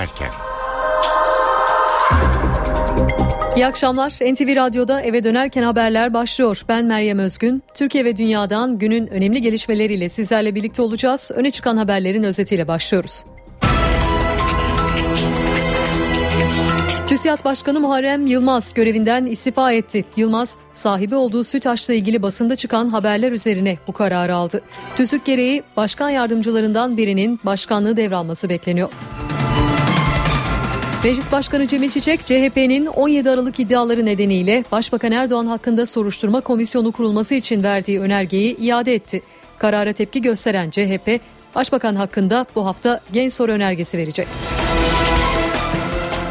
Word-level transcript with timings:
dönerken. 0.00 0.28
İyi 3.56 3.66
akşamlar. 3.66 4.10
NTV 4.10 4.56
Radyo'da 4.56 5.00
eve 5.00 5.24
dönerken 5.24 5.62
haberler 5.62 6.14
başlıyor. 6.14 6.62
Ben 6.68 6.84
Meryem 6.84 7.18
Özgün. 7.18 7.62
Türkiye 7.74 8.04
ve 8.04 8.16
dünyadan 8.16 8.78
günün 8.78 9.06
önemli 9.06 9.42
gelişmeleriyle 9.42 10.08
sizlerle 10.08 10.54
birlikte 10.54 10.82
olacağız. 10.82 11.30
Öne 11.34 11.50
çıkan 11.50 11.76
haberlerin 11.76 12.22
özetiyle 12.22 12.68
başlıyoruz. 12.68 13.24
TÜSİAD 17.08 17.44
Başkanı 17.44 17.80
Muharrem 17.80 18.26
Yılmaz 18.26 18.74
görevinden 18.74 19.26
istifa 19.26 19.72
etti. 19.72 20.04
Yılmaz, 20.16 20.56
sahibi 20.72 21.14
olduğu 21.14 21.44
SÜTAŞ'la 21.44 21.94
ilgili 21.94 22.22
basında 22.22 22.56
çıkan 22.56 22.88
haberler 22.88 23.32
üzerine 23.32 23.78
bu 23.88 23.92
kararı 23.92 24.34
aldı. 24.34 24.62
TÜSÜK 24.96 25.24
gereği 25.24 25.62
başkan 25.76 26.10
yardımcılarından 26.10 26.96
birinin 26.96 27.40
başkanlığı 27.44 27.96
devralması 27.96 28.48
bekleniyor. 28.48 28.88
Meclis 31.04 31.32
Başkanı 31.32 31.66
Cemil 31.66 31.90
Çiçek, 31.90 32.26
CHP'nin 32.26 32.86
17 32.86 33.30
Aralık 33.30 33.60
iddiaları 33.60 34.06
nedeniyle 34.06 34.64
Başbakan 34.72 35.12
Erdoğan 35.12 35.46
hakkında 35.46 35.86
soruşturma 35.86 36.40
komisyonu 36.40 36.92
kurulması 36.92 37.34
için 37.34 37.62
verdiği 37.62 38.00
önergeyi 38.00 38.56
iade 38.56 38.94
etti. 38.94 39.22
Karara 39.58 39.92
tepki 39.92 40.22
gösteren 40.22 40.70
CHP, 40.70 41.20
Başbakan 41.54 41.94
hakkında 41.94 42.46
bu 42.54 42.66
hafta 42.66 43.00
genç 43.12 43.32
soru 43.32 43.52
önergesi 43.52 43.98
verecek. 43.98 44.26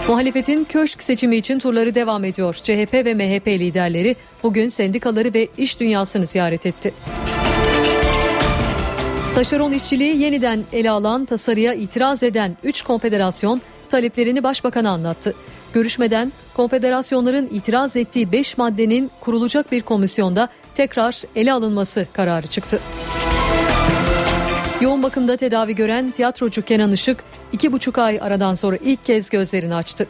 Muhalefetin 0.07 0.63
köşk 0.63 1.03
seçimi 1.03 1.35
için 1.35 1.59
turları 1.59 1.95
devam 1.95 2.23
ediyor. 2.23 2.53
CHP 2.53 2.93
ve 2.93 3.13
MHP 3.13 3.47
liderleri 3.47 4.15
bugün 4.43 4.69
sendikaları 4.69 5.33
ve 5.33 5.47
iş 5.57 5.79
dünyasını 5.79 6.25
ziyaret 6.25 6.65
etti. 6.65 6.93
Taşeron 9.35 9.71
işçiliği 9.71 10.17
yeniden 10.17 10.63
ele 10.73 10.91
alan 10.91 11.25
tasarıya 11.25 11.73
itiraz 11.73 12.23
eden 12.23 12.57
3 12.63 12.81
konfederasyon 12.81 13.61
taleplerini 13.89 14.43
başbakana 14.43 14.89
anlattı. 14.89 15.33
Görüşmeden 15.73 16.31
konfederasyonların 16.53 17.49
itiraz 17.51 17.95
ettiği 17.95 18.31
5 18.31 18.57
maddenin 18.57 19.11
kurulacak 19.19 19.71
bir 19.71 19.81
komisyonda 19.81 20.49
tekrar 20.73 21.21
ele 21.35 21.53
alınması 21.53 22.07
kararı 22.13 22.47
çıktı. 22.47 22.79
Yoğun 24.81 25.03
bakımda 25.03 25.37
tedavi 25.37 25.75
gören 25.75 26.11
tiyatrocu 26.11 26.61
Kenan 26.61 26.91
Işık 26.91 27.23
iki 27.51 27.71
buçuk 27.71 27.97
ay 27.97 28.19
aradan 28.21 28.53
sonra 28.53 28.75
ilk 28.75 29.03
kez 29.03 29.29
gözlerini 29.29 29.75
açtı. 29.75 30.07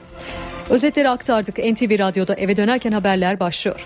Özetleri 0.69 1.09
aktardık 1.09 1.58
NTV 1.58 1.99
Radyo'da 1.99 2.33
eve 2.33 2.58
dönerken 2.58 2.91
haberler 2.91 3.39
başlıyor. 3.39 3.86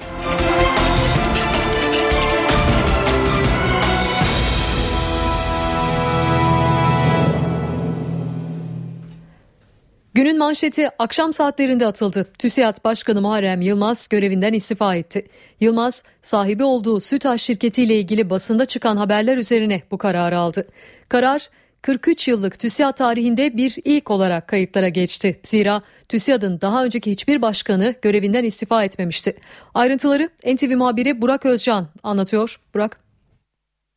Günün 10.16 10.38
manşeti 10.38 10.89
akşam 11.00 11.33
saatlerinde 11.33 11.88
atıldı. 11.88 12.28
TÜSİAD 12.39 12.83
Başkanı 12.83 13.22
Muharrem 13.22 13.61
Yılmaz 13.61 14.08
görevinden 14.08 14.53
istifa 14.53 14.95
etti. 14.95 15.25
Yılmaz 15.59 16.03
sahibi 16.22 16.64
olduğu 16.64 17.00
Sütaş 17.00 17.42
şirketiyle 17.42 17.95
ilgili 17.95 18.30
basında 18.30 18.66
çıkan 18.66 18.97
haberler 18.97 19.38
üzerine 19.38 19.81
bu 19.91 19.97
kararı 19.97 20.38
aldı. 20.38 20.67
Karar 21.09 21.50
43 21.81 22.28
yıllık 22.28 22.59
TÜSİAD 22.59 22.97
tarihinde 22.97 23.58
bir 23.58 23.75
ilk 23.86 24.11
olarak 24.11 24.47
kayıtlara 24.47 24.89
geçti. 24.89 25.39
Zira 25.44 25.81
TÜSİAD'ın 26.09 26.61
daha 26.61 26.86
önceki 26.86 27.11
hiçbir 27.11 27.41
başkanı 27.41 27.95
görevinden 28.02 28.44
istifa 28.44 28.84
etmemişti. 28.84 29.36
Ayrıntıları 29.73 30.30
NTV 30.53 30.75
muhabiri 30.75 31.22
Burak 31.22 31.45
Özcan 31.45 31.88
anlatıyor. 32.03 32.59
Burak 32.73 33.03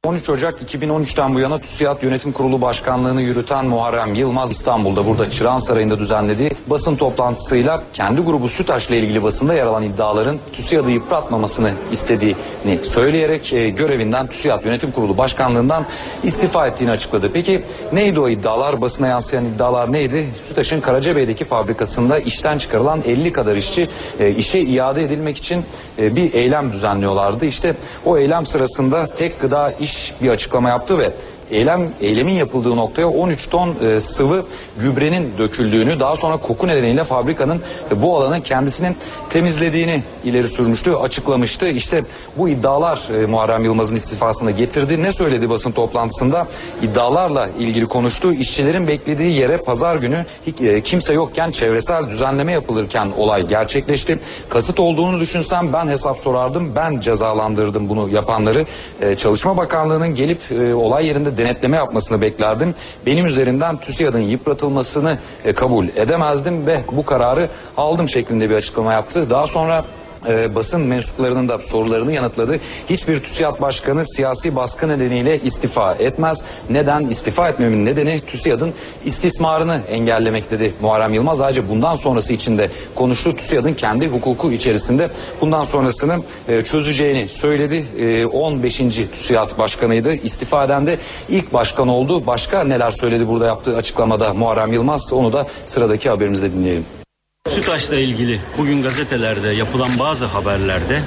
13 0.06 0.30
Ocak 0.30 0.54
2013'ten 0.62 1.34
bu 1.34 1.40
yana 1.40 1.58
TÜSİAD 1.58 2.02
Yönetim 2.02 2.32
Kurulu 2.32 2.60
Başkanlığını 2.60 3.22
yürüten 3.22 3.66
Muharrem 3.66 4.14
Yılmaz 4.14 4.50
İstanbul'da 4.50 5.06
burada 5.06 5.30
Çırağan 5.30 5.58
Sarayı'nda 5.58 5.98
düzenlediği 5.98 6.50
basın 6.66 6.96
toplantısıyla 6.96 7.82
kendi 7.92 8.20
grubu 8.20 8.48
SÜTAŞ'la 8.48 8.94
ilgili 8.94 9.22
basında 9.22 9.54
yer 9.54 9.66
alan 9.66 9.82
iddiaların 9.82 10.38
TÜSİAD'ı 10.52 10.90
yıpratmamasını 10.90 11.70
istediğini 11.92 12.78
söyleyerek 12.82 13.52
e, 13.52 13.70
görevinden 13.70 14.26
TÜSİAD 14.26 14.64
Yönetim 14.64 14.92
Kurulu 14.92 15.18
Başkanlığından 15.18 15.86
istifa 16.22 16.66
ettiğini 16.66 16.90
açıkladı. 16.90 17.30
Peki 17.34 17.62
neydi 17.92 18.20
o 18.20 18.28
iddialar? 18.28 18.80
Basına 18.80 19.06
yansıyan 19.06 19.44
iddialar 19.44 19.92
neydi? 19.92 20.26
SÜTAŞ'ın 20.48 20.80
Karacabey'deki 20.80 21.44
fabrikasında 21.44 22.18
işten 22.18 22.58
çıkarılan 22.58 23.00
50 23.06 23.32
kadar 23.32 23.56
işçi 23.56 23.88
e, 24.20 24.30
işe 24.30 24.60
iade 24.60 25.02
edilmek 25.02 25.36
için 25.36 25.64
e, 25.98 26.16
bir 26.16 26.34
eylem 26.34 26.72
düzenliyorlardı. 26.72 27.46
İşte 27.46 27.74
o 28.04 28.18
eylem 28.18 28.46
sırasında 28.46 29.06
tek 29.06 29.40
gıda 29.40 29.72
iş 29.80 29.95
bir 30.22 30.28
açıklama 30.28 30.68
yaptı 30.68 30.98
ve 30.98 31.12
eylem 31.50 31.88
eylemin 32.00 32.32
yapıldığı 32.32 32.76
noktaya 32.76 33.08
13 33.08 33.50
ton 33.50 33.74
e, 33.88 34.00
sıvı 34.00 34.44
gübrenin 34.78 35.32
döküldüğünü 35.38 36.00
daha 36.00 36.16
sonra 36.16 36.36
koku 36.36 36.68
nedeniyle 36.68 37.04
fabrikanın 37.04 37.60
e, 37.92 38.02
bu 38.02 38.16
alanı 38.16 38.42
kendisinin 38.42 38.96
temizlediğini 39.30 40.02
ileri 40.24 40.48
sürmüştü 40.48 40.92
açıklamıştı. 40.92 41.68
İşte 41.68 42.04
bu 42.36 42.48
iddialar 42.48 43.22
e, 43.22 43.26
Muharrem 43.26 43.64
Yılmaz'ın 43.64 43.96
istifasını 43.96 44.50
getirdi. 44.50 45.02
Ne 45.02 45.12
söyledi 45.12 45.50
basın 45.50 45.72
toplantısında? 45.72 46.46
İddialarla 46.82 47.48
ilgili 47.58 47.86
konuştu. 47.86 48.32
İşçilerin 48.32 48.88
beklediği 48.88 49.32
yere 49.32 49.56
pazar 49.56 49.96
günü 49.96 50.24
e, 50.60 50.80
kimse 50.80 51.12
yokken 51.12 51.50
çevresel 51.50 52.10
düzenleme 52.10 52.52
yapılırken 52.52 53.08
olay 53.18 53.46
gerçekleşti. 53.48 54.18
Kasıt 54.48 54.80
olduğunu 54.80 55.20
düşünsem 55.20 55.72
ben 55.72 55.88
hesap 55.88 56.18
sorardım. 56.18 56.72
Ben 56.76 57.00
cezalandırdım 57.00 57.88
bunu 57.88 58.08
yapanları. 58.08 58.64
E, 59.00 59.16
Çalışma 59.16 59.56
Bakanlığı'nın 59.56 60.14
gelip 60.14 60.52
e, 60.52 60.74
olay 60.74 61.06
yerinde 61.06 61.35
denetleme 61.36 61.76
yapmasını 61.76 62.20
beklerdim. 62.20 62.74
Benim 63.06 63.26
üzerinden 63.26 63.76
TÜSİAD'ın 63.76 64.18
yıpratılmasını 64.18 65.18
e, 65.44 65.52
kabul 65.52 65.88
edemezdim 65.88 66.66
ve 66.66 66.80
bu 66.92 67.04
kararı 67.06 67.48
aldım 67.76 68.08
şeklinde 68.08 68.50
bir 68.50 68.54
açıklama 68.54 68.92
yaptı. 68.92 69.30
Daha 69.30 69.46
sonra 69.46 69.84
e, 70.28 70.54
basın 70.54 70.80
mensuplarının 70.80 71.48
da 71.48 71.58
sorularını 71.58 72.12
yanıtladı. 72.12 72.58
Hiçbir 72.90 73.20
TÜSİAD 73.22 73.60
başkanı 73.60 74.04
siyasi 74.04 74.56
baskı 74.56 74.88
nedeniyle 74.88 75.40
istifa 75.40 75.94
etmez. 75.94 76.42
Neden? 76.70 77.06
istifa 77.10 77.48
etmemin 77.48 77.86
nedeni 77.86 78.20
TÜSİAD'ın 78.26 78.74
istismarını 79.04 79.80
engellemek 79.90 80.50
dedi 80.50 80.72
Muharrem 80.80 81.14
Yılmaz. 81.14 81.40
Ayrıca 81.40 81.68
bundan 81.68 81.96
sonrası 81.96 82.32
için 82.32 82.58
de 82.58 82.70
konuştu. 82.94 83.36
TÜSİAD'ın 83.36 83.74
kendi 83.74 84.08
hukuku 84.08 84.52
içerisinde 84.52 85.08
bundan 85.40 85.64
sonrasını 85.64 86.16
e, 86.48 86.64
çözeceğini 86.64 87.28
söyledi. 87.28 87.84
E, 87.98 88.26
15. 88.26 88.76
TÜSİAD 89.12 89.58
başkanıydı. 89.58 90.14
İstifa 90.14 90.64
eden 90.64 90.86
de 90.86 90.98
ilk 91.28 91.52
başkan 91.52 91.88
oldu. 91.88 92.26
Başka 92.26 92.64
neler 92.64 92.90
söyledi 92.90 93.28
burada 93.28 93.46
yaptığı 93.46 93.76
açıklamada 93.76 94.34
Muharrem 94.34 94.72
Yılmaz? 94.72 95.12
Onu 95.12 95.32
da 95.32 95.46
sıradaki 95.66 96.08
haberimizde 96.08 96.52
dinleyelim. 96.52 97.05
Sütaş'la 97.50 97.96
ilgili 97.96 98.40
bugün 98.58 98.82
gazetelerde 98.82 99.48
yapılan 99.48 99.88
bazı 99.98 100.24
haberlerde 100.24 101.00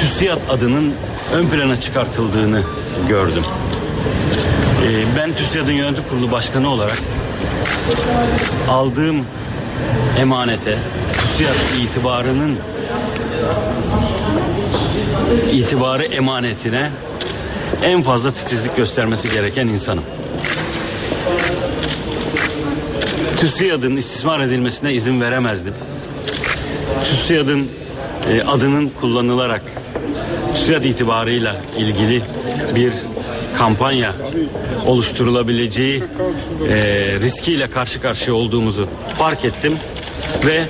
TÜSİAD 0.00 0.38
adının 0.50 0.94
ön 1.34 1.46
plana 1.46 1.80
çıkartıldığını 1.80 2.62
gördüm. 3.08 3.42
Ee, 4.84 5.18
ben 5.18 5.34
TÜSİAD'ın 5.34 5.72
yönetim 5.72 6.04
kurulu 6.10 6.30
başkanı 6.30 6.70
olarak 6.70 6.98
aldığım 8.68 9.24
emanete 10.18 10.78
TÜSİAD 11.12 11.82
itibarının 11.82 12.56
itibarı 15.52 16.04
emanetine 16.04 16.90
en 17.84 18.02
fazla 18.02 18.30
titizlik 18.30 18.76
göstermesi 18.76 19.30
gereken 19.30 19.66
insanım. 19.66 20.04
TÜSİAD'ın 23.36 23.96
istismar 23.96 24.40
edilmesine 24.40 24.94
izin 24.94 25.20
veremezdim. 25.20 25.74
TÜSİAD'ın 27.04 27.68
e, 28.30 28.42
adının 28.42 28.88
kullanılarak 29.00 29.62
TÜSİAD 30.54 30.84
itibarıyla 30.84 31.56
ilgili 31.78 32.22
bir 32.74 32.92
kampanya 33.58 34.14
oluşturulabileceği 34.86 36.02
e, 36.68 36.76
riskiyle 37.20 37.70
karşı 37.70 38.00
karşıya 38.00 38.34
olduğumuzu 38.36 38.88
fark 39.18 39.44
ettim 39.44 39.74
ve 40.46 40.62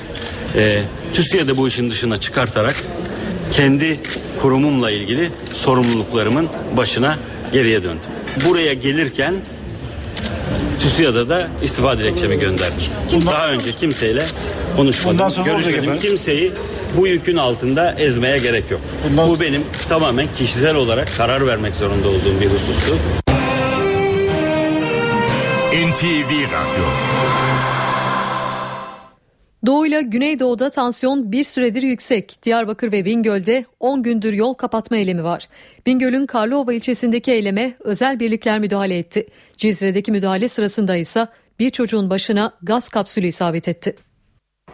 e, 0.55 0.81
TÜSİAD'ı 1.13 1.57
bu 1.57 1.67
işin 1.67 1.89
dışına 1.89 2.19
çıkartarak 2.19 2.75
kendi 3.51 3.99
kurumumla 4.41 4.91
ilgili 4.91 5.31
sorumluluklarımın 5.53 6.47
başına 6.77 7.17
geriye 7.53 7.83
döndüm. 7.83 7.99
Buraya 8.45 8.73
gelirken 8.73 9.33
TÜSİAD'a 10.79 11.29
da 11.29 11.47
istifa 11.63 11.97
dilekçemi 11.97 12.39
gönderdim. 12.39 12.83
Daha 13.25 13.49
önce 13.49 13.71
kimseyle 13.71 14.25
konuşmadım, 14.75 15.43
görüşmedim. 15.45 15.99
Kimseyi 15.99 16.51
bu 16.97 17.07
yükün 17.07 17.37
altında 17.37 17.95
ezmeye 17.97 18.37
gerek 18.37 18.71
yok. 18.71 18.81
Bu 19.17 19.39
benim 19.39 19.63
tamamen 19.89 20.27
kişisel 20.37 20.75
olarak 20.75 21.17
karar 21.17 21.47
vermek 21.47 21.75
zorunda 21.75 22.07
olduğum 22.07 22.41
bir 22.41 22.47
husustu. 22.47 22.95
NTV 25.71 26.31
Radyo 26.31 26.85
Doğu 29.67 29.87
ile 29.87 30.01
Güneydoğu'da 30.01 30.69
tansiyon 30.69 31.31
bir 31.31 31.43
süredir 31.43 31.83
yüksek. 31.83 32.43
Diyarbakır 32.43 32.91
ve 32.91 33.05
Bingöl'de 33.05 33.65
10 33.79 34.03
gündür 34.03 34.33
yol 34.33 34.53
kapatma 34.53 34.97
eylemi 34.97 35.23
var. 35.23 35.47
Bingöl'ün 35.85 36.25
Karlıova 36.25 36.73
ilçesindeki 36.73 37.31
eyleme 37.31 37.73
özel 37.79 38.19
birlikler 38.19 38.59
müdahale 38.59 38.97
etti. 38.97 39.27
Cizre'deki 39.57 40.11
müdahale 40.11 40.47
sırasında 40.47 40.95
ise 40.95 41.27
bir 41.59 41.69
çocuğun 41.69 42.09
başına 42.09 42.53
gaz 42.63 42.89
kapsülü 42.89 43.27
isabet 43.27 43.67
etti. 43.67 43.95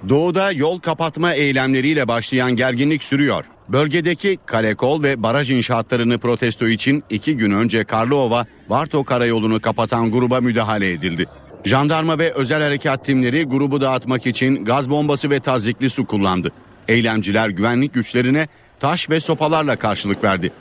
Doğuda 0.10 0.51
yol 0.51 0.80
kapatma 0.80 1.34
eylemleriyle 1.34 2.07
başlayan 2.07 2.56
gerginlik 2.56 3.04
sürüyor. 3.04 3.46
Bölgedeki 3.69 4.38
kalekol 4.46 5.04
ve 5.04 5.24
baraj 5.24 5.51
inşaatlarını 5.51 6.18
protesto 6.18 6.68
için 6.68 7.04
iki 7.10 7.38
gün 7.38 7.51
önce 7.51 7.84
Karlova 7.84 8.46
Varto 8.69 9.04
karayolunu 9.04 9.62
kapatan 9.62 10.12
gruba 10.12 10.42
müdahale 10.42 10.92
edildi. 10.92 11.25
Jandarma 11.65 12.19
ve 12.19 12.33
özel 12.33 12.62
harekat 12.62 13.06
timleri 13.06 13.44
grubu 13.44 13.81
dağıtmak 13.81 14.27
için 14.27 14.65
gaz 14.65 14.89
bombası 14.89 15.30
ve 15.30 15.39
tazikli 15.39 15.89
su 15.89 16.06
kullandı. 16.06 16.51
Eylemciler 16.88 17.50
güvenlik 17.50 17.94
güçlerine 17.94 18.48
taş 18.80 19.10
ve 19.10 19.19
sopalarla 19.19 19.75
karşılık 19.75 20.24
verdi. 20.24 20.51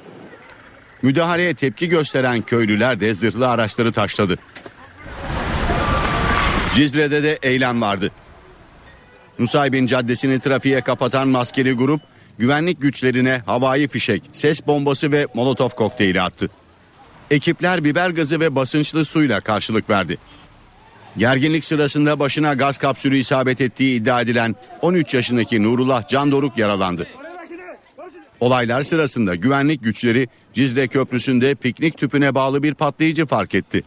Müdahaleye 1.03 1.55
tepki 1.55 1.89
gösteren 1.89 2.43
köylüler 2.43 3.01
de 3.01 3.15
zırhlı 3.15 3.49
araçları 3.49 3.93
taşladı. 3.93 4.39
Cizre'de 6.75 7.23
de 7.23 7.39
eylem 7.43 7.83
vardı. 7.83 8.11
Nusaybin 9.39 9.87
Caddesi'ni 9.87 10.41
trafiğe 10.41 10.81
kapatan 10.81 11.29
maskeli 11.29 11.73
grup 11.73 12.01
güvenlik 12.39 12.83
güçlerine 12.83 13.43
havai 13.47 13.89
fişek, 13.89 14.23
ses 14.33 14.67
bombası 14.67 15.13
ve 15.13 15.27
molotof 15.35 15.75
kokteyli 15.75 16.23
attı. 16.23 16.51
Ekipler 17.31 17.85
biber 17.85 18.11
gazı 18.11 18.41
ve 18.41 18.55
basınçlı 18.55 19.05
suyla 19.05 19.41
karşılık 19.41 19.91
verdi. 19.91 20.19
Gerginlik 21.17 21.65
sırasında 21.65 22.19
başına 22.19 22.55
gaz 22.55 22.79
kapsülü 22.79 23.17
isabet 23.17 23.61
ettiği 23.61 24.01
iddia 24.01 24.21
edilen 24.21 24.57
13 24.83 25.15
yaşındaki 25.15 25.63
Nurullah 25.63 26.09
Candoruk 26.09 26.59
yaralandı. 26.59 27.07
Olaylar 28.41 28.83
sırasında 28.83 29.35
güvenlik 29.35 29.83
güçleri 29.83 30.29
Cizre 30.55 30.89
Köprüsü'nde 30.89 31.55
piknik 31.55 31.99
tüpüne 31.99 32.35
bağlı 32.35 32.63
bir 32.63 32.75
patlayıcı 32.75 33.27
fark 33.27 33.55
etti. 33.55 33.83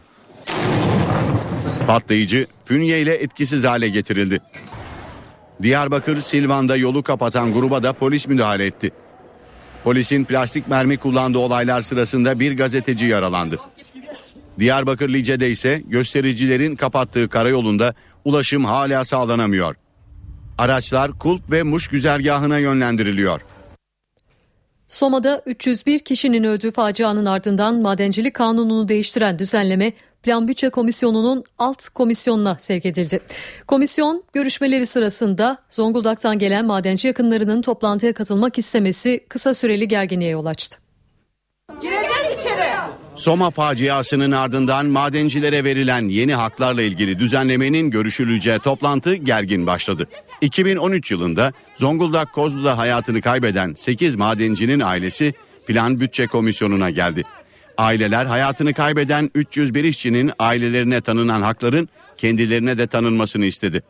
Patlayıcı 1.86 2.46
fünye 2.64 3.00
ile 3.00 3.14
etkisiz 3.14 3.64
hale 3.64 3.88
getirildi. 3.88 4.40
Diyarbakır 5.62 6.20
Silvan'da 6.20 6.76
yolu 6.76 7.02
kapatan 7.02 7.52
gruba 7.52 7.82
da 7.82 7.92
polis 7.92 8.26
müdahale 8.26 8.66
etti. 8.66 8.90
Polisin 9.84 10.24
plastik 10.24 10.68
mermi 10.68 10.96
kullandığı 10.96 11.38
olaylar 11.38 11.82
sırasında 11.82 12.40
bir 12.40 12.56
gazeteci 12.56 13.06
yaralandı. 13.06 13.58
Diyarbakır 14.58 15.08
Lice'de 15.08 15.50
ise 15.50 15.82
göstericilerin 15.86 16.76
kapattığı 16.76 17.28
karayolunda 17.28 17.94
ulaşım 18.24 18.64
hala 18.64 19.04
sağlanamıyor. 19.04 19.76
Araçlar 20.58 21.18
Kulp 21.18 21.50
ve 21.50 21.62
Muş 21.62 21.88
güzergahına 21.88 22.58
yönlendiriliyor. 22.58 23.40
Soma'da 24.88 25.42
301 25.46 25.98
kişinin 25.98 26.44
öldüğü 26.44 26.70
facianın 26.70 27.26
ardından 27.26 27.74
madencilik 27.74 28.34
kanununu 28.34 28.88
değiştiren 28.88 29.38
düzenleme 29.38 29.92
Plan 30.22 30.48
Bütçe 30.48 30.70
Komisyonu'nun 30.70 31.44
alt 31.58 31.88
komisyonuna 31.88 32.56
sevk 32.60 32.86
edildi. 32.86 33.20
Komisyon 33.66 34.24
görüşmeleri 34.32 34.86
sırasında 34.86 35.58
Zonguldak'tan 35.68 36.38
gelen 36.38 36.66
madenci 36.66 37.08
yakınlarının 37.08 37.62
toplantıya 37.62 38.12
katılmak 38.12 38.58
istemesi 38.58 39.24
kısa 39.28 39.54
süreli 39.54 39.88
gerginliğe 39.88 40.30
yol 40.30 40.46
açtı. 40.46 40.85
Soma 43.16 43.50
faciasının 43.50 44.32
ardından 44.32 44.86
madencilere 44.86 45.64
verilen 45.64 46.08
yeni 46.08 46.34
haklarla 46.34 46.82
ilgili 46.82 47.18
düzenlemenin 47.18 47.90
görüşüleceği 47.90 48.58
toplantı 48.58 49.14
gergin 49.14 49.66
başladı. 49.66 50.06
2013 50.40 51.10
yılında 51.10 51.52
Zonguldak 51.76 52.32
Kozlu'da 52.32 52.78
hayatını 52.78 53.20
kaybeden 53.22 53.74
8 53.74 54.16
madencinin 54.16 54.80
ailesi 54.80 55.34
Plan 55.66 56.00
Bütçe 56.00 56.26
Komisyonu'na 56.26 56.90
geldi. 56.90 57.24
Aileler 57.78 58.26
hayatını 58.26 58.74
kaybeden 58.74 59.30
301 59.34 59.84
işçinin 59.84 60.32
ailelerine 60.38 61.00
tanınan 61.00 61.42
hakların 61.42 61.88
kendilerine 62.16 62.78
de 62.78 62.86
tanınmasını 62.86 63.44
istedi. 63.44 63.82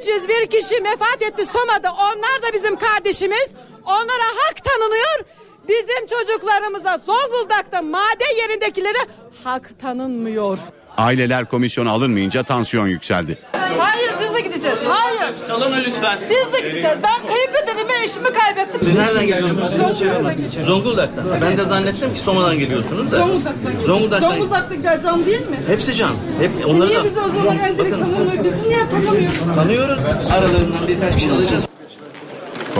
301 0.00 0.46
kişi 0.46 0.74
vefat 0.84 1.22
etti 1.22 1.46
Soma'da. 1.52 1.92
Onlar 1.92 2.42
da 2.42 2.54
bizim 2.54 2.76
kardeşimiz. 2.76 3.50
Onlara 3.84 4.28
hak 4.36 4.64
tanınıyor. 4.64 5.24
Bizim 5.68 6.06
çocuklarımıza 6.06 6.98
Zonguldak'ta 7.06 7.82
maden 7.82 8.36
yerindekilere 8.42 8.98
hak 9.44 9.70
tanınmıyor. 9.82 10.58
Aileler 10.96 11.44
komisyona 11.48 11.90
alınmayınca 11.90 12.42
tansiyon 12.42 12.88
yükseldi. 12.88 13.38
Hayır 13.78 14.12
biz 14.20 14.34
de 14.34 14.40
gideceğiz. 14.40 14.78
Hayır. 14.88 15.34
Salona 15.46 15.76
lütfen. 15.76 16.18
Biz 16.30 16.52
de 16.52 16.60
gideceğiz. 16.68 16.96
Ben 17.02 17.26
kayınpederimi 17.34 18.04
eşimi 18.04 18.32
kaybettim. 18.32 18.80
Siz 18.82 18.94
nereden 18.94 19.26
geliyorsunuz? 19.26 19.72
Zonguldak'tan. 19.72 20.62
Zonguldak'tan. 20.62 21.40
Ben 21.40 21.58
de 21.58 21.64
zannettim 21.64 22.14
ki 22.14 22.20
Soma'dan 22.20 22.58
geliyorsunuz 22.58 23.10
da. 23.10 23.16
Zonguldak'tan. 23.16 23.80
Zonguldak'tan. 23.86 24.30
Zonguldak'ta 24.30 25.02
can 25.02 25.26
değil 25.26 25.40
mi? 25.48 25.56
Hepsi 25.66 25.94
can. 25.96 26.12
Hep 26.40 26.50
onları 26.68 26.88
Niye 26.88 26.98
da. 27.00 27.04
bizi 27.04 27.20
o 27.20 27.28
zaman 27.28 27.58
öncelik 27.70 27.90
tanımıyor? 27.92 28.44
Bizi 28.44 28.68
niye 28.68 28.78
tanımıyor? 28.90 29.32
Tanıyoruz. 29.54 29.98
Aralarından 30.32 30.88
birkaç 30.88 31.14
kişi 31.14 31.30
alacağız. 31.32 31.62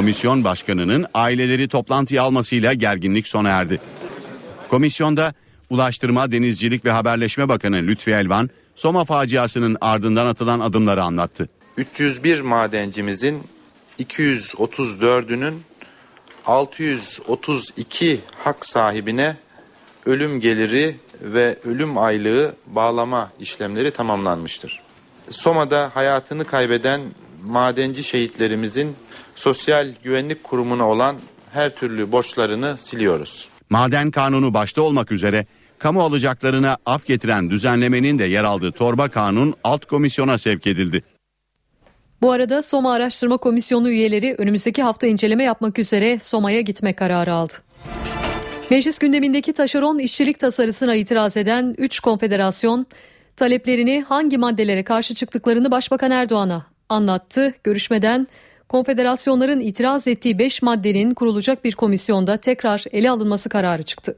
Komisyon 0.01 0.45
başkanının 0.45 1.07
aileleri 1.15 1.69
toplantıya 1.69 2.23
almasıyla 2.23 2.73
gerginlik 2.73 3.29
sona 3.29 3.49
erdi. 3.49 3.81
Komisyonda 4.69 5.35
Ulaştırma, 5.71 6.33
Denizcilik 6.33 6.85
ve 6.85 6.91
Haberleşme 6.91 7.49
Bakanı 7.49 7.77
Lütfi 7.77 8.11
Elvan, 8.11 8.51
Soma 8.75 9.05
faciasının 9.05 9.77
ardından 9.81 10.27
atılan 10.27 10.61
adımları 10.61 11.03
anlattı. 11.03 11.49
301 11.77 12.41
madencimizin 12.41 13.43
234'ünün 13.99 15.55
632 16.47 18.21
hak 18.45 18.67
sahibine 18.67 19.37
ölüm 20.07 20.41
geliri 20.41 20.97
ve 21.21 21.59
ölüm 21.65 21.99
aylığı 21.99 22.55
bağlama 22.67 23.31
işlemleri 23.41 23.91
tamamlanmıştır. 23.91 24.81
Soma'da 25.31 25.91
hayatını 25.95 26.45
kaybeden 26.45 27.01
madenci 27.45 28.03
şehitlerimizin 28.03 28.97
Sosyal 29.41 29.89
Güvenlik 30.03 30.45
Kurumu'na 30.45 30.89
olan 30.89 31.17
her 31.53 31.75
türlü 31.75 32.13
borçlarını 32.13 32.77
siliyoruz. 32.79 33.49
Maden 33.71 34.11
kanunu 34.11 34.55
başta 34.55 34.83
olmak 34.83 35.13
üzere 35.13 35.47
kamu 35.79 36.03
alacaklarına 36.03 36.77
af 36.87 37.07
getiren 37.07 37.51
düzenlemenin 37.51 38.19
de 38.19 38.25
yer 38.25 38.45
aldığı 38.45 38.73
torba 38.73 39.09
kanun 39.09 39.55
alt 39.65 39.85
komisyona 39.85 40.39
sevk 40.39 40.67
edildi. 40.67 41.03
Bu 42.23 42.33
arada 42.33 42.63
Soma 42.63 42.93
Araştırma 42.93 43.37
Komisyonu 43.37 43.91
üyeleri 43.91 44.35
önümüzdeki 44.39 44.83
hafta 44.83 45.07
inceleme 45.07 45.45
yapmak 45.45 45.79
üzere 45.79 46.19
Soma'ya 46.19 46.61
gitme 46.61 46.93
kararı 46.93 47.33
aldı. 47.33 47.53
Meclis 48.71 48.99
gündemindeki 48.99 49.53
taşeron 49.53 49.99
işçilik 49.99 50.39
tasarısına 50.39 50.95
itiraz 50.95 51.37
eden 51.37 51.75
3 51.79 52.01
konfederasyon 52.01 52.87
taleplerini 53.37 54.03
hangi 54.03 54.39
maddelere 54.39 54.85
karşı 54.85 55.15
çıktıklarını 55.15 55.71
Başbakan 55.71 56.11
Erdoğan'a 56.11 56.67
anlattı. 56.89 57.55
Görüşmeden 57.65 58.27
konfederasyonların 58.71 59.61
itiraz 59.61 60.09
ettiği 60.09 60.39
5 60.39 60.63
maddenin 60.63 61.15
kurulacak 61.15 61.65
bir 61.65 61.73
komisyonda 61.73 62.37
tekrar 62.37 62.85
ele 62.93 63.11
alınması 63.11 63.49
kararı 63.49 63.83
çıktı. 63.83 64.17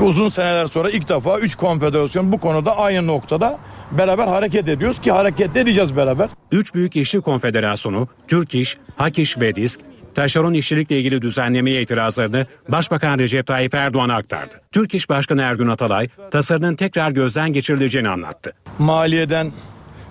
Uzun 0.00 0.28
seneler 0.28 0.66
sonra 0.66 0.90
ilk 0.90 1.08
defa 1.08 1.38
3 1.38 1.54
konfederasyon 1.54 2.32
bu 2.32 2.40
konuda 2.40 2.76
aynı 2.76 3.06
noktada 3.06 3.58
beraber 3.92 4.26
hareket 4.26 4.68
ediyoruz 4.68 5.00
ki 5.00 5.12
hareket 5.12 5.56
edeceğiz 5.56 5.96
beraber. 5.96 6.28
Üç 6.52 6.74
büyük 6.74 6.96
işçi 6.96 7.20
konfederasyonu 7.20 8.08
Türk 8.28 8.54
İş, 8.54 8.76
Hak 8.96 9.18
İş 9.18 9.38
ve 9.38 9.56
Disk 9.56 9.80
taşeron 10.14 10.54
işçilikle 10.54 10.98
ilgili 10.98 11.22
düzenlemeye 11.22 11.82
itirazlarını 11.82 12.46
Başbakan 12.68 13.18
Recep 13.18 13.46
Tayyip 13.46 13.74
Erdoğan'a 13.74 14.16
aktardı. 14.16 14.54
Türk 14.72 14.94
İş 14.94 15.08
Başkanı 15.08 15.42
Ergün 15.42 15.68
Atalay 15.68 16.08
tasarının 16.30 16.76
tekrar 16.76 17.10
gözden 17.10 17.52
geçirileceğini 17.52 18.08
anlattı. 18.08 18.52
Maliyeden 18.78 19.52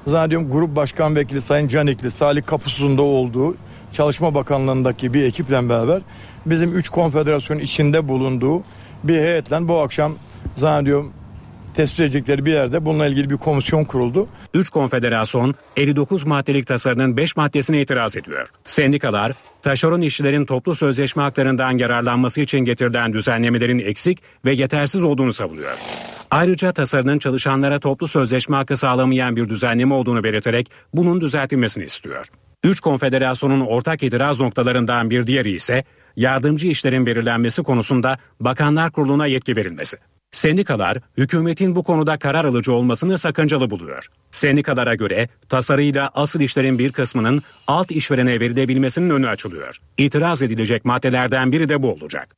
zannediyorum 0.08 0.52
Grup 0.52 0.76
Başkan 0.76 1.16
Vekili 1.16 1.42
Sayın 1.42 1.68
Canikli, 1.68 2.12
Salih 2.12 2.46
Kapusuz'un 2.46 2.98
da 2.98 3.02
olduğu 3.02 3.56
Çalışma 3.92 4.36
Bakanlığı'ndaki 4.36 5.14
bir 5.14 5.24
ekiple 5.24 5.70
beraber 5.70 6.02
bizim 6.46 6.78
3 6.78 6.90
konfederasyon 6.90 7.60
içinde 7.60 8.08
bulunduğu 8.08 8.64
bir 9.04 9.18
heyetle 9.18 9.68
bu 9.68 9.80
akşam 9.80 10.14
zannediyorum 10.56 11.12
tespit 11.77 12.00
edecekleri 12.00 12.46
bir 12.46 12.51
yerde 12.51 12.86
bununla 12.86 13.07
ilgili 13.07 13.29
bir 13.29 13.38
komisyon 13.38 13.84
kuruldu. 13.84 14.27
3 14.53 14.69
konfederasyon 14.69 15.55
59 15.75 16.25
maddelik 16.25 16.67
tasarının 16.67 17.17
5 17.17 17.38
maddesine 17.38 17.81
itiraz 17.81 18.17
ediyor. 18.17 18.48
Sendikalar 18.65 19.34
taşeron 19.62 20.01
işçilerin 20.01 20.46
toplu 20.46 20.75
sözleşme 20.75 21.24
haklarından 21.24 21.77
yararlanması 21.77 22.41
için 22.41 22.60
getirilen 22.60 23.13
düzenlemelerin 23.13 23.79
eksik 23.79 24.19
ve 24.46 24.53
yetersiz 24.53 25.03
olduğunu 25.03 25.34
savunuyor. 25.34 25.77
Ayrıca 26.31 26.72
tasarının 26.72 27.19
çalışanlara 27.19 27.79
toplu 27.79 28.07
sözleşme 28.07 28.55
hakkı 28.55 28.77
sağlamayan 28.77 29.36
bir 29.36 29.50
düzenleme 29.50 29.93
olduğunu 29.93 30.24
belirterek 30.24 30.72
bunun 30.93 31.22
düzeltilmesini 31.22 31.86
istiyor. 31.86 32.25
Üç 32.63 32.79
konfederasyonun 32.79 33.62
ortak 33.62 34.03
itiraz 34.03 34.39
noktalarından 34.39 35.10
bir 35.10 35.27
diğeri 35.27 35.51
ise 35.51 35.84
yardımcı 36.15 36.67
işlerin 36.67 37.05
belirlenmesi 37.05 37.63
konusunda 37.63 38.17
Bakanlar 38.39 38.91
Kurulu'na 38.91 39.25
yetki 39.25 39.55
verilmesi. 39.55 39.98
Sendikalar 40.38 40.98
hükümetin 41.17 41.75
bu 41.75 41.84
konuda 41.84 42.20
karar 42.20 42.46
alıcı 42.46 42.74
olmasını 42.74 43.17
sakıncalı 43.17 43.70
buluyor. 43.70 44.08
Sendikalara 44.32 44.96
göre 44.96 45.29
tasarıyla 45.50 46.10
asıl 46.13 46.39
işlerin 46.41 46.79
bir 46.79 46.91
kısmının 46.91 47.41
alt 47.67 47.91
işverene 47.91 48.39
verilebilmesinin 48.39 49.10
önü 49.10 49.27
açılıyor. 49.27 49.77
İtiraz 49.98 50.41
edilecek 50.41 50.86
maddelerden 50.86 51.51
biri 51.51 51.70
de 51.70 51.84
bu 51.84 51.91
olacak. 51.91 52.36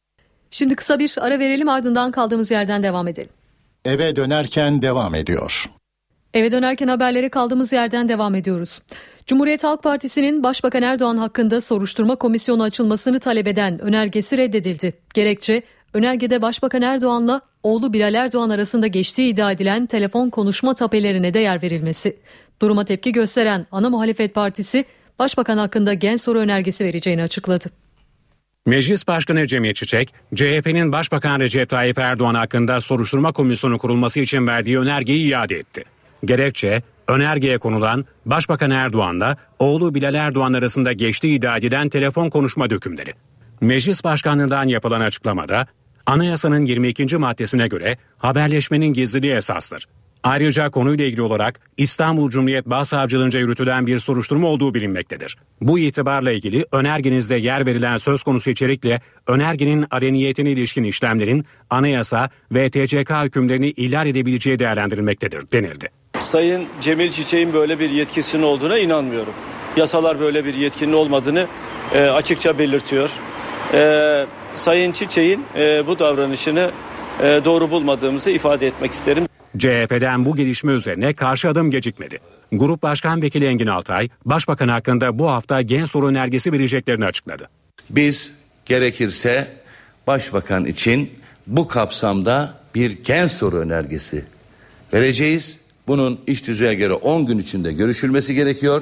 Şimdi 0.52 0.76
kısa 0.76 1.00
bir 1.00 1.16
ara 1.18 1.40
verelim 1.40 1.70
ardından 1.70 2.12
kaldığımız 2.12 2.52
yerden 2.52 2.84
devam 2.84 3.08
edelim. 3.08 3.30
Eve 3.86 4.16
dönerken 4.16 4.82
devam 4.82 5.16
ediyor. 5.16 5.70
Eve 6.34 6.52
dönerken 6.52 6.88
haberlere 6.88 7.30
kaldığımız 7.30 7.74
yerden 7.74 8.10
devam 8.10 8.36
ediyoruz. 8.36 8.82
Cumhuriyet 9.26 9.64
Halk 9.64 9.84
Partisi'nin 9.84 10.44
Başbakan 10.44 10.84
Erdoğan 10.84 11.18
hakkında 11.18 11.62
soruşturma 11.62 12.16
komisyonu 12.16 12.64
açılmasını 12.64 13.20
talep 13.20 13.48
eden 13.48 13.80
önergesi 13.80 14.38
reddedildi. 14.38 14.94
Gerekçe 15.14 15.64
önergede 15.94 16.42
Başbakan 16.42 16.82
Erdoğan'la 16.82 17.42
oğlu 17.64 17.94
Bilal 17.94 18.14
Erdoğan 18.14 18.50
arasında 18.50 18.88
geçtiği 18.88 19.34
iddia 19.34 19.52
edilen 19.52 19.86
telefon 19.86 20.30
konuşma 20.30 20.74
tapelerine 20.74 21.34
de 21.34 21.40
yer 21.40 21.64
verilmesi. 21.64 22.18
Duruma 22.62 22.86
tepki 22.86 23.12
gösteren 23.12 23.68
ana 23.72 23.90
muhalefet 23.90 24.36
partisi 24.36 24.86
Başbakan 25.20 25.58
hakkında 25.58 25.94
gen 25.94 26.16
soru 26.16 26.40
önergesi 26.40 26.86
vereceğini 26.86 27.24
açıkladı. 27.24 27.70
Meclis 28.66 29.08
Başkanı 29.08 29.48
Cemil 29.48 29.74
Çiçek, 29.74 30.14
CHP'nin 30.36 30.92
Başbakan 30.92 31.40
Recep 31.40 31.70
Tayyip 31.70 31.98
Erdoğan 31.98 32.36
hakkında 32.36 32.82
soruşturma 32.82 33.32
komisyonu 33.32 33.78
kurulması 33.78 34.20
için 34.20 34.48
verdiği 34.48 34.80
önergeyi 34.80 35.30
iade 35.32 35.56
etti. 35.56 35.84
Gerekçe, 36.26 36.82
önergeye 37.08 37.58
konulan 37.58 38.06
Başbakan 38.26 38.72
Erdoğan'la 38.72 39.38
oğlu 39.60 39.96
Bilal 39.96 40.14
Erdoğan 40.14 40.54
arasında 40.54 40.94
geçtiği 40.94 41.38
iddia 41.38 41.58
edilen 41.58 41.90
telefon 41.90 42.30
konuşma 42.30 42.70
dökümleri. 42.70 43.14
Meclis 43.62 44.04
Başkanlığından 44.04 44.68
yapılan 44.68 45.02
açıklamada, 45.02 45.68
anayasanın 46.10 46.66
22. 46.66 47.18
maddesine 47.18 47.68
göre 47.68 47.98
haberleşmenin 48.18 48.94
gizliliği 48.94 49.34
esastır. 49.34 49.88
Ayrıca 50.24 50.70
konuyla 50.70 51.06
ilgili 51.06 51.22
olarak 51.22 51.60
İstanbul 51.78 52.30
Cumhuriyet 52.30 52.66
Başsavcılığınca 52.66 53.40
yürütülen 53.40 53.88
bir 53.88 54.00
soruşturma 54.00 54.48
olduğu 54.48 54.74
bilinmektedir. 54.74 55.38
Bu 55.62 55.80
itibarla 55.80 56.32
ilgili 56.32 56.66
önergenizde 56.72 57.36
yer 57.36 57.66
verilen 57.66 57.98
söz 57.98 58.24
konusu 58.24 58.50
içerikle 58.50 59.02
önergenin 59.28 59.86
areniyetine 59.92 60.52
ilişkin 60.52 60.84
işlemlerin 60.84 61.46
anayasa 61.70 62.30
ve 62.52 62.70
TCK 62.70 63.12
hükümlerini 63.24 63.70
ihlal 63.70 64.08
edebileceği 64.08 64.60
değerlendirilmektedir 64.60 65.52
denildi. 65.52 65.90
Sayın 66.18 66.66
Cemil 66.82 67.12
Çiçek'in 67.12 67.54
böyle 67.54 67.80
bir 67.80 67.90
yetkisinin 67.90 68.44
olduğuna 68.44 68.78
inanmıyorum. 68.78 69.34
Yasalar 69.78 70.20
böyle 70.20 70.46
bir 70.46 70.54
yetkinin 70.54 70.94
olmadığını 70.94 71.48
e, 71.94 72.02
açıkça 72.02 72.60
belirtiyor. 72.60 73.10
E, 73.74 74.26
Sayın 74.56 74.92
Çiçek'in 74.92 75.46
e, 75.56 75.88
bu 75.88 76.00
davranışını 76.00 76.72
e, 77.24 77.42
doğru 77.46 77.72
bulmadığımızı 77.72 78.32
ifade 78.32 78.68
etmek 78.68 78.92
isterim. 78.94 79.26
CHP'den 79.58 80.26
bu 80.26 80.36
gelişme 80.36 80.72
üzerine 80.72 81.14
karşı 81.14 81.50
adım 81.50 81.72
gecikmedi. 81.72 82.20
Grup 82.52 82.84
Başkan 82.84 83.22
Vekili 83.22 83.46
Engin 83.46 83.68
Altay, 83.68 84.10
Başbakan 84.26 84.68
hakkında 84.68 85.20
bu 85.20 85.30
hafta 85.30 85.62
gen 85.62 85.86
soru 85.86 86.08
önergesi 86.08 86.52
vereceklerini 86.52 87.06
açıkladı. 87.06 87.50
Biz 87.90 88.34
gerekirse 88.66 89.48
Başbakan 90.08 90.66
için 90.66 91.12
bu 91.48 91.68
kapsamda 91.68 92.54
bir 92.76 92.92
gen 92.92 93.26
soru 93.26 93.58
önergesi 93.58 94.26
vereceğiz. 94.94 95.60
Bunun 95.88 96.20
iş 96.28 96.48
düzeye 96.48 96.74
göre 96.74 96.94
10 96.94 97.26
gün 97.26 97.38
içinde 97.38 97.74
görüşülmesi 97.74 98.36
gerekiyor. 98.36 98.82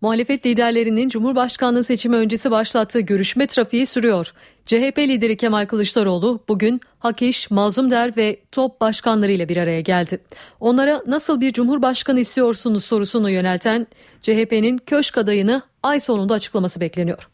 Muhalefet 0.00 0.46
liderlerinin 0.46 1.08
Cumhurbaşkanlığı 1.08 1.84
seçimi 1.84 2.16
öncesi 2.16 2.50
başlattığı 2.50 3.00
görüşme 3.00 3.46
trafiği 3.46 3.86
sürüyor. 3.86 4.32
CHP 4.66 4.98
lideri 4.98 5.36
Kemal 5.36 5.66
Kılıçdaroğlu 5.66 6.40
bugün 6.48 6.80
Hakiş, 6.98 7.50
Mazlumder 7.50 8.16
ve 8.16 8.40
TOP 8.52 8.80
başkanlarıyla 8.80 9.48
bir 9.48 9.56
araya 9.56 9.80
geldi. 9.80 10.18
Onlara 10.60 11.02
nasıl 11.06 11.40
bir 11.40 11.52
cumhurbaşkanı 11.52 12.20
istiyorsunuz 12.20 12.84
sorusunu 12.84 13.30
yönelten 13.30 13.86
CHP'nin 14.20 14.78
köşk 14.78 15.18
adayını 15.18 15.62
ay 15.82 16.00
sonunda 16.00 16.34
açıklaması 16.34 16.80
bekleniyor. 16.80 17.28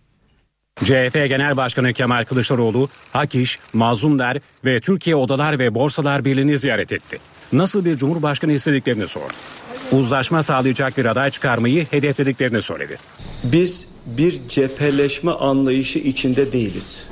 CHP 0.85 1.14
Genel 1.14 1.57
Başkanı 1.57 1.92
Kemal 1.92 2.25
Kılıçdaroğlu, 2.25 2.88
Hakiş, 3.12 3.59
Mazlumder 3.73 4.38
ve 4.64 4.81
Türkiye 4.81 5.16
Odalar 5.16 5.59
ve 5.59 5.75
Borsalar 5.75 6.25
Birliği'ni 6.25 6.59
ziyaret 6.59 6.92
etti. 6.92 7.19
Nasıl 7.52 7.85
bir 7.85 7.97
cumhurbaşkanı 7.97 8.52
istediklerini 8.52 9.09
sordu 9.09 9.33
uzlaşma 9.92 10.42
sağlayacak 10.42 10.99
bir 10.99 11.04
aday 11.04 11.30
çıkarmayı 11.30 11.87
hedeflediklerini 11.90 12.62
söyledi. 12.62 12.99
Biz 13.44 13.88
bir 14.06 14.40
cepheleşme 14.49 15.30
anlayışı 15.30 15.99
içinde 15.99 16.52
değiliz. 16.52 17.06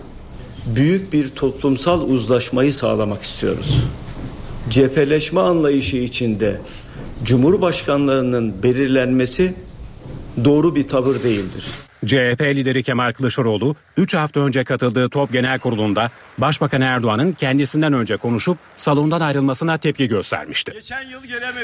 Büyük 0.66 1.12
bir 1.12 1.28
toplumsal 1.28 2.00
uzlaşmayı 2.00 2.72
sağlamak 2.72 3.22
istiyoruz. 3.22 3.84
Cepheleşme 4.70 5.40
anlayışı 5.40 5.96
içinde 5.96 6.60
Cumhurbaşkanlarının 7.24 8.62
belirlenmesi 8.62 9.54
doğru 10.44 10.74
bir 10.74 10.88
tavır 10.88 11.22
değildir. 11.22 11.64
CHP 12.06 12.40
lideri 12.40 12.82
Kemal 12.82 13.12
Kılıçdaroğlu 13.12 13.76
3 13.96 14.14
hafta 14.14 14.40
önce 14.40 14.64
katıldığı 14.64 15.08
Top 15.08 15.32
Genel 15.32 15.58
Kurulu'nda 15.58 16.10
Başbakan 16.38 16.80
Erdoğan'ın 16.80 17.32
kendisinden 17.32 17.92
önce 17.92 18.16
konuşup 18.16 18.58
salondan 18.76 19.20
ayrılmasına 19.20 19.78
tepki 19.78 20.08
göstermişti. 20.08 20.72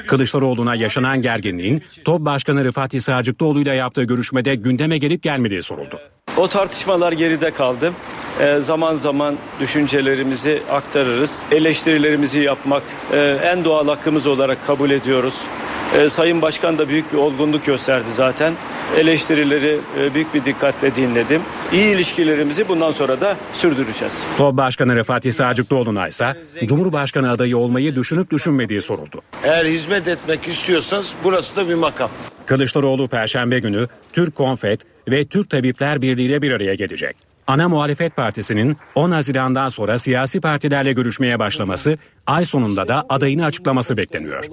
Kılıçdaroğlu'na 0.06 0.74
yaşanan 0.74 1.22
gerginliğin 1.22 1.82
Top 2.04 2.20
Başkanı 2.20 2.64
Rıfat 2.64 2.94
İsa'cıklıoğlu 2.94 3.60
ile 3.60 3.74
yaptığı 3.74 4.02
görüşmede 4.04 4.54
gündeme 4.54 4.98
gelip 4.98 5.22
gelmediği 5.22 5.62
soruldu. 5.62 5.98
O 6.36 6.48
tartışmalar 6.48 7.12
geride 7.12 7.50
kaldı. 7.50 7.92
E, 8.40 8.60
zaman 8.60 8.94
zaman 8.94 9.36
düşüncelerimizi 9.60 10.62
aktarırız. 10.70 11.42
Eleştirilerimizi 11.52 12.38
yapmak 12.38 12.82
e, 13.12 13.38
en 13.44 13.64
doğal 13.64 13.88
hakkımız 13.88 14.26
olarak 14.26 14.66
kabul 14.66 14.90
ediyoruz. 14.90 15.40
E, 15.94 16.08
Sayın 16.08 16.42
Başkan 16.42 16.78
da 16.78 16.88
büyük 16.88 17.12
bir 17.12 17.18
olgunluk 17.18 17.66
gösterdi 17.66 18.06
zaten. 18.10 18.52
Eleştirileri 18.96 19.78
e, 20.00 20.14
büyük 20.14 20.34
bir 20.34 20.44
dikkatle 20.44 20.96
dinledim. 20.96 21.42
İyi 21.72 21.94
ilişkilerimizi 21.94 22.68
bundan 22.68 22.92
sonra 22.92 23.20
da 23.20 23.36
sürdüreceğiz. 23.52 24.22
TOB 24.36 24.56
Başkanı 24.56 24.96
Refat 24.96 25.34
Sağcıklıoğlu'na 25.34 26.08
ise 26.08 26.36
Cumhurbaşkanı 26.64 27.30
adayı 27.30 27.58
olmayı 27.58 27.96
düşünüp 27.96 28.30
düşünmediği 28.30 28.82
soruldu. 28.82 29.22
Eğer 29.44 29.64
hizmet 29.66 30.08
etmek 30.08 30.48
istiyorsanız 30.48 31.14
burası 31.24 31.56
da 31.56 31.68
bir 31.68 31.74
makam. 31.74 32.10
Kılıçdaroğlu 32.46 33.08
Perşembe 33.08 33.58
günü 33.58 33.88
Türk 34.12 34.34
Konfet 34.36 34.80
ve 35.08 35.24
Türk 35.26 35.50
Tabipler 35.50 36.02
Birliği 36.02 36.26
ile 36.26 36.42
bir 36.42 36.52
araya 36.52 36.74
gelecek. 36.74 37.16
Ana 37.46 37.68
Muhalefet 37.68 38.16
Partisi'nin 38.16 38.76
10 38.94 39.10
Haziran'dan 39.10 39.68
sonra 39.68 39.98
siyasi 39.98 40.40
partilerle 40.40 40.92
görüşmeye 40.92 41.38
başlaması, 41.38 41.98
ay 42.26 42.44
sonunda 42.44 42.88
da 42.88 43.04
adayını 43.08 43.44
açıklaması 43.44 43.96
bekleniyor. 43.96 44.44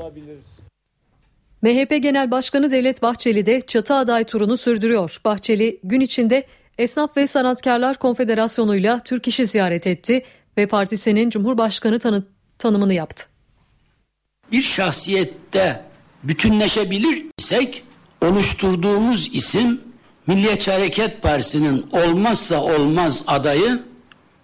MHP 1.64 2.04
Genel 2.04 2.32
Başkanı 2.32 2.72
Devlet 2.72 3.02
Bahçeli 3.02 3.46
de 3.46 3.62
çatı 3.62 3.96
aday 3.96 4.24
turunu 4.24 4.58
sürdürüyor. 4.58 5.18
Bahçeli 5.26 5.80
gün 5.84 6.02
içinde 6.02 6.48
Esnaf 6.78 7.18
ve 7.18 7.28
Sanatkarlar 7.28 7.98
Konfederasyonu'yla 7.98 9.00
Türk 9.00 9.28
İş'i 9.28 9.48
ziyaret 9.48 9.88
etti 9.88 10.24
ve 10.58 10.68
partisinin 10.68 11.30
Cumhurbaşkanı 11.30 12.00
tanı 12.00 12.24
tanımını 12.58 12.94
yaptı. 12.94 13.26
Bir 14.52 14.64
şahsiyette 14.64 15.82
bütünleşebilir 16.24 17.26
isek 17.40 17.84
oluşturduğumuz 18.22 19.30
isim 19.34 19.82
Milliyetçi 20.28 20.72
Hareket 20.72 21.22
Partisi'nin 21.22 21.86
olmazsa 21.92 22.64
olmaz 22.64 23.24
adayı 23.28 23.84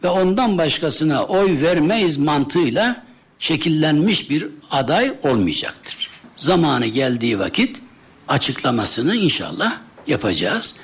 ve 0.03 0.07
ondan 0.07 0.57
başkasına 0.57 1.25
oy 1.25 1.61
vermeyiz 1.61 2.17
mantığıyla 2.17 3.05
şekillenmiş 3.39 4.29
bir 4.29 4.47
aday 4.71 5.13
olmayacaktır 5.23 6.08
zamanı 6.39 6.85
geldiği 6.85 7.39
vakit 7.39 7.81
açıklamasını 8.27 9.15
inşallah 9.15 9.77
yapacağız. 10.07 10.79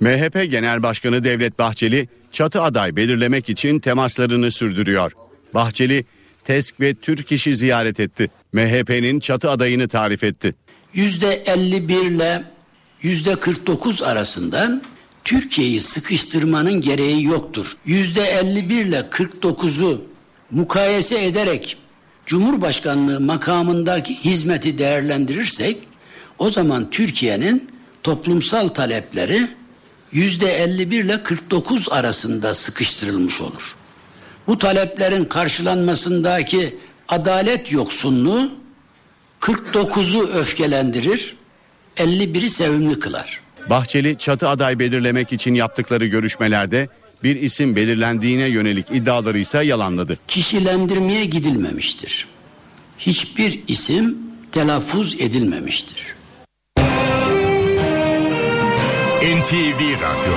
MHP 0.00 0.50
Genel 0.50 0.82
Başkanı 0.82 1.24
Devlet 1.24 1.58
Bahçeli 1.58 2.08
çatı 2.32 2.62
aday 2.62 2.96
belirlemek 2.96 3.48
için 3.48 3.78
temaslarını 3.78 4.50
sürdürüyor. 4.50 5.12
Bahçeli 5.54 6.04
TESK 6.44 6.80
ve 6.80 6.94
Türk 6.94 7.32
İş'i 7.32 7.56
ziyaret 7.56 8.00
etti. 8.00 8.30
MHP'nin 8.52 9.20
çatı 9.20 9.50
adayını 9.50 9.88
tarif 9.88 10.24
etti. 10.24 10.54
Yüzde 10.94 11.42
51 11.46 11.96
ile 11.96 12.44
yüzde 13.02 13.34
49 13.34 14.02
arasında 14.02 14.82
Türkiye'yi 15.24 15.80
sıkıştırmanın 15.80 16.80
gereği 16.80 17.24
yoktur. 17.24 17.76
Yüzde 17.86 18.22
51 18.22 18.86
ile 18.86 19.00
49'u 19.00 20.04
mukayese 20.50 21.24
ederek 21.24 21.76
Cumhurbaşkanlığı 22.26 23.20
makamındaki 23.20 24.14
hizmeti 24.14 24.78
değerlendirirsek 24.78 25.78
o 26.38 26.50
zaman 26.50 26.90
Türkiye'nin 26.90 27.70
toplumsal 28.02 28.68
talepleri 28.68 29.48
yüzde 30.12 30.52
51 30.52 31.04
ile 31.04 31.22
49 31.22 31.88
arasında 31.90 32.54
sıkıştırılmış 32.54 33.40
olur. 33.40 33.74
Bu 34.46 34.58
taleplerin 34.58 35.24
karşılanmasındaki 35.24 36.78
adalet 37.08 37.72
yoksunluğu 37.72 38.50
49'u 39.40 40.28
öfkelendirir, 40.28 41.36
51'i 41.96 42.50
sevimli 42.50 42.98
kılar. 42.98 43.40
Bahçeli 43.70 44.18
çatı 44.18 44.48
aday 44.48 44.78
belirlemek 44.78 45.32
için 45.32 45.54
yaptıkları 45.54 46.06
görüşmelerde 46.06 46.88
bir 47.24 47.36
isim 47.36 47.76
belirlendiğine 47.76 48.48
yönelik 48.48 48.86
iddiaları 48.90 49.38
ise 49.38 49.64
yalanladı. 49.64 50.18
Kişilendirmeye 50.28 51.24
gidilmemiştir. 51.24 52.26
Hiçbir 52.98 53.60
isim 53.68 54.18
telaffuz 54.52 55.14
edilmemiştir. 55.20 56.14
NTV 59.22 59.80
Radyo 59.80 60.36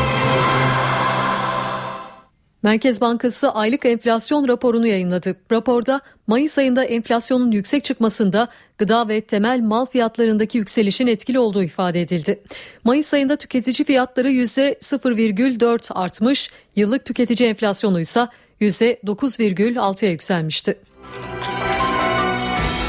Merkez 2.66 3.02
Bankası 3.02 3.52
aylık 3.52 3.86
enflasyon 3.86 4.48
raporunu 4.48 4.88
yayınladı. 4.88 5.36
Raporda 5.52 6.02
Mayıs 6.28 6.58
ayında 6.58 6.84
enflasyonun 6.84 7.52
yüksek 7.52 7.84
çıkmasında 7.84 8.48
gıda 8.78 9.08
ve 9.08 9.22
temel 9.22 9.60
mal 9.60 9.86
fiyatlarındaki 9.86 10.58
yükselişin 10.58 11.08
etkili 11.08 11.40
olduğu 11.40 11.64
ifade 11.64 12.02
edildi. 12.02 12.44
Mayıs 12.84 13.14
ayında 13.14 13.36
tüketici 13.36 13.86
fiyatları 13.86 14.30
%0,4 14.30 15.94
artmış, 15.94 16.50
yıllık 16.76 17.06
tüketici 17.06 17.50
enflasyonu 17.50 18.00
ise 18.00 18.28
%9,6'ya 18.62 20.12
yükselmişti. 20.12 20.78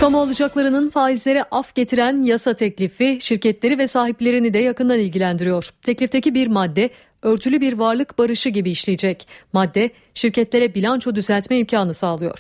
Kamu 0.01 0.21
alacaklarının 0.21 0.91
faizlere 0.91 1.45
af 1.51 1.75
getiren 1.75 2.23
yasa 2.23 2.55
teklifi 2.55 3.19
şirketleri 3.21 3.79
ve 3.79 3.87
sahiplerini 3.87 4.55
de 4.55 4.59
yakından 4.59 4.99
ilgilendiriyor. 4.99 5.71
Teklifteki 5.83 6.35
bir 6.35 6.47
madde 6.47 6.91
örtülü 7.27 7.61
bir 7.61 7.73
varlık 7.73 8.19
barışı 8.19 8.49
gibi 8.49 8.71
işleyecek. 8.71 9.27
Madde 9.53 9.91
şirketlere 10.15 10.75
bilanço 10.75 11.15
düzeltme 11.15 11.59
imkanı 11.59 11.95
sağlıyor. 11.95 12.39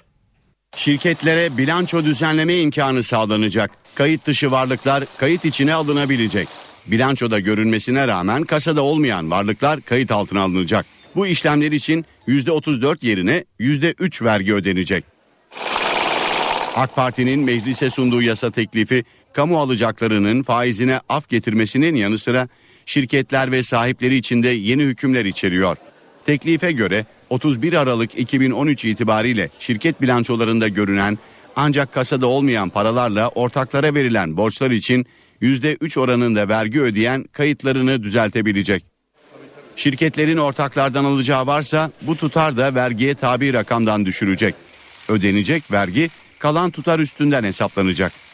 Şirketlere 0.76 1.56
bilanço 1.56 2.04
düzenleme 2.04 2.56
imkanı 2.56 3.02
sağlanacak. 3.02 3.70
Kayıt 3.94 4.26
dışı 4.26 4.50
varlıklar 4.50 5.04
kayıt 5.18 5.44
içine 5.44 5.74
alınabilecek. 5.74 6.48
Bilançoda 6.86 7.40
görünmesine 7.40 8.08
rağmen 8.08 8.42
kasada 8.42 8.82
olmayan 8.82 9.30
varlıklar 9.30 9.80
kayıt 9.80 10.12
altına 10.12 10.40
alınacak. 10.40 10.86
Bu 11.16 11.26
işlemler 11.26 11.72
için 11.72 12.04
%34 12.28 13.06
yerine 13.06 13.44
%3 13.60 14.24
vergi 14.24 14.54
ödenecek. 14.54 15.04
AK 16.76 16.96
Parti'nin 16.96 17.44
meclise 17.44 17.90
sunduğu 17.90 18.22
yasa 18.22 18.50
teklifi 18.50 19.04
kamu 19.32 19.58
alacaklarının 19.58 20.42
faizine 20.42 21.00
af 21.08 21.28
getirmesinin 21.28 21.94
yanı 21.94 22.18
sıra 22.18 22.48
şirketler 22.86 23.52
ve 23.52 23.62
sahipleri 23.62 24.16
için 24.16 24.42
de 24.42 24.48
yeni 24.48 24.82
hükümler 24.82 25.24
içeriyor. 25.24 25.76
Teklife 26.26 26.72
göre 26.72 27.06
31 27.30 27.72
Aralık 27.72 28.18
2013 28.18 28.84
itibariyle 28.84 29.50
şirket 29.60 30.02
bilançolarında 30.02 30.68
görünen 30.68 31.18
ancak 31.56 31.92
kasada 31.92 32.26
olmayan 32.26 32.70
paralarla 32.70 33.28
ortaklara 33.28 33.94
verilen 33.94 34.36
borçlar 34.36 34.70
için 34.70 35.06
%3 35.42 36.00
oranında 36.00 36.48
vergi 36.48 36.80
ödeyen 36.80 37.24
kayıtlarını 37.32 38.02
düzeltebilecek. 38.02 38.84
Şirketlerin 39.76 40.36
ortaklardan 40.36 41.04
alacağı 41.04 41.46
varsa 41.46 41.90
bu 42.02 42.16
tutar 42.16 42.56
da 42.56 42.74
vergiye 42.74 43.14
tabi 43.14 43.52
rakamdan 43.52 44.06
düşürecek. 44.06 44.54
Ödenecek 45.08 45.72
vergi 45.72 46.10
kalan 46.38 46.70
tutar 46.70 46.98
üstünden 46.98 47.44
hesaplanacak. 47.44 48.25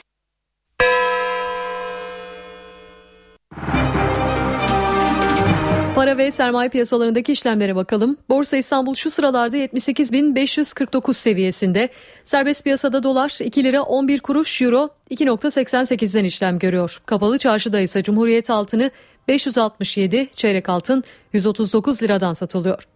Para 6.02 6.18
ve 6.18 6.30
sermaye 6.30 6.68
piyasalarındaki 6.68 7.32
işlemlere 7.32 7.76
bakalım. 7.76 8.16
Borsa 8.28 8.56
İstanbul 8.56 8.94
şu 8.94 9.10
sıralarda 9.10 9.56
78.549 9.56 11.14
seviyesinde. 11.14 11.88
Serbest 12.24 12.64
piyasada 12.64 13.02
dolar 13.02 13.38
2 13.44 13.64
lira 13.64 13.82
11 13.82 14.20
kuruş, 14.20 14.62
euro 14.62 14.88
2.88'den 15.10 16.24
işlem 16.24 16.58
görüyor. 16.58 17.02
Kapalı 17.06 17.38
çarşıda 17.38 17.80
ise 17.80 18.02
Cumhuriyet 18.02 18.50
altını 18.50 18.90
567, 19.28 20.28
çeyrek 20.32 20.68
altın 20.68 21.04
139 21.32 22.02
liradan 22.02 22.32
satılıyor. 22.32 22.88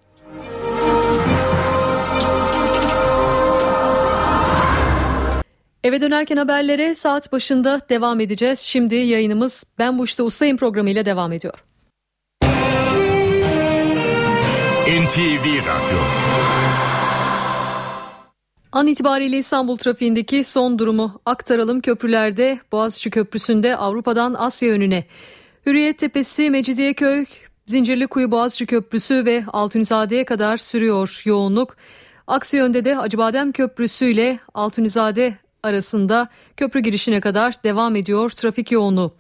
Eve 5.85 6.01
dönerken 6.01 6.37
haberlere 6.37 6.95
saat 6.95 7.33
başında 7.33 7.81
devam 7.89 8.21
edeceğiz. 8.21 8.59
Şimdi 8.59 8.95
yayınımız 8.95 9.65
Ben 9.79 9.99
Bu 9.99 10.05
İşte 10.05 10.23
Ustayım 10.23 10.57
programıyla 10.57 11.07
devam 11.07 11.33
ediyor. 11.33 11.65
NTV 14.87 15.47
Radyo 15.59 15.99
An 18.73 18.87
itibariyle 18.87 19.39
İstanbul 19.39 19.77
trafiğindeki 19.77 20.45
son 20.45 20.79
durumu 20.79 21.21
aktaralım. 21.25 21.81
Köprülerde 21.81 22.59
Boğaziçi 22.73 23.11
Köprüsü'nde 23.11 23.77
Avrupa'dan 23.77 24.35
Asya 24.35 24.69
yönüne. 24.69 25.05
Hürriyet 25.67 25.99
Tepesi, 25.99 26.51
Mecidiyeköy, 26.51 27.25
Zincirlikuyu 27.67 28.31
Boğaziçi 28.31 28.67
Köprüsü 28.67 29.25
ve 29.25 29.45
Altunizade'ye 29.53 30.25
kadar 30.25 30.57
sürüyor 30.57 31.23
yoğunluk. 31.25 31.77
Aksi 32.27 32.57
yönde 32.57 32.85
de 32.85 32.99
Acıbadem 32.99 33.53
Köprüsü 33.53 34.07
ile 34.07 34.39
Altunizade 34.55 35.35
arasında 35.63 36.29
köprü 36.57 36.81
girişine 36.81 37.21
kadar 37.21 37.55
devam 37.65 37.97
ediyor 37.97 38.31
trafik 38.31 38.73
yoğunluğu. 38.73 39.15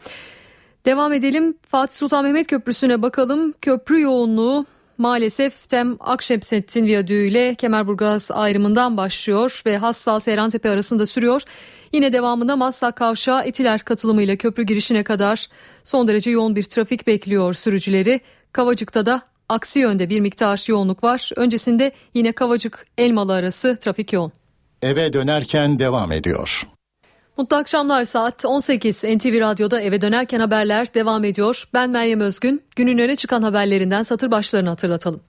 Devam 0.84 1.12
edelim 1.12 1.54
Fatih 1.68 1.96
Sultan 1.96 2.24
Mehmet 2.24 2.46
Köprüsü'ne 2.46 3.02
bakalım. 3.02 3.52
Köprü 3.62 4.00
yoğunluğu 4.00 4.66
maalesef 4.98 5.68
Tem 5.68 5.96
Akşemsettin 6.00 6.86
Viyadüğü 6.86 7.26
ile 7.26 7.54
Kemerburgaz 7.54 8.30
ayrımından 8.30 8.96
başlıyor 8.96 9.62
ve 9.66 9.78
Hassal 9.78 10.20
Seyrantepe 10.20 10.70
arasında 10.70 11.06
sürüyor. 11.06 11.42
Yine 11.92 12.12
devamında 12.12 12.56
Maslak 12.56 12.96
Kavşağı 12.96 13.44
Etiler 13.44 13.80
katılımıyla 13.80 14.36
köprü 14.36 14.62
girişine 14.62 15.04
kadar 15.04 15.46
son 15.84 16.08
derece 16.08 16.30
yoğun 16.30 16.56
bir 16.56 16.62
trafik 16.62 17.06
bekliyor 17.06 17.54
sürücüleri. 17.54 18.20
Kavacık'ta 18.52 19.06
da 19.06 19.22
aksi 19.48 19.78
yönde 19.78 20.10
bir 20.10 20.20
miktar 20.20 20.64
yoğunluk 20.68 21.04
var. 21.04 21.30
Öncesinde 21.36 21.92
yine 22.14 22.32
Kavacık 22.32 22.86
Elmalı 22.98 23.34
arası 23.34 23.76
trafik 23.80 24.12
yoğun. 24.12 24.32
Eve 24.82 25.12
dönerken 25.12 25.78
devam 25.78 26.12
ediyor. 26.12 26.66
Mutlu 27.36 27.56
akşamlar 27.56 28.04
saat 28.04 28.44
18 28.44 29.04
NTV 29.04 29.40
Radyo'da 29.40 29.80
eve 29.80 30.00
dönerken 30.00 30.40
haberler 30.40 30.94
devam 30.94 31.24
ediyor. 31.24 31.64
Ben 31.74 31.90
Meryem 31.90 32.20
Özgün. 32.20 32.62
Günün 32.76 32.98
öne 32.98 33.16
çıkan 33.16 33.42
haberlerinden 33.42 34.02
satır 34.02 34.30
başlarını 34.30 34.68
hatırlatalım. 34.68 35.20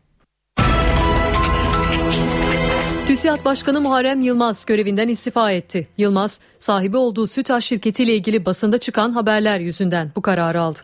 TÜSİAD 3.07 3.45
Başkanı 3.45 3.81
Muharrem 3.81 4.21
Yılmaz 4.21 4.65
görevinden 4.65 5.07
istifa 5.07 5.51
etti. 5.51 5.87
Yılmaz, 5.97 6.41
sahibi 6.59 6.97
olduğu 6.97 7.27
Sütaş 7.27 7.65
şirketiyle 7.65 8.15
ilgili 8.15 8.45
basında 8.45 8.77
çıkan 8.77 9.11
haberler 9.11 9.59
yüzünden 9.59 10.11
bu 10.15 10.21
kararı 10.21 10.61
aldı. 10.61 10.79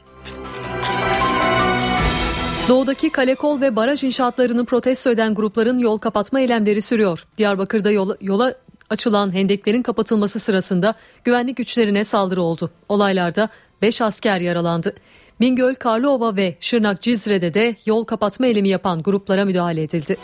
Doğudaki 2.69 3.09
kalekol 3.09 3.62
ve 3.62 3.75
baraj 3.75 4.03
inşaatlarını 4.03 4.65
protesto 4.65 5.09
eden 5.09 5.36
grupların 5.36 5.77
yol 5.77 5.97
kapatma 5.97 6.39
eylemleri 6.39 6.81
sürüyor. 6.81 7.25
Diyarbakır'da 7.38 7.91
yola, 7.91 8.17
yola 8.21 8.53
açılan 8.89 9.33
hendeklerin 9.33 9.83
kapatılması 9.83 10.39
sırasında 10.39 10.95
güvenlik 11.23 11.57
güçlerine 11.57 12.03
saldırı 12.03 12.41
oldu. 12.41 12.71
Olaylarda 12.89 13.49
5 13.81 14.01
asker 14.01 14.39
yaralandı. 14.39 14.95
Bingöl, 15.39 15.75
Karlıova 15.75 16.35
ve 16.35 16.55
Şırnak 16.59 17.01
Cizre'de 17.01 17.53
de 17.53 17.75
yol 17.85 18.03
kapatma 18.03 18.45
eylemi 18.45 18.69
yapan 18.69 19.03
gruplara 19.03 19.45
müdahale 19.45 19.83
edildi. 19.83 20.17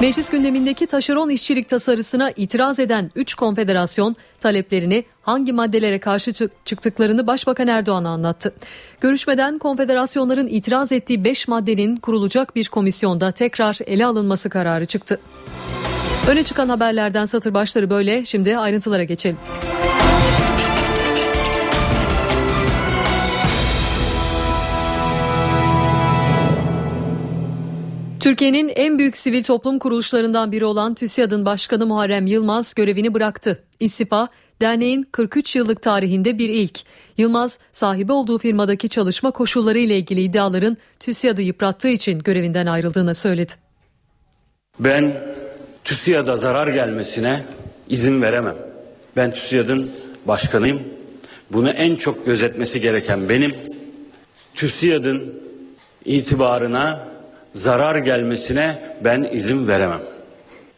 Meclis 0.00 0.30
gündemindeki 0.30 0.86
taşeron 0.86 1.28
işçilik 1.28 1.68
tasarısına 1.68 2.30
itiraz 2.30 2.80
eden 2.80 3.10
3 3.16 3.34
konfederasyon 3.34 4.16
taleplerini 4.40 5.04
hangi 5.22 5.52
maddelere 5.52 6.00
karşı 6.00 6.32
çıktıklarını 6.64 7.26
Başbakan 7.26 7.68
Erdoğan'a 7.68 8.08
anlattı. 8.08 8.54
Görüşmeden 9.00 9.58
konfederasyonların 9.58 10.46
itiraz 10.46 10.92
ettiği 10.92 11.24
5 11.24 11.48
maddenin 11.48 11.96
kurulacak 11.96 12.56
bir 12.56 12.68
komisyonda 12.68 13.32
tekrar 13.32 13.78
ele 13.86 14.06
alınması 14.06 14.50
kararı 14.50 14.86
çıktı. 14.86 15.20
Öne 16.28 16.42
çıkan 16.42 16.68
haberlerden 16.68 17.24
satır 17.24 17.54
başları 17.54 17.90
böyle. 17.90 18.24
Şimdi 18.24 18.58
ayrıntılara 18.58 19.04
geçelim. 19.04 19.36
Türkiye'nin 28.20 28.68
en 28.68 28.98
büyük 28.98 29.16
sivil 29.16 29.44
toplum 29.44 29.78
kuruluşlarından 29.78 30.52
biri 30.52 30.64
olan 30.64 30.94
TÜSİAD'ın 30.94 31.44
başkanı 31.44 31.86
Muharrem 31.86 32.26
Yılmaz 32.26 32.74
görevini 32.74 33.14
bıraktı. 33.14 33.64
İstifa 33.80 34.28
derneğin 34.60 35.02
43 35.12 35.56
yıllık 35.56 35.82
tarihinde 35.82 36.38
bir 36.38 36.48
ilk. 36.48 36.80
Yılmaz 37.18 37.58
sahibi 37.72 38.12
olduğu 38.12 38.38
firmadaki 38.38 38.88
çalışma 38.88 39.30
koşulları 39.30 39.78
ile 39.78 39.96
ilgili 39.98 40.22
iddiaların 40.22 40.76
TÜSİAD'ı 41.00 41.42
yıprattığı 41.42 41.88
için 41.88 42.18
görevinden 42.18 42.66
ayrıldığını 42.66 43.14
söyledi. 43.14 43.52
Ben 44.80 45.12
TÜSİAD'a 45.84 46.36
zarar 46.36 46.68
gelmesine 46.68 47.42
izin 47.88 48.22
veremem. 48.22 48.56
Ben 49.16 49.32
TÜSİAD'ın 49.32 49.90
başkanıyım. 50.24 50.82
Bunu 51.50 51.70
en 51.70 51.96
çok 51.96 52.26
gözetmesi 52.26 52.80
gereken 52.80 53.28
benim. 53.28 53.54
TÜSİAD'ın 54.54 55.42
itibarına 56.04 57.08
zarar 57.54 57.96
gelmesine 57.96 58.82
ben 59.04 59.28
izin 59.32 59.68
veremem. 59.68 60.00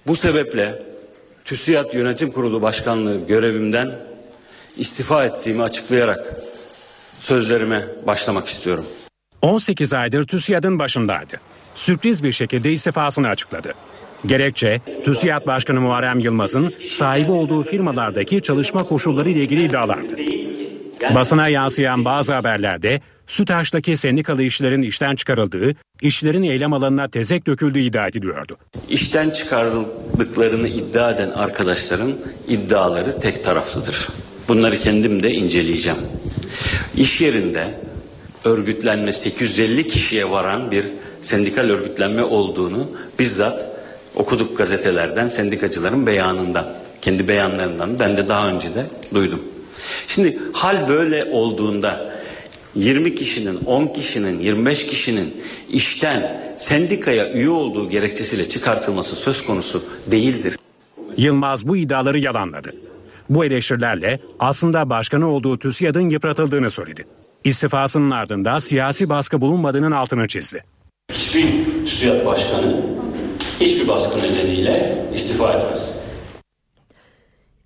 Bu 0.07 0.17
sebeple 0.17 0.83
TÜSİAD 1.45 1.95
Yönetim 1.95 2.31
Kurulu 2.33 2.63
Başkanlığı 2.63 3.27
görevimden 3.27 3.93
istifa 4.77 5.25
ettiğimi 5.25 5.63
açıklayarak 5.63 6.37
sözlerime 7.21 7.85
başlamak 8.07 8.49
istiyorum. 8.49 8.87
18 9.43 9.93
aydır 9.93 10.27
TÜSİAD'ın 10.27 10.79
başındaydı. 10.79 11.41
Sürpriz 11.75 12.23
bir 12.23 12.33
şekilde 12.33 12.73
istifasını 12.73 13.29
açıkladı. 13.29 13.75
Gerekçe 14.27 14.81
TÜSİAD 15.05 15.47
Başkanı 15.47 15.81
Muharrem 15.81 16.19
Yılmaz'ın 16.19 16.73
sahibi 16.91 17.33
olduğu 17.33 17.63
firmalardaki 17.63 18.41
çalışma 18.41 18.85
koşulları 18.85 19.31
ile 19.31 19.41
ilgili 19.41 19.65
iddialardı. 19.65 20.17
Basına 21.15 21.49
yansıyan 21.49 22.05
bazı 22.05 22.33
haberlerde 22.33 23.01
Sütaş'taki 23.27 23.97
sendikalı 23.97 24.43
işçilerin 24.43 24.83
işten 24.83 25.17
çıkarıldığı, 25.17 25.75
işçilerin 26.03 26.43
eylem 26.43 26.73
alanına 26.73 27.09
tezek 27.09 27.47
döküldüğü 27.47 27.81
iddia 27.81 28.09
ediliyordu. 28.09 28.57
İşten 28.89 29.31
çıkarıldıklarını 29.31 30.69
iddia 30.69 31.11
eden 31.11 31.31
arkadaşların 31.31 32.13
iddiaları 32.49 33.21
tek 33.21 33.45
taraflıdır. 33.45 34.09
Bunları 34.49 34.79
kendim 34.79 35.23
de 35.23 35.33
inceleyeceğim. 35.33 35.99
İş 36.97 37.21
yerinde 37.21 37.65
örgütlenme 38.45 39.13
850 39.13 39.89
kişiye 39.89 40.31
varan 40.31 40.71
bir 40.71 40.85
sendikal 41.23 41.63
örgütlenme 41.71 42.23
olduğunu 42.23 42.91
bizzat 43.19 43.73
okuduk 44.15 44.59
gazetelerden, 44.59 45.29
sendikacıların 45.29 46.07
beyanından, 46.07 46.67
kendi 47.03 47.29
beyanlarından 47.29 47.99
ben 47.99 48.17
de 48.17 48.29
daha 48.29 48.49
önce 48.49 48.75
de 48.75 48.87
duydum. 49.15 49.43
Şimdi 50.09 50.39
hal 50.53 50.89
böyle 50.89 51.25
olduğunda 51.25 52.13
20 52.75 53.15
kişinin, 53.15 53.57
10 53.67 53.87
kişinin, 53.87 54.39
25 54.39 54.87
kişinin 54.87 55.35
işten 55.71 56.41
sendikaya 56.59 57.33
üye 57.33 57.49
olduğu 57.49 57.91
gerekçesiyle 57.91 58.49
çıkartılması 58.49 59.17
söz 59.17 59.47
konusu 59.47 59.83
değildir. 60.07 60.59
Yılmaz 61.17 61.69
bu 61.69 61.77
iddiaları 61.77 62.19
yalanladı. 62.19 62.75
Bu 63.31 63.45
eleştirilerle 63.45 64.21
aslında 64.39 64.91
başkanı 64.91 65.29
olduğu 65.29 65.59
TÜSİAD'ın 65.59 66.11
yıpratıldığını 66.11 66.71
söyledi. 66.71 67.07
İstifasının 67.45 68.11
ardında 68.11 68.61
siyasi 68.61 69.09
baskı 69.09 69.41
bulunmadığının 69.41 69.93
altını 69.93 70.29
çizdi. 70.29 70.65
Hiçbir 71.13 71.47
TÜSİAD 71.87 72.27
başkanı 72.27 72.77
hiçbir 73.61 73.89
baskı 73.89 74.19
nedeniyle 74.19 75.05
istifa 75.15 75.53
etmez. 75.53 75.93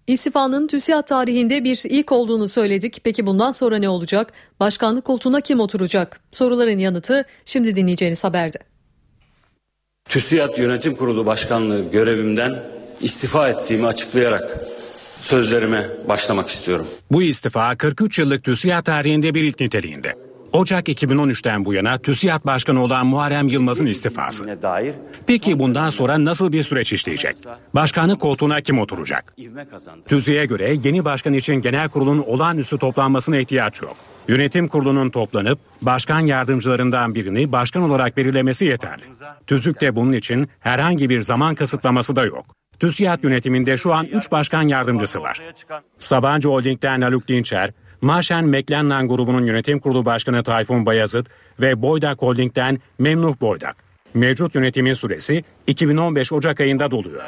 İstifanın 0.06 0.66
TÜSİAD 0.66 1.06
tarihinde 1.06 1.64
bir 1.64 1.82
ilk 1.84 2.12
olduğunu 2.12 2.48
söyledik. 2.48 3.00
Peki 3.04 3.26
bundan 3.26 3.52
sonra 3.52 3.78
ne 3.78 3.88
olacak? 3.88 4.32
Başkanlık 4.60 5.04
koltuğuna 5.04 5.40
kim 5.40 5.60
oturacak? 5.60 6.20
Soruların 6.32 6.78
yanıtı 6.78 7.24
şimdi 7.44 7.76
dinleyeceğiniz 7.76 8.24
haberde. 8.24 8.58
TÜSİAD 10.08 10.58
Yönetim 10.58 10.96
Kurulu 10.96 11.26
Başkanlığı 11.26 11.90
görevimden 11.92 12.62
istifa 13.00 13.48
ettiğimi 13.48 13.86
açıklayarak 13.86 14.60
sözlerime 15.20 15.86
başlamak 16.08 16.48
istiyorum. 16.48 16.86
Bu 17.10 17.22
istifa 17.22 17.76
43 17.76 18.18
yıllık 18.18 18.44
TÜSİAD 18.44 18.84
tarihinde 18.84 19.34
bir 19.34 19.42
ilk 19.42 19.60
niteliğinde. 19.60 20.25
Ocak 20.56 20.88
2013'ten 20.88 21.64
bu 21.64 21.74
yana 21.74 21.98
TÜSİAD 21.98 22.44
Başkanı 22.44 22.82
olan 22.82 23.06
Muharrem 23.06 23.48
Yılmaz'ın 23.48 23.86
istifası. 23.86 24.58
Peki 25.26 25.58
bundan 25.58 25.90
sonra 25.90 26.24
nasıl 26.24 26.52
bir 26.52 26.62
süreç 26.62 26.92
işleyecek? 26.92 27.36
Başkanlık 27.74 28.20
koltuğuna 28.20 28.60
kim 28.60 28.78
oturacak? 28.78 29.36
TÜSİAD'e 30.08 30.44
göre 30.44 30.76
yeni 30.82 31.04
başkan 31.04 31.32
için 31.32 31.54
genel 31.54 31.88
kurulun 31.88 32.18
olağanüstü 32.18 32.78
toplanmasına 32.78 33.36
ihtiyaç 33.36 33.82
yok. 33.82 33.96
Yönetim 34.28 34.68
kurulunun 34.68 35.10
toplanıp 35.10 35.58
başkan 35.82 36.20
yardımcılarından 36.20 37.14
birini 37.14 37.52
başkan 37.52 37.82
olarak 37.82 38.16
belirlemesi 38.16 38.64
yeterli. 38.64 39.02
TÜZÜK'te 39.46 39.96
bunun 39.96 40.12
için 40.12 40.48
herhangi 40.60 41.08
bir 41.08 41.22
zaman 41.22 41.54
kısıtlaması 41.54 42.16
da 42.16 42.24
yok. 42.24 42.46
TÜSİAD 42.80 43.24
yönetiminde 43.24 43.76
şu 43.76 43.94
an 43.94 44.06
3 44.06 44.30
başkan 44.30 44.62
yardımcısı 44.62 45.22
var. 45.22 45.40
Sabancı 45.98 46.48
Holding'den 46.48 47.00
Haluk 47.00 47.28
Dinçer, 47.28 47.70
Marşen 48.00 48.44
McLennan 48.44 49.08
grubunun 49.08 49.46
yönetim 49.46 49.80
kurulu 49.80 50.04
başkanı 50.04 50.42
Tayfun 50.42 50.86
Bayazıt 50.86 51.28
ve 51.60 51.82
Boydak 51.82 52.22
Holding'den 52.22 52.78
Memnuh 52.98 53.40
Boydak. 53.40 53.76
Mevcut 54.14 54.54
yönetimin 54.54 54.94
süresi 54.94 55.44
2015 55.66 56.32
Ocak 56.32 56.60
ayında 56.60 56.90
doluyor. 56.90 57.22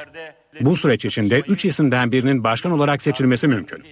Bu 0.60 0.76
süreç 0.76 1.04
içinde 1.04 1.40
3 1.40 1.64
isimden 1.64 2.12
birinin 2.12 2.44
başkan 2.44 2.72
olarak 2.72 3.02
seçilmesi 3.02 3.48
mümkün. 3.48 3.82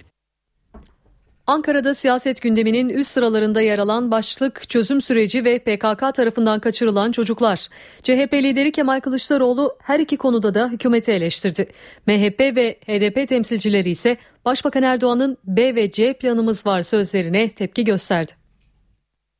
Ankara'da 1.47 1.95
siyaset 1.95 2.41
gündeminin 2.41 2.89
üst 2.89 3.11
sıralarında 3.11 3.61
yer 3.61 3.79
alan 3.79 4.11
başlık 4.11 4.69
çözüm 4.69 5.01
süreci 5.01 5.45
ve 5.45 5.59
PKK 5.59 6.15
tarafından 6.15 6.59
kaçırılan 6.59 7.11
çocuklar. 7.11 7.67
CHP 8.03 8.33
lideri 8.33 8.71
Kemal 8.71 8.99
Kılıçdaroğlu 8.99 9.77
her 9.81 9.99
iki 9.99 10.17
konuda 10.17 10.53
da 10.53 10.69
hükümeti 10.69 11.11
eleştirdi. 11.11 11.67
MHP 12.07 12.39
ve 12.39 12.77
HDP 12.87 13.29
temsilcileri 13.29 13.89
ise 13.89 14.17
Başbakan 14.45 14.83
Erdoğan'ın 14.83 15.37
B 15.43 15.75
ve 15.75 15.91
C 15.91 16.13
planımız 16.13 16.65
var 16.65 16.81
sözlerine 16.81 17.49
tepki 17.49 17.83
gösterdi. 17.83 18.31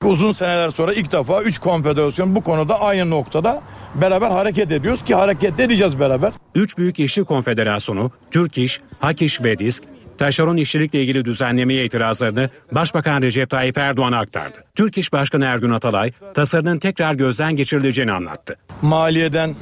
Uzun 0.03 0.31
seneler 0.31 0.69
sonra 0.69 0.93
ilk 0.93 1.11
defa 1.11 1.41
3 1.41 1.59
konfederasyon 1.59 2.35
bu 2.35 2.41
konuda 2.41 2.81
aynı 2.81 3.09
noktada 3.09 3.61
beraber 3.95 4.29
hareket 4.29 4.71
ediyoruz 4.71 5.03
ki 5.03 5.15
hareket 5.15 5.59
edeceğiz 5.59 5.99
beraber. 5.99 6.33
Üç 6.55 6.77
büyük 6.77 6.99
işçi 6.99 7.23
konfederasyonu 7.23 8.11
Türk 8.31 8.57
İş, 8.57 8.79
Hak 8.99 9.21
İş 9.21 9.43
ve 9.43 9.59
Disk 9.59 9.83
taşeron 10.17 10.57
işçilikle 10.57 11.01
ilgili 11.01 11.25
düzenlemeye 11.25 11.85
itirazlarını 11.85 12.49
Başbakan 12.71 13.21
Recep 13.21 13.49
Tayyip 13.49 13.77
Erdoğan'a 13.77 14.19
aktardı. 14.19 14.57
Türk 14.75 14.97
İş 14.97 15.13
Başkanı 15.13 15.45
Ergün 15.45 15.71
Atalay 15.71 16.11
tasarının 16.33 16.79
tekrar 16.79 17.13
gözden 17.13 17.55
geçirileceğini 17.55 18.11
anlattı. 18.11 18.55
Maliyeden 18.81 19.55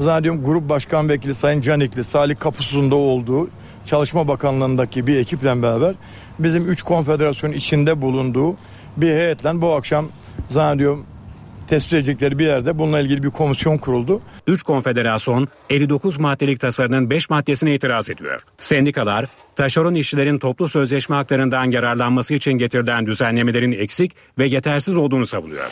zannediyorum 0.00 0.44
Grup 0.44 0.68
Başkan 0.68 1.08
Vekili 1.08 1.34
Sayın 1.34 1.60
Canikli, 1.60 2.04
Salih 2.04 2.38
Kapusuz'un 2.38 2.90
da 2.90 2.94
olduğu 2.94 3.50
Çalışma 3.86 4.28
Bakanlığı'ndaki 4.28 5.06
bir 5.06 5.16
ekiple 5.16 5.62
beraber 5.62 5.94
bizim 6.38 6.70
üç 6.70 6.82
konfederasyon 6.82 7.52
içinde 7.52 8.02
bulunduğu 8.02 8.56
bir 8.96 9.10
heyetle 9.10 9.60
bu 9.62 9.74
akşam 9.74 10.08
zannediyorum 10.50 11.06
tespit 11.66 11.92
edecekleri 11.92 12.38
bir 12.38 12.46
yerde 12.46 12.78
bununla 12.78 13.00
ilgili 13.00 13.22
bir 13.22 13.30
komisyon 13.30 13.78
kuruldu. 13.78 14.20
3 14.46 14.62
konfederasyon 14.62 15.48
59 15.70 16.18
maddelik 16.18 16.60
tasarının 16.60 17.10
5 17.10 17.30
maddesine 17.30 17.74
itiraz 17.74 18.10
ediyor. 18.10 18.42
Sendikalar 18.58 19.26
taşeron 19.56 19.94
işçilerin 19.94 20.38
toplu 20.38 20.68
sözleşme 20.68 21.16
haklarından 21.16 21.70
yararlanması 21.70 22.34
için 22.34 22.52
getirilen 22.52 23.06
düzenlemelerin 23.06 23.72
eksik 23.72 24.12
ve 24.38 24.46
yetersiz 24.46 24.96
olduğunu 24.96 25.26
savunuyor. 25.26 25.70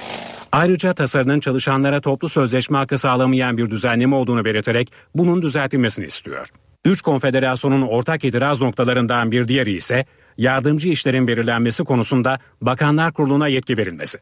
Ayrıca 0.52 0.94
tasarının 0.94 1.40
çalışanlara 1.40 2.00
toplu 2.00 2.28
sözleşme 2.28 2.78
hakkı 2.78 2.98
sağlamayan 2.98 3.56
bir 3.56 3.70
düzenleme 3.70 4.16
olduğunu 4.16 4.44
belirterek 4.44 4.92
bunun 5.14 5.42
düzeltilmesini 5.42 6.06
istiyor. 6.06 6.48
Üç 6.84 7.00
konfederasyonun 7.00 7.82
ortak 7.82 8.24
itiraz 8.24 8.60
noktalarından 8.60 9.30
bir 9.30 9.48
diğeri 9.48 9.72
ise 9.72 10.04
yardımcı 10.38 10.88
işlerin 10.88 11.28
belirlenmesi 11.28 11.84
konusunda 11.84 12.38
Bakanlar 12.60 13.12
Kurulu'na 13.12 13.48
yetki 13.48 13.76
verilmesi. 13.76 14.18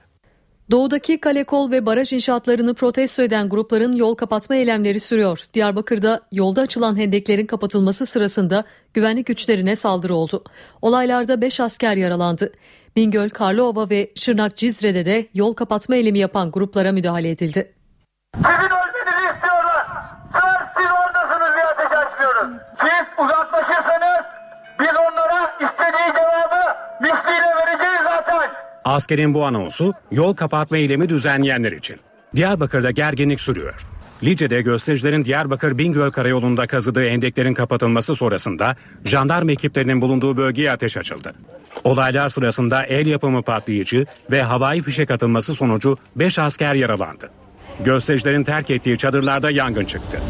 Doğudaki 0.72 1.20
kale 1.20 1.44
kol 1.44 1.70
ve 1.70 1.87
baraj 1.87 2.12
inşaatlarını 2.12 2.74
protesto 2.74 3.22
eden 3.22 3.48
grupların 3.48 3.92
yol 3.92 4.14
kapatma 4.14 4.56
eylemleri 4.56 5.00
sürüyor. 5.00 5.46
Diyarbakır'da 5.54 6.20
yolda 6.32 6.61
açılan 6.61 6.96
hendeklerin 6.96 7.46
kapatılması 7.46 8.06
sırasında 8.06 8.64
güvenlik 8.94 9.26
güçlerine 9.26 9.76
saldırı 9.76 10.14
oldu. 10.14 10.44
Olaylarda 10.82 11.40
5 11.40 11.61
asker 11.61 11.96
yaralandı. 11.96 12.52
Bingöl, 12.96 13.28
Karlıova 13.28 13.90
ve 13.90 14.11
Şırnak 14.14 14.56
Cizre'de 14.56 15.04
de 15.04 15.26
yol 15.35 15.52
kapatma 15.52 15.96
eylemi 15.96 16.18
yapan 16.18 16.50
gruplara 16.50 16.92
müdahale 16.92 17.30
edildi. 17.30 17.72
Sizin 18.37 18.48
ölmenizi 18.50 19.02
Askerin 28.85 29.35
bu 29.35 29.45
anonsu 29.45 29.95
yol 30.11 30.35
kapatma 30.35 30.77
eylemi 30.77 31.09
düzenleyenler 31.09 31.73
için. 31.73 31.97
Diyarbakır'da 32.37 32.90
gerginlik 32.90 33.40
sürüyor. 33.40 33.75
Lice'de 34.23 34.62
göstericilerin 34.62 35.25
Diyarbakır 35.25 35.79
Bingöl 35.79 36.11
Karayolu'nda 36.11 36.66
kazıdığı 36.66 37.05
endeklerin 37.05 37.55
kapatılması 37.55 38.16
sonrasında 38.16 38.77
jandarma 39.05 39.53
ekiplerinin 39.53 40.01
bulunduğu 40.01 40.37
bölgeye 40.37 40.73
ateş 40.73 40.97
açıldı. 40.97 41.35
Olaylar 41.85 42.29
sırasında 42.29 42.85
el 42.85 43.07
yapımı 43.07 43.42
patlayıcı 43.42 44.07
ve 44.31 44.42
havai 44.42 44.83
fişek 44.83 45.11
atılması 45.11 45.55
sonucu 45.55 45.99
5 46.16 46.38
asker 46.38 46.75
yaralandı. 46.75 47.31
Göstericilerin 47.85 48.45
terk 48.45 48.71
ettiği 48.71 48.99
çadırlarda 48.99 49.51
yangın 49.51 49.85
çıktı. 49.85 50.21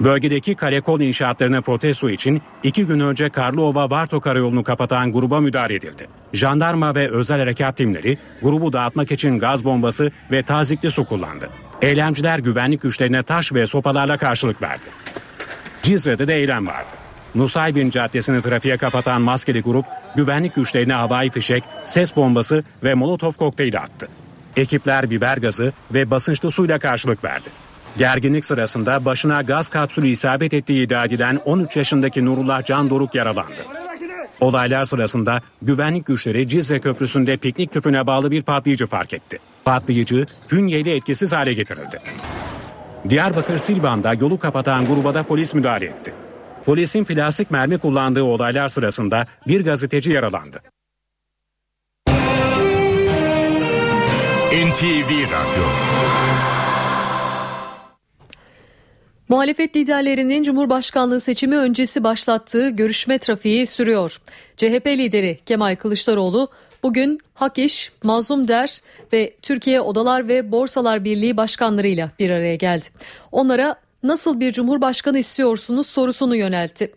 Bölgedeki 0.00 0.54
kalekol 0.54 1.00
inşaatlarına 1.00 1.60
protesto 1.60 2.10
için 2.10 2.42
iki 2.62 2.86
gün 2.86 3.00
önce 3.00 3.30
Karlıova 3.30 3.90
Varto 3.90 4.20
karayolunu 4.20 4.64
kapatan 4.64 5.12
gruba 5.12 5.40
müdahale 5.40 5.74
edildi. 5.74 6.08
Jandarma 6.32 6.94
ve 6.94 7.10
özel 7.10 7.38
harekat 7.38 7.76
timleri 7.76 8.18
grubu 8.42 8.72
dağıtmak 8.72 9.12
için 9.12 9.38
gaz 9.38 9.64
bombası 9.64 10.10
ve 10.30 10.42
tazikli 10.42 10.90
su 10.90 11.04
kullandı. 11.04 11.48
Eylemciler 11.82 12.38
güvenlik 12.38 12.82
güçlerine 12.82 13.22
taş 13.22 13.52
ve 13.52 13.66
sopalarla 13.66 14.18
karşılık 14.18 14.62
verdi. 14.62 14.86
Cizre'de 15.82 16.28
de 16.28 16.34
eylem 16.34 16.66
vardı. 16.66 16.90
Nusaybin 17.34 17.90
Caddesi'ni 17.90 18.42
trafiğe 18.42 18.76
kapatan 18.76 19.22
maskeli 19.22 19.62
grup 19.62 19.86
güvenlik 20.16 20.54
güçlerine 20.54 20.92
havai 20.92 21.30
fişek, 21.30 21.64
ses 21.84 22.16
bombası 22.16 22.64
ve 22.84 22.94
molotof 22.94 23.36
kokteyli 23.36 23.78
attı. 23.78 24.08
Ekipler 24.56 25.10
biber 25.10 25.36
gazı 25.36 25.72
ve 25.94 26.10
basınçlı 26.10 26.50
suyla 26.50 26.78
karşılık 26.78 27.24
verdi. 27.24 27.48
Gerginlik 27.98 28.44
sırasında 28.44 29.04
başına 29.04 29.42
gaz 29.42 29.68
kapsülü 29.68 30.08
isabet 30.08 30.54
ettiği 30.54 30.86
iddia 30.86 31.04
edilen 31.04 31.40
13 31.44 31.76
yaşındaki 31.76 32.24
Nurullah 32.24 32.64
Can 32.64 32.90
Doruk 32.90 33.14
yaralandı. 33.14 33.64
Olaylar 34.40 34.84
sırasında 34.84 35.40
güvenlik 35.62 36.06
güçleri 36.06 36.48
Cizre 36.48 36.80
Köprüsü'nde 36.80 37.36
piknik 37.36 37.72
tüpüne 37.72 38.06
bağlı 38.06 38.30
bir 38.30 38.42
patlayıcı 38.42 38.86
fark 38.86 39.12
etti. 39.12 39.38
Patlayıcı 39.64 40.26
Fünye'yle 40.48 40.96
etkisiz 40.96 41.32
hale 41.32 41.52
getirildi. 41.52 41.98
Diyarbakır 43.08 43.58
Silvan'da 43.58 44.14
yolu 44.14 44.38
kapatan 44.38 44.86
gruba 44.86 45.14
da 45.14 45.22
polis 45.22 45.54
müdahale 45.54 45.84
etti. 45.84 46.14
Polisin 46.64 47.04
plastik 47.04 47.50
mermi 47.50 47.78
kullandığı 47.78 48.22
olaylar 48.22 48.68
sırasında 48.68 49.26
bir 49.46 49.64
gazeteci 49.64 50.10
yaralandı. 50.10 50.60
NTV 54.52 55.10
Radyo 55.10 55.89
Muhalefet 59.30 59.76
liderlerinin 59.76 60.42
Cumhurbaşkanlığı 60.42 61.20
seçimi 61.20 61.56
öncesi 61.56 62.04
başlattığı 62.04 62.68
görüşme 62.68 63.18
trafiği 63.18 63.66
sürüyor. 63.66 64.20
CHP 64.56 64.86
lideri 64.86 65.38
Kemal 65.46 65.76
Kılıçdaroğlu 65.76 66.48
bugün 66.82 67.18
Hak 67.34 67.58
İş, 67.58 67.92
Mazlum 68.02 68.48
Der 68.48 68.78
ve 69.12 69.34
Türkiye 69.42 69.80
Odalar 69.80 70.28
ve 70.28 70.52
Borsalar 70.52 71.04
Birliği 71.04 71.36
başkanlarıyla 71.36 72.10
bir 72.18 72.30
araya 72.30 72.54
geldi. 72.54 72.86
Onlara 73.32 73.76
nasıl 74.02 74.40
bir 74.40 74.52
cumhurbaşkanı 74.52 75.18
istiyorsunuz 75.18 75.86
sorusunu 75.86 76.36
yöneltti. 76.36 76.92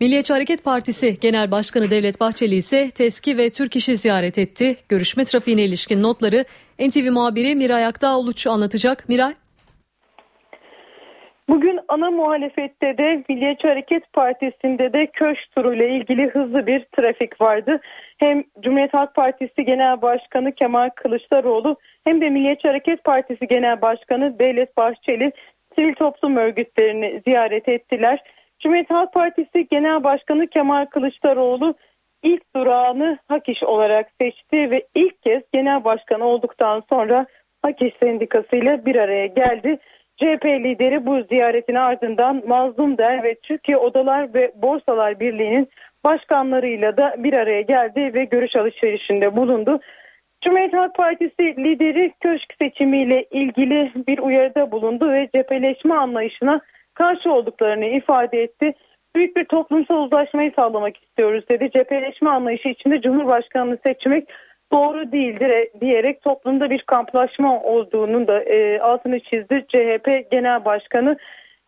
Milliyetçi 0.00 0.32
Hareket 0.32 0.64
Partisi 0.64 1.18
Genel 1.20 1.50
Başkanı 1.50 1.90
Devlet 1.90 2.20
Bahçeli 2.20 2.56
ise 2.56 2.90
TESKİ 2.90 3.38
ve 3.38 3.50
Türk 3.50 3.76
İş'i 3.76 3.96
ziyaret 3.96 4.38
etti. 4.38 4.76
Görüşme 4.88 5.24
trafiğine 5.24 5.64
ilişkin 5.64 6.02
notları 6.02 6.44
NTV 6.78 7.10
muhabiri 7.10 7.54
Miray 7.54 7.86
Akdağoluç 7.86 8.46
anlatacak. 8.46 9.08
Miray. 9.08 9.34
Bugün 11.48 11.80
ana 11.88 12.10
muhalefette 12.10 12.98
de 12.98 13.24
Milliyetçi 13.28 13.68
Hareket 13.68 14.12
Partisi'nde 14.12 14.92
de 14.92 15.06
köşk 15.06 15.50
turuyla 15.54 15.84
ilgili 15.84 16.28
hızlı 16.30 16.66
bir 16.66 16.84
trafik 16.96 17.40
vardı. 17.40 17.80
Hem 18.18 18.44
Cumhuriyet 18.60 18.94
Halk 18.94 19.14
Partisi 19.14 19.64
Genel 19.64 20.02
Başkanı 20.02 20.52
Kemal 20.52 20.90
Kılıçdaroğlu 20.90 21.76
hem 22.04 22.20
de 22.20 22.30
Milliyetçi 22.30 22.68
Hareket 22.68 23.04
Partisi 23.04 23.46
Genel 23.46 23.82
Başkanı 23.82 24.38
Devlet 24.38 24.76
Bahçeli 24.76 25.32
sivil 25.78 25.94
toplum 25.94 26.36
örgütlerini 26.36 27.22
ziyaret 27.26 27.68
ettiler. 27.68 28.22
Cumhuriyet 28.60 28.90
Halk 28.90 29.12
Partisi 29.12 29.68
Genel 29.70 30.04
Başkanı 30.04 30.46
Kemal 30.46 30.86
Kılıçdaroğlu 30.86 31.74
ilk 32.22 32.54
durağını 32.56 33.18
Hak 33.28 33.48
İş 33.48 33.62
olarak 33.62 34.06
seçti 34.20 34.70
ve 34.70 34.86
ilk 34.94 35.22
kez 35.22 35.42
genel 35.52 35.84
başkan 35.84 36.20
olduktan 36.20 36.82
sonra 36.88 37.26
Hak 37.62 37.82
İş 37.82 37.94
Sendikası 38.02 38.56
ile 38.56 38.86
bir 38.86 38.96
araya 38.96 39.26
geldi. 39.26 39.78
CHP 40.16 40.44
lideri 40.44 41.06
bu 41.06 41.22
ziyaretin 41.22 41.74
ardından 41.74 42.42
Mazlum 42.46 42.98
Der 42.98 43.22
ve 43.22 43.34
Türkiye 43.34 43.76
Odalar 43.76 44.34
ve 44.34 44.52
Borsalar 44.56 45.20
Birliği'nin 45.20 45.68
başkanlarıyla 46.04 46.96
da 46.96 47.14
bir 47.18 47.32
araya 47.32 47.60
geldi 47.60 48.14
ve 48.14 48.24
görüş 48.24 48.56
alışverişinde 48.56 49.36
bulundu. 49.36 49.80
Cumhuriyet 50.44 50.72
Halk 50.72 50.94
Partisi 50.94 51.42
lideri 51.56 52.12
köşk 52.20 52.54
seçimiyle 52.62 53.24
ilgili 53.30 53.92
bir 54.08 54.18
uyarıda 54.18 54.70
bulundu 54.70 55.10
ve 55.12 55.28
cepheleşme 55.34 55.94
anlayışına 55.94 56.60
karşı 56.94 57.32
olduklarını 57.32 57.84
ifade 57.84 58.42
etti. 58.42 58.74
Büyük 59.16 59.36
bir 59.36 59.44
toplumsal 59.44 60.04
uzlaşmayı 60.04 60.52
sağlamak 60.56 60.96
istiyoruz 61.02 61.44
dedi. 61.50 61.70
Cepheleşme 61.70 62.30
anlayışı 62.30 62.68
içinde 62.68 63.00
Cumhurbaşkanını 63.00 63.78
seçmek 63.86 64.28
doğru 64.72 65.12
değildir 65.12 65.50
e, 65.50 65.80
diyerek 65.80 66.22
toplumda 66.22 66.70
bir 66.70 66.82
kamplaşma 66.82 67.62
olduğunun 67.62 68.26
da 68.26 68.42
e, 68.42 68.80
altını 68.80 69.20
çizdi 69.20 69.64
CHP 69.68 70.30
Genel 70.30 70.64
Başkanı. 70.64 71.16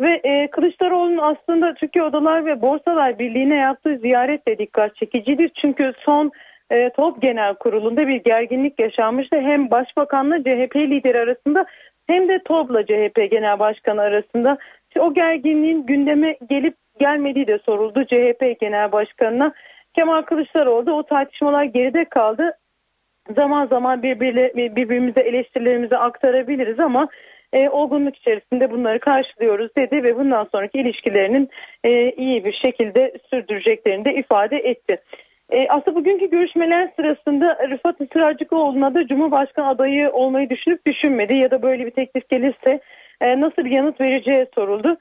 Ve 0.01 0.21
e, 0.25 0.51
Kılıçdaroğlu'nun 0.51 1.19
aslında 1.19 1.75
Türkiye 1.75 2.05
Odalar 2.05 2.47
ve 2.47 2.63
Borsalar 2.63 3.19
Birliği'ne 3.19 3.57
yaptığı 3.57 3.97
ziyaret 3.97 4.49
de 4.49 4.59
dikkat 4.59 4.97
çekicidir. 4.97 5.51
Çünkü 5.61 5.93
son 5.99 6.31
e, 6.71 6.91
TOP 6.91 7.23
Genel 7.23 7.55
Kurulu'nda 7.55 8.09
bir 8.09 8.17
gerginlik 8.17 8.81
yaşanmıştı. 8.81 9.41
Hem 9.41 9.71
Başbakanla 9.71 10.39
CHP 10.39 10.77
lideri 10.77 11.19
arasında 11.19 11.67
hem 12.07 12.29
de 12.29 12.43
TOB'la 12.45 12.87
CHP 12.87 13.31
Genel 13.31 13.59
Başkanı 13.59 14.01
arasında. 14.01 14.59
O 14.99 15.15
gerginliğin 15.15 15.87
gündeme 15.87 16.37
gelip 16.51 16.75
gelmediği 16.99 17.47
de 17.47 17.59
soruldu 17.59 18.05
CHP 18.05 18.61
Genel 18.61 18.93
Başkanı'na. 18.93 19.53
Kemal 19.95 20.23
Kılıçdaroğlu 20.23 20.93
o 20.93 21.03
tartışmalar 21.03 21.65
geride 21.65 22.05
kaldı. 22.05 22.53
Zaman 23.37 23.67
zaman 23.67 24.03
birbirimize 24.03 25.21
eleştirilerimizi 25.21 25.97
aktarabiliriz 25.97 26.81
ama 26.81 27.09
e, 27.53 27.69
olgunluk 27.69 28.17
içerisinde 28.17 28.71
bunları 28.71 29.01
karşılıyoruz 29.01 29.77
dedi 29.77 30.03
ve 30.03 30.17
bundan 30.17 30.49
sonraki 30.53 30.79
ilişkilerinin 30.79 31.49
e, 31.85 32.11
iyi 32.11 32.45
bir 32.45 32.53
şekilde 32.53 33.13
sürdüreceklerini 33.31 34.05
de 34.05 34.15
ifade 34.15 34.57
etti. 34.57 34.99
E, 35.51 35.69
aslında 35.69 35.97
bugünkü 35.97 36.31
görüşmeler 36.31 36.91
sırasında 36.97 37.59
Rıfat 37.71 38.01
Israrcıklıoğlu'na 38.01 38.95
da 38.95 39.07
Cumhurbaşkanı 39.07 39.69
adayı 39.69 40.11
olmayı 40.11 40.51
düşünüp 40.51 40.87
düşünmedi 40.87 41.35
ya 41.35 41.51
da 41.51 41.63
böyle 41.63 41.87
bir 41.87 41.91
teklif 41.91 42.29
gelirse 42.29 42.81
e, 43.21 43.41
nasıl 43.41 43.65
bir 43.65 43.71
yanıt 43.71 44.01
vereceği 44.01 44.47
soruldu. 44.55 44.97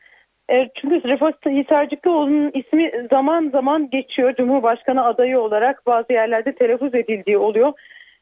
E, 0.50 0.70
çünkü 0.82 1.10
Rıfat 1.10 1.46
Hisarcıklıoğlu'nun 1.46 2.52
ismi 2.54 2.92
zaman 3.12 3.50
zaman 3.50 3.90
geçiyor 3.90 4.36
Cumhurbaşkanı 4.36 5.06
adayı 5.06 5.40
olarak 5.40 5.86
bazı 5.86 6.14
yerlerde 6.14 6.56
telaffuz 6.56 6.96
edildiği 6.96 7.38
oluyor. 7.38 7.74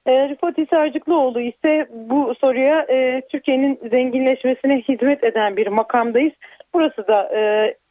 E, 0.05 0.29
Rıfat 0.29 0.57
Hisarcıklıoğlu 0.57 1.41
ise 1.41 1.87
bu 1.91 2.35
soruya 2.41 2.85
e, 2.89 3.21
Türkiye'nin 3.31 3.79
zenginleşmesine 3.91 4.81
hizmet 4.81 5.23
eden 5.23 5.57
bir 5.57 5.67
makamdayız. 5.67 6.33
Burası 6.73 7.07
da 7.07 7.29
e, 7.35 7.39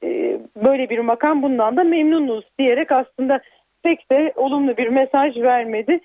e, 0.05 0.39
böyle 0.65 0.91
bir 0.91 0.99
makam 0.99 1.43
bundan 1.43 1.77
da 1.77 1.85
memnunuz 1.85 2.45
diyerek 2.59 2.93
aslında 2.93 3.41
pek 3.83 4.11
de 4.11 4.33
olumlu 4.37 4.77
bir 4.77 4.89
mesaj 4.89 5.37
vermedi. 5.37 6.01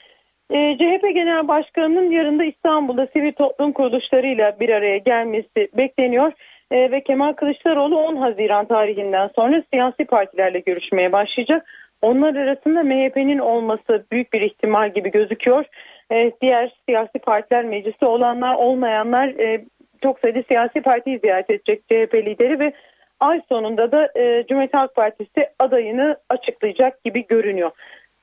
E, 0.52 0.78
CHP 0.78 1.13
Genel 1.13 1.48
Başkanı'nın 1.48 2.12
yarın 2.12 2.39
da 2.39 2.43
İstanbul'da 2.43 3.08
sivil 3.13 3.32
toplum 3.32 3.72
kuruluşlarıyla 3.72 4.60
bir 4.60 4.69
araya 4.69 4.98
gelmesi 4.98 5.67
bekleniyor. 5.78 6.32
E, 6.72 6.91
ve 6.91 7.02
Kemal 7.04 7.34
Kılıçdaroğlu 7.34 7.98
10 7.98 8.15
Haziran 8.15 8.65
tarihinden 8.65 9.30
sonra 9.36 9.63
siyasi 9.74 10.06
partilerle 10.06 10.60
görüşmeye 10.60 11.12
başlayacak. 11.12 11.65
Onlar 12.02 12.36
arasında 12.36 12.84
MHP'nin 12.84 13.39
olması 13.39 14.06
büyük 14.12 14.34
bir 14.34 14.41
ihtimal 14.41 14.93
gibi 14.93 15.12
gözüküyor. 15.12 15.65
E, 16.12 16.32
diğer 16.41 16.74
siyasi 16.86 17.19
partiler 17.19 17.65
meclisi 17.65 18.06
olanlar 18.06 18.56
olmayanlar 18.56 19.28
e, 19.28 19.65
çok 20.04 20.19
sayıda 20.19 20.43
siyasi 20.52 20.82
partiyi 20.82 21.19
ziyaret 21.19 21.50
edecek 21.50 21.82
CHP 21.84 22.13
lideri 22.13 22.60
ve 22.60 22.74
ay 23.19 23.41
sonunda 23.50 23.91
da 23.91 24.10
e, 24.15 24.45
Cumhuriyet 24.48 24.74
Halk 24.74 24.95
Partisi 24.95 25.50
adayını 25.60 26.17
açıklayacak 26.30 27.04
gibi 27.04 27.28
görünüyor. 27.28 27.72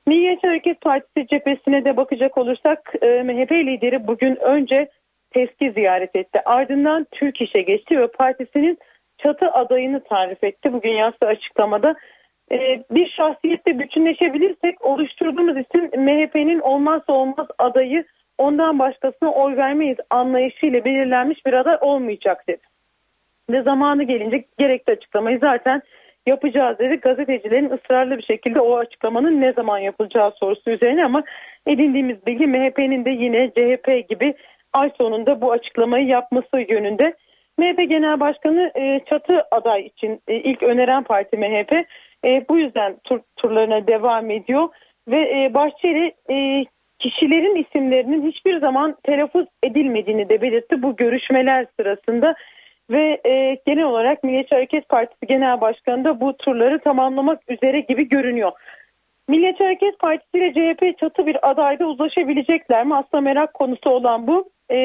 Milliyetçi 0.07 0.47
Hareket 0.47 0.81
Partisi 0.81 1.27
cephesine 1.27 1.85
de 1.85 1.97
bakacak 1.97 2.37
olursak 2.37 2.93
e, 3.01 3.23
MHP 3.23 3.51
lideri 3.51 4.07
bugün 4.07 4.35
önce 4.35 4.89
TESKİ 5.31 5.71
ziyaret 5.71 6.15
etti. 6.15 6.41
Ardından 6.45 7.07
Türk 7.11 7.41
İş'e 7.41 7.61
geçti 7.61 7.99
ve 7.99 8.07
partisinin 8.07 8.79
çatı 9.17 9.51
adayını 9.51 10.03
tarif 10.03 10.43
etti. 10.43 10.73
Bugün 10.73 10.91
yazdığı 10.91 11.27
açıklamada 11.27 11.95
bir 12.91 13.09
şahsiyette 13.09 13.79
bütünleşebilirsek 13.79 14.85
oluşturduğumuz 14.85 15.57
isim 15.57 16.03
MHP'nin 16.03 16.59
olmazsa 16.59 17.13
olmaz 17.13 17.47
adayı 17.57 18.05
ondan 18.37 18.79
başkasına 18.79 19.31
oy 19.31 19.57
vermeyiz 19.57 19.97
anlayışıyla 20.09 20.85
belirlenmiş 20.85 21.45
bir 21.45 21.53
aday 21.53 21.77
olmayacak 21.81 22.47
dedi 22.47 22.61
ve 23.49 23.61
zamanı 23.61 24.03
gelince 24.03 24.43
gerekli 24.57 24.91
açıklamayı 24.91 25.39
zaten 25.39 25.81
yapacağız 26.25 26.79
dedi. 26.79 26.95
Gazetecilerin 26.95 27.69
ısrarlı 27.69 28.17
bir 28.17 28.23
şekilde 28.23 28.61
o 28.61 28.77
açıklamanın 28.77 29.41
ne 29.41 29.53
zaman 29.53 29.77
yapılacağı 29.77 30.31
sorusu 30.31 30.71
üzerine 30.71 31.05
ama 31.05 31.23
edindiğimiz 31.67 32.25
bilgi 32.27 32.47
MHP'nin 32.47 33.05
de 33.05 33.09
yine 33.09 33.49
CHP 33.49 34.09
gibi 34.09 34.33
ay 34.73 34.91
sonunda 34.97 35.41
bu 35.41 35.51
açıklamayı 35.51 36.07
yapması 36.07 36.59
yönünde. 36.69 37.13
MHP 37.57 37.89
Genel 37.89 38.19
Başkanı 38.19 38.71
e, 38.75 38.99
çatı 39.09 39.43
aday 39.51 39.81
için 39.81 40.21
e, 40.27 40.35
ilk 40.35 40.63
öneren 40.63 41.03
parti 41.03 41.37
MHP. 41.37 41.85
E, 42.25 42.45
bu 42.49 42.57
yüzden 42.57 42.97
tur, 43.03 43.19
turlarına 43.35 43.87
devam 43.87 44.31
ediyor 44.31 44.69
ve 45.07 45.53
Bahçeli 45.53 46.13
kişilerin 46.99 47.55
isimlerinin 47.55 48.31
hiçbir 48.31 48.59
zaman 48.59 48.95
telaffuz 49.03 49.45
edilmediğini 49.63 50.29
de 50.29 50.41
belirtti 50.41 50.81
bu 50.81 50.95
görüşmeler 50.95 51.65
sırasında 51.79 52.35
ve 52.89 53.21
e, 53.25 53.57
genel 53.65 53.83
olarak 53.83 54.23
Milliyetçi 54.23 54.55
Hareket 54.55 54.89
Partisi 54.89 55.27
Genel 55.27 55.61
Başkanı 55.61 56.05
da 56.05 56.21
bu 56.21 56.37
turları 56.37 56.79
tamamlamak 56.79 57.41
üzere 57.47 57.79
gibi 57.79 58.09
görünüyor. 58.09 58.51
Milliyetçi 59.27 59.63
Hareket 59.63 59.99
Partisi 59.99 60.37
ile 60.37 60.53
CHP 60.53 60.99
çatı 60.99 61.27
bir 61.27 61.49
adayda 61.49 61.85
uzlaşabilecekler 61.85 62.85
mi? 62.85 62.95
Aslında 62.95 63.21
merak 63.21 63.53
konusu 63.53 63.89
olan 63.89 64.27
bu. 64.27 64.49
E, 64.71 64.77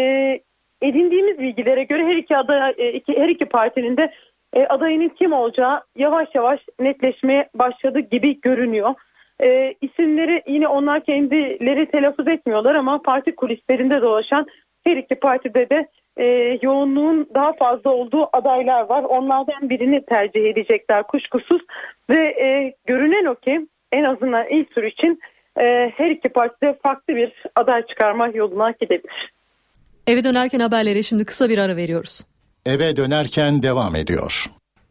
edindiğimiz 0.82 1.38
bilgilere 1.38 1.84
göre 1.84 2.06
her 2.06 2.16
iki 2.16 2.36
aday, 2.36 2.74
e, 2.78 3.00
her 3.16 3.28
iki 3.28 3.44
partinin 3.44 3.96
de 3.96 4.12
e, 4.52 4.66
adayının 4.66 5.08
kim 5.08 5.32
olacağı 5.32 5.80
yavaş 5.96 6.28
yavaş 6.34 6.60
netleşmeye 6.80 7.48
başladı 7.54 8.00
gibi 8.00 8.40
görünüyor. 8.40 8.94
E, 9.42 9.74
isimleri 9.80 10.42
yine 10.46 10.68
onlar 10.68 11.04
kendileri 11.04 11.90
telaffuz 11.90 12.28
etmiyorlar 12.28 12.74
ama 12.74 13.02
parti 13.02 13.34
kulislerinde 13.34 14.02
dolaşan 14.02 14.46
her 14.84 14.96
iki 14.96 15.14
partide 15.14 15.70
de 15.70 15.88
e, 16.16 16.58
yoğunluğun 16.62 17.28
daha 17.34 17.52
fazla 17.52 17.90
olduğu 17.90 18.28
adaylar 18.32 18.80
var. 18.88 19.02
Onlardan 19.02 19.70
birini 19.70 20.04
tercih 20.04 20.44
edecekler 20.44 21.02
kuşkusuz 21.02 21.62
ve 22.10 22.18
e, 22.18 22.74
görünen 22.86 23.24
o 23.24 23.34
ki 23.34 23.66
en 23.92 24.04
azından 24.04 24.48
ilk 24.48 24.74
tur 24.74 24.82
için 24.82 25.20
e, 25.60 25.92
her 25.96 26.10
iki 26.10 26.28
partide 26.28 26.78
farklı 26.82 27.16
bir 27.16 27.32
aday 27.56 27.86
çıkarma 27.86 28.28
yoluna 28.28 28.70
gidebilir. 28.70 29.32
Eve 30.06 30.24
dönerken 30.24 30.60
haberlere 30.60 31.02
şimdi 31.02 31.24
kısa 31.24 31.48
bir 31.48 31.58
ara 31.58 31.76
veriyoruz. 31.76 32.31
Eve 32.66 32.96
dönerken 32.96 33.62
devam 33.62 33.96
ediyor. 33.96 34.46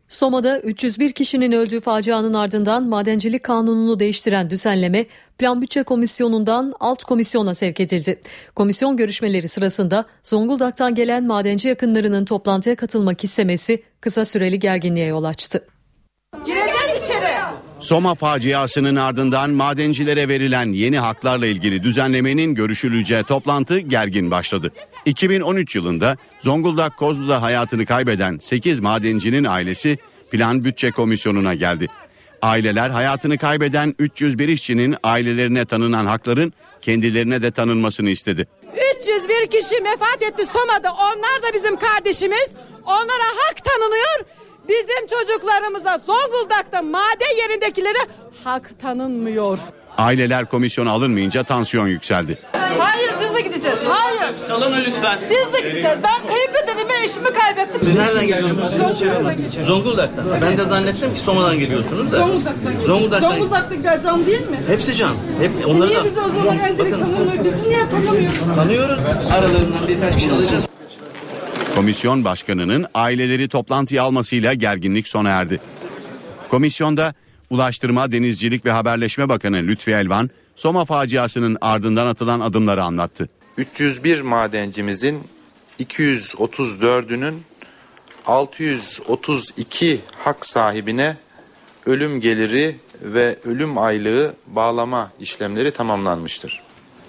Soma'da 0.10 0.60
301 0.60 1.12
kişinin 1.12 1.52
öldüğü 1.52 1.80
facianın 1.80 2.34
ardından 2.34 2.88
madencilik 2.88 3.44
kanununu 3.44 4.00
değiştiren 4.00 4.50
düzenleme 4.50 5.06
Plan 5.38 5.62
Bütçe 5.62 5.84
Komisyonu'ndan 5.84 6.74
alt 6.80 7.04
komisyona 7.04 7.56
sevk 7.56 7.80
edildi. 7.80 8.22
Komisyon 8.56 8.98
görüşmeleri 8.98 9.48
sırasında 9.48 10.06
Zonguldak'tan 10.24 10.96
gelen 10.96 11.28
madenci 11.28 11.68
yakınlarının 11.68 12.26
toplantıya 12.26 12.76
katılmak 12.76 13.24
istemesi 13.24 13.84
kısa 14.02 14.26
süreli 14.26 14.60
gerginliğe 14.60 15.06
yol 15.06 15.24
açtı. 15.24 15.68
Gireceğiz 16.46 17.04
içeri. 17.04 17.32
Soma 17.80 18.16
faciasının 18.16 18.96
ardından 18.96 19.50
madencilere 19.52 20.28
verilen 20.28 20.74
yeni 20.74 21.00
haklarla 21.00 21.46
ilgili 21.46 21.84
düzenlemenin 21.84 22.56
görüşüleceği 22.56 23.24
toplantı 23.24 23.80
gergin 23.80 24.32
başladı. 24.32 24.72
2013 25.06 25.76
yılında 25.76 26.18
Zonguldak 26.40 26.98
Kozlu'da 26.98 27.42
hayatını 27.42 27.86
kaybeden 27.86 28.38
8 28.38 28.80
madencinin 28.80 29.44
ailesi 29.44 29.98
Plan 30.32 30.66
Bütçe 30.66 30.92
Komisyonu'na 30.92 31.54
geldi. 31.54 31.88
Aileler 32.42 32.90
hayatını 32.90 33.38
kaybeden 33.38 33.96
301 34.00 34.48
işçinin 34.48 34.96
ailelerine 35.04 35.66
tanınan 35.66 36.06
hakların 36.06 36.54
kendilerine 36.82 37.42
de 37.42 37.52
tanınmasını 37.52 38.10
istedi. 38.10 38.48
301 39.02 39.48
kişi 39.48 39.84
vefat 39.84 40.22
etti 40.22 40.46
Soma'da. 40.46 40.94
Onlar 40.94 41.44
da 41.44 41.54
bizim 41.54 41.76
kardeşimiz. 41.76 42.50
Onlara 42.86 43.28
hak 43.38 43.66
tanınıyor. 43.66 44.26
Bizim 44.70 45.08
çocuklarımıza 45.08 45.98
Zonguldak'ta 45.98 46.82
maden 46.82 47.38
yerindekilere 47.38 48.00
hak 48.44 48.80
tanınmıyor. 48.80 49.60
Aileler 50.06 50.46
komisyona 50.46 50.92
alınmayınca 50.92 51.44
tansiyon 51.44 51.88
yükseldi. 51.88 52.40
Hayır 52.80 53.12
biz 53.22 53.36
de 53.36 53.42
gideceğiz. 53.42 53.78
Hayır. 53.88 54.38
Salona 54.48 54.76
lütfen. 54.76 55.20
Biz 55.30 55.54
de 55.54 55.60
gideceğiz. 55.70 55.98
Ben 56.04 56.28
kayınpederimi 56.28 57.04
eşimi 57.04 57.34
kaybettim. 57.34 57.82
Siz 57.84 57.96
nereden 57.96 58.28
geliyorsunuz? 58.28 58.74
Zonguldak'tan. 59.66 60.42
Ben 60.42 60.58
de 60.58 60.64
zannettim 60.64 61.14
ki 61.14 61.20
Soma'dan 61.20 61.60
geliyorsunuz 61.60 62.12
da. 62.12 62.18
Zonguldak'tan. 62.18 62.74
Zonguldak'tan. 62.86 63.30
Zonguldak'takiler 63.32 64.04
can 64.04 64.26
değil 64.26 64.42
mi? 64.50 64.60
Hepsi 64.68 64.96
can. 64.96 65.16
Hep 65.40 65.52
onları 65.68 65.88
Niye 65.90 66.00
da. 66.00 66.06
bizi 66.06 66.20
o 66.20 66.28
zaman 66.30 66.58
öncelik 66.72 66.92
tanımıyor? 66.92 67.44
Bizi 67.46 67.70
niye 67.70 67.90
tanımıyor? 67.90 68.32
Tanıyoruz. 68.56 69.00
Aralarından 69.32 69.88
birkaç 69.88 70.16
kişi 70.16 70.32
alacağız. 70.32 70.64
Komisyon 71.76 72.24
başkanının 72.26 72.86
aileleri 72.94 73.48
toplantıya 73.50 74.04
almasıyla 74.04 74.54
gerginlik 74.54 75.08
sona 75.08 75.30
erdi. 75.30 75.60
Komisyonda 76.50 77.14
Ulaştırma, 77.52 78.12
Denizcilik 78.12 78.66
ve 78.66 78.72
Haberleşme 78.72 79.30
Bakanı 79.30 79.58
Lütfi 79.58 79.92
Elvan, 79.92 80.30
Soma 80.56 80.86
faciasının 80.86 81.58
ardından 81.62 82.08
atılan 82.08 82.40
adımları 82.40 82.84
anlattı. 82.84 83.30
301 83.58 84.22
madencimizin 84.22 85.24
234'ünün 85.80 87.36
632 88.26 90.00
hak 90.24 90.46
sahibine 90.46 91.16
ölüm 91.86 92.22
geliri 92.22 92.76
ve 93.02 93.40
ölüm 93.46 93.78
aylığı 93.78 94.36
bağlama 94.48 95.12
işlemleri 95.20 95.72
tamamlanmıştır. 95.72 96.62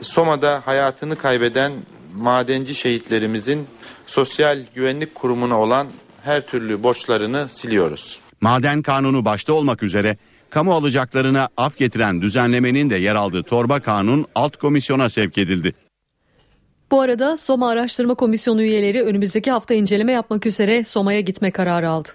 Soma'da 0.02 0.62
hayatını 0.64 1.16
kaybeden 1.16 1.72
madenci 2.16 2.74
şehitlerimizin 2.74 3.66
Sosyal 4.06 4.58
Güvenlik 4.74 5.14
Kurumu'na 5.14 5.60
olan 5.60 5.86
her 6.24 6.46
türlü 6.46 6.82
borçlarını 6.82 7.48
siliyoruz. 7.48 8.20
Maden 8.40 8.82
kanunu 8.82 9.24
başta 9.24 9.52
olmak 9.52 9.82
üzere 9.82 10.16
kamu 10.52 10.74
alacaklarına 10.74 11.48
af 11.56 11.76
getiren 11.76 12.22
düzenlemenin 12.22 12.90
de 12.90 12.96
yer 12.96 13.14
aldığı 13.14 13.42
torba 13.42 13.80
kanun 13.80 14.26
alt 14.34 14.56
komisyona 14.56 15.08
sevk 15.08 15.38
edildi. 15.38 15.72
Bu 16.90 17.00
arada 17.00 17.36
Soma 17.36 17.70
Araştırma 17.70 18.14
Komisyonu 18.14 18.62
üyeleri 18.62 19.02
önümüzdeki 19.02 19.50
hafta 19.50 19.74
inceleme 19.74 20.12
yapmak 20.12 20.46
üzere 20.46 20.84
Soma'ya 20.84 21.20
gitme 21.20 21.50
kararı 21.50 21.88
aldı. 21.88 22.08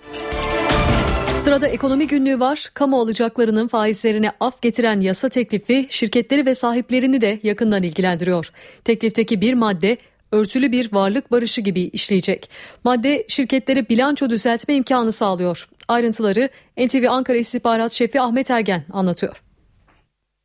Sırada 1.37 1.67
ekonomi 1.67 2.07
günlüğü 2.07 2.39
var. 2.39 2.69
Kamu 2.73 3.01
alacaklarının 3.01 3.67
faizlerine 3.67 4.31
af 4.39 4.61
getiren 4.61 4.99
yasa 4.99 5.29
teklifi 5.29 5.87
şirketleri 5.89 6.45
ve 6.45 6.55
sahiplerini 6.55 7.21
de 7.21 7.39
yakından 7.43 7.83
ilgilendiriyor. 7.83 8.49
Teklifteki 8.83 9.41
bir 9.41 9.53
madde 9.53 9.97
örtülü 10.31 10.71
bir 10.71 10.93
varlık 10.93 11.31
barışı 11.31 11.61
gibi 11.61 11.81
işleyecek. 11.81 12.49
Madde 12.83 13.25
şirketlere 13.27 13.89
bilanço 13.89 14.29
düzeltme 14.29 14.75
imkanı 14.75 15.11
sağlıyor. 15.11 15.67
Ayrıntıları 15.87 16.49
NTV 16.77 17.05
Ankara 17.09 17.37
İstihbarat 17.37 17.91
Şefi 17.91 18.21
Ahmet 18.21 18.51
Ergen 18.51 18.83
anlatıyor. 18.93 19.43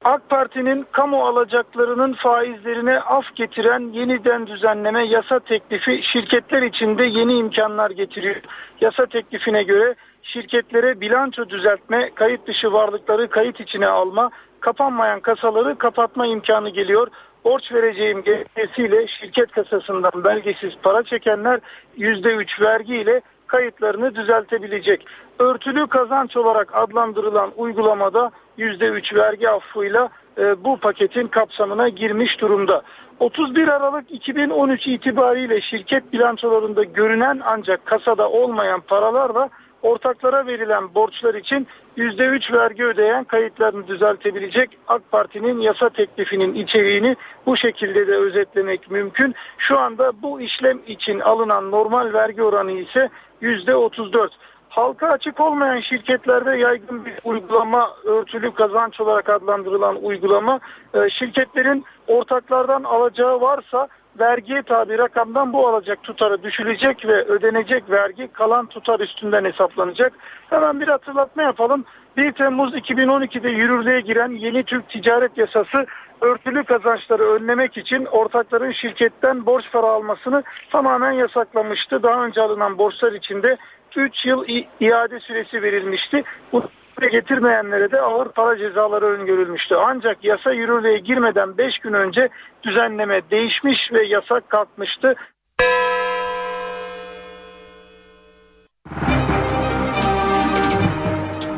AK 0.05 0.31
Parti'nin 0.31 0.87
kamu 0.93 1.27
alacaklarının 1.27 2.13
faizlerine 2.13 3.01
af 3.01 3.25
getiren 3.37 3.93
yeniden 3.93 4.47
düzenleme 4.47 5.07
yasa 5.07 5.41
teklifi 5.41 6.01
şirketler 6.03 6.63
için 6.63 6.99
de 6.99 7.05
yeni 7.05 7.35
imkanlar 7.35 7.91
getiriyor. 7.91 8.37
Yasa 8.81 9.07
teklifine 9.07 9.63
göre 9.63 9.95
şirketlere 10.23 11.01
bilanço 11.01 11.49
düzeltme, 11.49 12.11
kayıt 12.15 12.47
dışı 12.47 12.73
varlıkları 12.73 13.31
kayıt 13.31 13.61
içine 13.61 13.87
alma, 13.87 14.31
kapanmayan 14.61 15.21
kasaları 15.21 15.79
kapatma 15.79 16.27
imkanı 16.27 16.71
geliyor. 16.71 17.09
Borç 17.45 17.73
vereceğim 17.73 18.23
gerekçesiyle 18.23 19.07
şirket 19.07 19.53
kasasından 19.53 20.25
belgesiz 20.25 20.73
para 20.83 21.03
çekenler 21.03 21.61
%3 21.99 22.65
vergi 22.65 22.97
ile 22.97 23.21
kayıtlarını 23.47 24.15
düzeltebilecek. 24.15 25.07
Örtülü 25.39 25.87
kazanç 25.87 26.37
olarak 26.37 26.69
adlandırılan 26.75 27.53
uygulamada 27.57 28.31
%3 28.59 29.15
vergi 29.15 29.49
affıyla 29.49 30.09
e, 30.39 30.65
bu 30.65 30.77
paketin 30.77 31.27
kapsamına 31.27 31.89
girmiş 31.89 32.41
durumda. 32.41 32.83
31 33.21 33.69
Aralık 33.69 34.11
2013 34.11 34.87
itibariyle 34.87 35.61
şirket 35.61 36.13
bilançolarında 36.13 36.85
görünen 36.85 37.41
ancak 37.45 37.87
kasada 37.87 38.31
olmayan 38.31 38.81
paralarla 38.81 39.49
ortaklara 39.83 40.47
verilen 40.47 40.95
borçlar 40.95 41.35
için 41.35 41.67
%3 41.97 42.57
vergi 42.57 42.85
ödeyen 42.85 43.25
kayıtlarını 43.25 43.87
düzeltebilecek 43.87 44.79
AK 44.89 45.03
Parti'nin 45.11 45.61
yasa 45.61 45.89
teklifinin 45.89 46.55
içeriğini 46.55 47.17
bu 47.47 47.57
şekilde 47.57 48.07
de 48.07 48.17
özetlemek 48.17 48.91
mümkün. 48.91 49.35
Şu 49.59 49.79
anda 49.79 50.13
bu 50.23 50.41
işlem 50.41 50.79
için 50.87 51.21
alınan 51.21 51.71
normal 51.71 52.13
vergi 52.13 52.43
oranı 52.43 52.73
ise 52.73 53.09
%34. 53.43 54.29
Halka 54.69 55.09
açık 55.09 55.41
olmayan 55.41 55.81
şirketlerde 55.81 56.57
yaygın 56.57 57.05
bir 57.05 57.15
uygulama, 57.25 57.91
örtülü 58.05 58.55
kazanç 58.55 59.01
olarak 59.01 59.29
adlandırılan 59.29 60.05
uygulama, 60.05 60.61
e, 60.95 61.11
şirketlerin 61.11 61.85
ortaklardan 62.07 62.83
alacağı 62.83 63.41
varsa 63.41 63.89
vergiye 64.21 64.63
tabi 64.63 64.99
rakamdan 64.99 65.53
bu 65.53 65.69
alacak 65.69 66.03
tutarı 66.03 66.43
düşülecek 66.43 67.05
ve 67.05 67.25
ödenecek 67.25 67.91
vergi 67.91 68.29
kalan 68.33 68.67
tutar 68.67 69.01
üstünden 69.01 69.45
hesaplanacak. 69.45 70.13
Hemen 70.51 70.81
bir 70.81 70.89
hatırlatma 70.89 71.43
yapalım. 71.43 71.85
1 72.17 72.33
Temmuz 72.33 72.75
2012'de 72.75 73.49
yürürlüğe 73.49 74.01
giren 74.01 74.31
yeni 74.31 74.65
Türk 74.65 74.89
Ticaret 74.89 75.39
Yasası 75.39 75.87
örtülü 76.21 76.65
kazançları 76.65 77.23
önlemek 77.23 77.77
için 77.77 78.05
ortakların 78.05 78.73
şirketten 78.73 79.47
borç 79.47 79.65
para 79.73 79.87
almasını 79.87 80.43
tamamen 80.73 81.13
yasaklamıştı. 81.13 82.03
Daha 82.03 82.25
önce 82.25 82.41
alınan 82.41 82.79
borçlar 82.79 83.13
içinde 83.13 83.57
3 83.97 84.27
yıl 84.27 84.45
iade 84.81 85.21
süresi 85.21 85.63
verilmişti. 85.63 86.23
Bu 86.53 86.63
getirmeyenlere 87.09 87.91
de 87.91 88.01
ağır 88.01 88.29
para 88.29 88.59
cezaları 88.59 89.05
öngörülmüştü. 89.07 89.75
Ancak 89.75 90.25
yasa 90.25 90.53
yürürlüğe 90.53 90.99
girmeden 90.99 91.59
5 91.59 91.79
gün 91.79 91.93
önce 91.93 92.29
düzenleme 92.63 93.21
değişmiş 93.31 93.93
ve 93.93 94.07
yasak 94.07 94.51
kalkmıştı. 94.51 95.15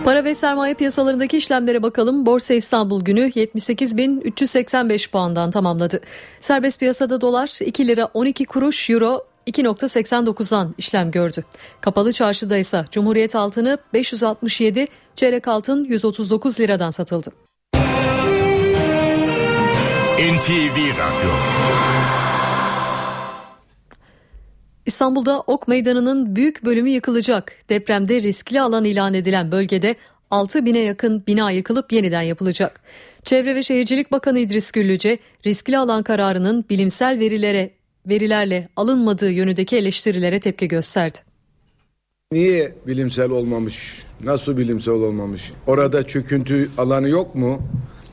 Para 0.05 0.25
ve 0.25 0.35
sermaye 0.35 0.75
piyasalarındaki 0.75 1.37
işlemlere 1.37 1.83
bakalım. 1.83 2.27
Borsa 2.27 2.55
İstanbul 2.55 3.05
günü 3.05 3.21
78.385 3.21 5.11
puandan 5.11 5.51
tamamladı. 5.51 6.01
Serbest 6.41 6.81
piyasada 6.81 7.21
dolar 7.21 7.59
2 7.67 7.87
lira 7.87 8.05
12 8.15 8.45
kuruş, 8.45 8.91
euro 8.91 9.27
2.89'dan 9.47 10.75
işlem 10.79 11.11
gördü. 11.11 11.45
Kapalı 11.81 12.13
çarşıda 12.13 12.57
ise 12.57 12.85
Cumhuriyet 12.91 13.37
altını 13.37 13.79
567, 13.93 14.87
çeyrek 15.15 15.49
altın 15.49 15.85
139 15.85 16.61
liradan 16.61 16.91
satıldı. 16.91 17.33
NTV 20.19 20.77
Radyo 20.90 21.31
İstanbul'da 24.87 25.40
Ok 25.40 25.69
Meydanı'nın 25.69 26.37
büyük 26.37 26.65
bölümü 26.65 26.90
yıkılacak. 26.90 27.53
Depremde 27.69 28.23
riskli 28.23 28.61
alan 28.61 28.85
ilan 28.85 29.15
edilen 29.15 29.53
bölgede 29.53 29.97
6 30.31 30.65
bine 30.67 30.79
yakın 30.79 31.27
bina 31.27 31.51
yıkılıp 31.51 31.92
yeniden 31.92 32.23
yapılacak. 32.23 32.81
Çevre 33.23 33.55
ve 33.55 33.63
Şehircilik 33.63 34.13
Bakanı 34.13 34.38
İdris 34.38 34.73
Güllüce, 34.73 35.19
riskli 35.47 35.79
alan 35.79 36.03
kararının 36.03 36.65
bilimsel 36.71 37.19
verilere 37.19 37.71
verilerle 38.09 38.69
alınmadığı 38.77 39.31
yönündeki 39.31 39.77
eleştirilere 39.77 40.40
tepki 40.40 40.69
gösterdi. 40.69 41.19
Niye 42.33 42.75
bilimsel 42.87 43.31
olmamış? 43.31 44.05
Nasıl 44.25 44.57
bilimsel 44.57 44.94
olmamış? 44.94 45.52
Orada 45.67 46.07
çöküntü 46.07 46.71
alanı 46.79 47.09
yok 47.09 47.35
mu? 47.35 47.63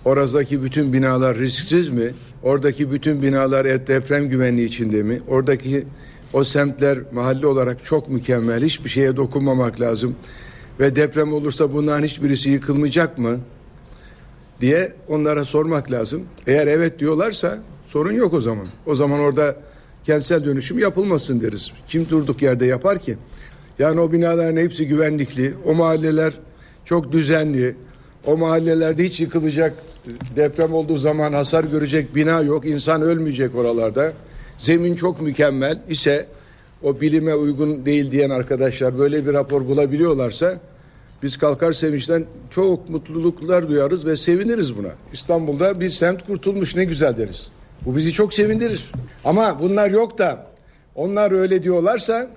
Oradaki 0.06 0.64
bütün 0.64 0.94
binalar 0.94 1.38
risksiz 1.38 1.90
mi? 1.90 2.12
Oradaki 2.44 2.92
bütün 2.92 3.22
binalar 3.22 3.88
deprem 3.88 4.30
güvenliği 4.30 4.68
içinde 4.68 5.04
mi? 5.04 5.22
Oradaki 5.28 5.86
o 6.34 6.44
semtler 6.44 7.00
mahalle 7.12 7.48
olarak 7.48 7.86
çok 7.86 8.10
mükemmel. 8.10 8.64
Hiçbir 8.64 8.90
şeye 8.90 9.16
dokunmamak 9.16 9.82
lazım. 9.82 10.16
ve 10.80 10.96
deprem 10.96 11.34
olursa 11.34 11.74
bunların 11.74 12.06
hiçbirisi 12.06 12.52
yıkılmayacak 12.52 13.18
mı? 13.18 13.40
diye 14.62 14.94
onlara 15.08 15.46
sormak 15.46 15.92
lazım. 15.92 16.24
Eğer 16.48 16.68
evet 16.68 17.00
diyorlarsa 17.00 17.60
sorun 17.86 18.12
yok 18.14 18.34
o 18.34 18.40
zaman. 18.40 18.68
O 18.86 18.96
zaman 18.96 19.20
orada 19.20 19.56
kentsel 20.06 20.46
dönüşüm 20.46 20.80
yapılmasın 20.80 21.42
deriz. 21.42 21.72
Kim 21.88 22.10
durduk 22.10 22.42
yerde 22.42 22.66
yapar 22.66 23.00
ki? 23.00 23.18
Yani 23.80 24.00
o 24.00 24.12
binaların 24.12 24.58
hepsi 24.58 24.88
güvenlikli. 24.88 25.54
O 25.66 25.74
mahalleler 25.74 26.34
çok 26.86 27.12
düzenli. 27.12 27.76
O 28.26 28.38
mahallelerde 28.38 29.04
hiç 29.04 29.20
yıkılacak 29.20 29.74
deprem 30.36 30.74
olduğu 30.74 30.98
zaman 30.98 31.34
hasar 31.34 31.64
görecek 31.64 32.16
bina 32.16 32.42
yok. 32.42 32.66
İnsan 32.66 33.02
ölmeyecek 33.02 33.56
oralarda. 33.56 34.14
Zemin 34.58 34.96
çok 34.96 35.22
mükemmel 35.22 35.82
ise 35.90 36.26
o 36.84 37.02
bilime 37.02 37.36
uygun 37.36 37.86
değil 37.86 38.12
diyen 38.12 38.30
arkadaşlar 38.30 38.98
böyle 38.98 39.26
bir 39.26 39.34
rapor 39.34 39.68
bulabiliyorlarsa 39.68 40.60
biz 41.24 41.38
kalkar 41.38 41.74
sevinçten 41.74 42.26
çok 42.50 42.90
mutluluklar 42.90 43.70
duyarız 43.70 44.06
ve 44.06 44.18
seviniriz 44.18 44.78
buna. 44.78 44.92
İstanbul'da 45.14 45.80
bir 45.80 45.90
semt 45.90 46.26
kurtulmuş 46.28 46.76
ne 46.76 46.86
güzel 46.86 47.18
deriz. 47.18 47.52
Bu 47.86 47.96
bizi 47.96 48.14
çok 48.14 48.34
sevindirir. 48.34 48.92
Ama 49.24 49.60
bunlar 49.60 49.90
yok 49.90 50.18
da 50.18 50.48
onlar 50.96 51.32
öyle 51.32 51.64
diyorlarsa 51.64 52.28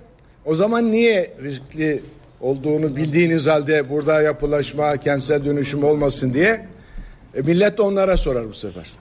o 0.45 0.55
zaman 0.55 0.91
niye 0.91 1.33
riskli 1.43 2.03
olduğunu 2.41 2.95
bildiğiniz 2.95 3.47
halde 3.47 3.89
burada 3.89 4.21
yapılaşma, 4.21 4.97
kentsel 4.97 5.45
dönüşüm 5.45 5.83
olmasın 5.83 6.33
diye 6.33 6.67
e, 7.33 7.41
millet 7.41 7.77
de 7.77 7.81
onlara 7.81 8.17
sorar 8.17 8.49
bu 8.49 8.53
sefer. 8.53 8.91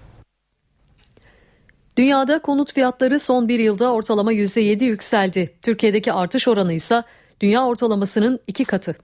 Dünyada 1.97 2.43
konut 2.43 2.73
fiyatları 2.73 3.21
son 3.21 3.49
bir 3.49 3.59
yılda 3.59 3.93
ortalama 3.93 4.33
%7 4.33 4.85
yükseldi. 4.85 5.55
Türkiye'deki 5.63 6.13
artış 6.13 6.49
oranı 6.49 6.73
ise 6.73 7.03
dünya 7.41 7.67
ortalamasının 7.67 8.39
iki 8.47 8.65
katı. 8.65 8.97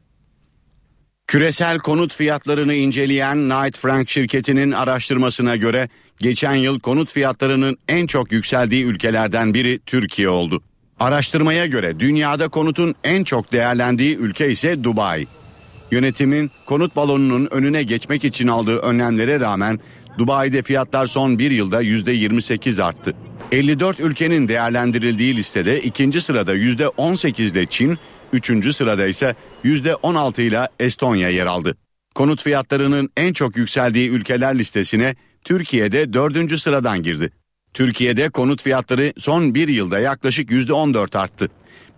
Küresel 1.31 1.78
konut 1.78 2.14
fiyatlarını 2.14 2.74
inceleyen 2.74 3.39
Knight 3.39 3.78
Frank 3.78 4.11
şirketinin 4.11 4.70
araştırmasına 4.70 5.57
göre 5.57 5.89
geçen 6.18 6.55
yıl 6.55 6.81
konut 6.81 7.12
fiyatlarının 7.12 7.78
en 7.89 8.07
çok 8.07 8.33
yükseldiği 8.33 8.85
ülkelerden 8.85 9.55
biri 9.55 9.81
Türkiye 9.87 10.28
oldu. 10.28 10.62
Araştırmaya 11.01 11.66
göre 11.66 12.01
dünyada 12.01 12.49
konutun 12.49 12.95
en 13.05 13.24
çok 13.24 13.53
değerlendiği 13.53 14.16
ülke 14.16 14.51
ise 14.51 14.85
Dubai. 14.85 15.26
Yönetimin 15.91 16.51
konut 16.66 16.97
balonunun 16.97 17.49
önüne 17.51 17.83
geçmek 17.83 18.24
için 18.24 18.49
aldığı 18.49 18.78
önlemlere 18.78 19.41
rağmen 19.41 19.81
Dubai'de 20.18 20.62
fiyatlar 20.62 21.07
son 21.07 21.39
bir 21.39 21.51
yılda 21.51 21.83
%28 21.83 22.83
arttı. 22.83 23.14
54 23.53 24.01
ülkenin 24.01 24.49
değerlendirildiği 24.49 25.37
listede 25.37 25.83
ikinci 25.83 26.20
sırada 26.20 26.57
%18 26.57 27.53
ile 27.53 27.66
Çin, 27.66 27.99
üçüncü 28.33 28.72
sırada 28.72 29.07
ise 29.07 29.35
%16 29.64 30.42
ile 30.42 30.68
Estonya 30.80 31.28
yer 31.28 31.46
aldı. 31.46 31.76
Konut 32.14 32.42
fiyatlarının 32.42 33.11
en 33.16 33.32
çok 33.32 33.56
yükseldiği 33.56 34.11
ülkeler 34.11 34.58
listesine 34.58 35.14
Türkiye'de 35.44 36.12
dördüncü 36.12 36.58
sıradan 36.58 37.02
girdi. 37.02 37.30
Türkiye'de 37.74 38.30
konut 38.30 38.62
fiyatları 38.62 39.12
son 39.18 39.54
bir 39.54 39.68
yılda 39.68 39.98
yaklaşık 39.98 40.50
%14 40.50 41.18
arttı. 41.18 41.48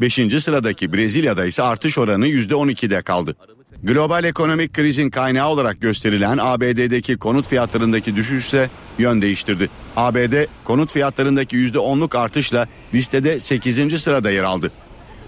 Beşinci 0.00 0.40
sıradaki 0.40 0.92
Brezilya'da 0.92 1.44
ise 1.44 1.62
artış 1.62 1.98
oranı 1.98 2.28
%12'de 2.28 3.02
kaldı. 3.02 3.36
Global 3.82 4.24
ekonomik 4.24 4.72
krizin 4.72 5.10
kaynağı 5.10 5.48
olarak 5.48 5.80
gösterilen 5.80 6.38
ABD'deki 6.40 7.16
konut 7.16 7.48
fiyatlarındaki 7.48 8.16
düşüş 8.16 8.46
ise 8.46 8.70
yön 8.98 9.22
değiştirdi. 9.22 9.70
ABD 9.96 10.46
konut 10.64 10.92
fiyatlarındaki 10.92 11.56
%10'luk 11.56 12.18
artışla 12.18 12.66
listede 12.94 13.40
8. 13.40 14.02
sırada 14.02 14.30
yer 14.30 14.42
aldı. 14.42 14.72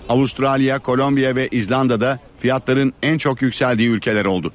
Avustralya, 0.08 0.78
Kolombiya 0.78 1.36
ve 1.36 1.48
İzlanda'da 1.48 2.18
fiyatların 2.38 2.92
en 3.02 3.18
çok 3.18 3.42
yükseldiği 3.42 3.88
ülkeler 3.88 4.24
oldu. 4.24 4.52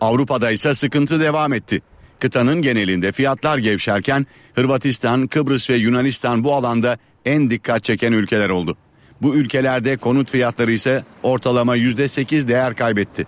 Avrupa'da 0.00 0.50
ise 0.50 0.74
sıkıntı 0.74 1.20
devam 1.20 1.52
etti. 1.52 1.82
Kıtanın 2.18 2.62
genelinde 2.62 3.12
fiyatlar 3.12 3.58
gevşerken 3.58 4.26
Hırvatistan, 4.54 5.26
Kıbrıs 5.26 5.70
ve 5.70 5.74
Yunanistan 5.74 6.44
bu 6.44 6.54
alanda 6.54 6.98
en 7.24 7.50
dikkat 7.50 7.84
çeken 7.84 8.12
ülkeler 8.12 8.50
oldu. 8.50 8.76
Bu 9.22 9.34
ülkelerde 9.34 9.96
konut 9.96 10.30
fiyatları 10.30 10.72
ise 10.72 11.04
ortalama 11.22 11.76
%8 11.76 12.48
değer 12.48 12.76
kaybetti. 12.76 13.26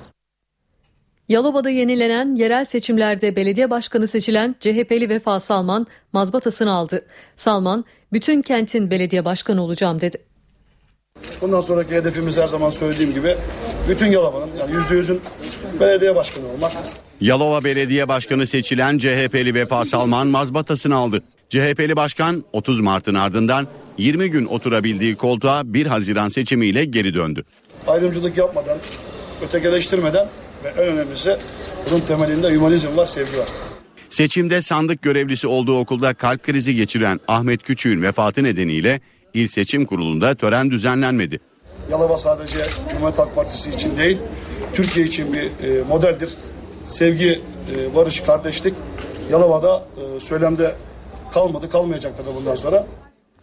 Yalova'da 1.28 1.70
yenilenen 1.70 2.34
yerel 2.34 2.64
seçimlerde 2.64 3.36
belediye 3.36 3.70
başkanı 3.70 4.06
seçilen 4.06 4.54
CHP'li 4.60 5.08
Vefa 5.08 5.40
Salman 5.40 5.86
mazbatasını 6.12 6.72
aldı. 6.72 7.06
Salman 7.36 7.84
bütün 8.12 8.42
kentin 8.42 8.90
belediye 8.90 9.24
başkanı 9.24 9.62
olacağım 9.62 10.00
dedi. 10.00 10.33
Bundan 11.40 11.60
sonraki 11.60 11.94
hedefimiz 11.94 12.38
her 12.38 12.46
zaman 12.46 12.70
söylediğim 12.70 13.14
gibi 13.14 13.34
bütün 13.88 14.06
Yalova'nın 14.06 14.50
yani 14.60 14.72
yüzde 14.72 14.94
yüzün 14.94 15.20
belediye 15.80 16.14
başkanı 16.16 16.46
olmak. 16.48 16.72
Yalova 17.20 17.64
Belediye 17.64 18.08
Başkanı 18.08 18.46
seçilen 18.46 18.98
CHP'li 18.98 19.54
Vefa 19.54 19.84
Salman 19.84 20.26
mazbatasını 20.26 20.96
aldı. 20.96 21.22
CHP'li 21.48 21.96
başkan 21.96 22.44
30 22.52 22.80
Mart'ın 22.80 23.14
ardından 23.14 23.66
20 23.98 24.30
gün 24.30 24.44
oturabildiği 24.44 25.16
koltuğa 25.16 25.62
1 25.74 25.86
Haziran 25.86 26.28
seçimiyle 26.28 26.84
geri 26.84 27.14
döndü. 27.14 27.44
Ayrımcılık 27.86 28.38
yapmadan, 28.38 28.78
ötekileştirmeden 29.46 30.28
ve 30.64 30.68
en 30.68 30.88
önemlisi 30.88 31.36
bunun 31.90 32.00
temelinde 32.00 32.50
hümanizm 32.50 32.96
var, 32.96 33.06
sevgi 33.06 33.38
var. 33.38 33.48
Seçimde 34.10 34.62
sandık 34.62 35.02
görevlisi 35.02 35.46
olduğu 35.46 35.78
okulda 35.78 36.14
kalp 36.14 36.42
krizi 36.42 36.74
geçiren 36.74 37.20
Ahmet 37.28 37.62
Küçük'ün 37.62 38.02
vefatı 38.02 38.44
nedeniyle 38.44 39.00
İl 39.34 39.48
Seçim 39.48 39.86
Kurulu'nda 39.86 40.34
tören 40.34 40.70
düzenlenmedi. 40.70 41.40
Yalova 41.90 42.16
sadece 42.18 42.58
Cumhuriyet 42.90 43.18
Halk 43.18 43.34
Partisi 43.34 43.70
için 43.70 43.98
değil, 43.98 44.18
Türkiye 44.74 45.06
için 45.06 45.34
bir 45.34 45.42
e, 45.42 45.82
modeldir. 45.88 46.30
Sevgi, 46.86 47.40
e, 47.76 47.94
barış, 47.94 48.20
kardeşlik 48.20 48.74
Yalova'da 49.30 49.86
e, 50.16 50.20
söylemde 50.20 50.74
kalmadı, 51.32 51.70
kalmayacak 51.70 52.18
da 52.18 52.34
bundan 52.34 52.54
sonra. 52.54 52.86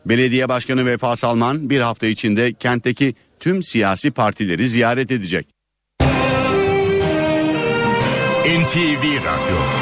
Belediye 0.05 0.49
Başkanı 0.49 0.85
Vefa 0.85 1.15
Salman 1.15 1.69
bir 1.69 1.79
hafta 1.79 2.07
içinde 2.07 2.53
kentteki 2.53 3.15
tüm 3.39 3.63
siyasi 3.63 4.11
partileri 4.11 4.67
ziyaret 4.67 5.11
edecek. 5.11 5.47
NTV 8.45 9.03
Radyo 9.03 9.80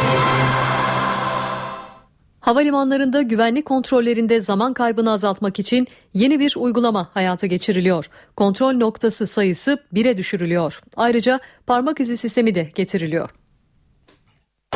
Havalimanlarında 2.39 3.21
güvenlik 3.21 3.65
kontrollerinde 3.65 4.39
zaman 4.39 4.73
kaybını 4.73 5.11
azaltmak 5.11 5.59
için 5.59 5.87
yeni 6.13 6.39
bir 6.39 6.53
uygulama 6.57 7.09
hayata 7.13 7.47
geçiriliyor. 7.47 8.09
Kontrol 8.35 8.73
noktası 8.73 9.27
sayısı 9.27 9.77
1'e 9.93 10.17
düşürülüyor. 10.17 10.81
Ayrıca 10.95 11.39
parmak 11.67 11.99
izi 11.99 12.17
sistemi 12.17 12.55
de 12.55 12.71
getiriliyor. 12.75 13.29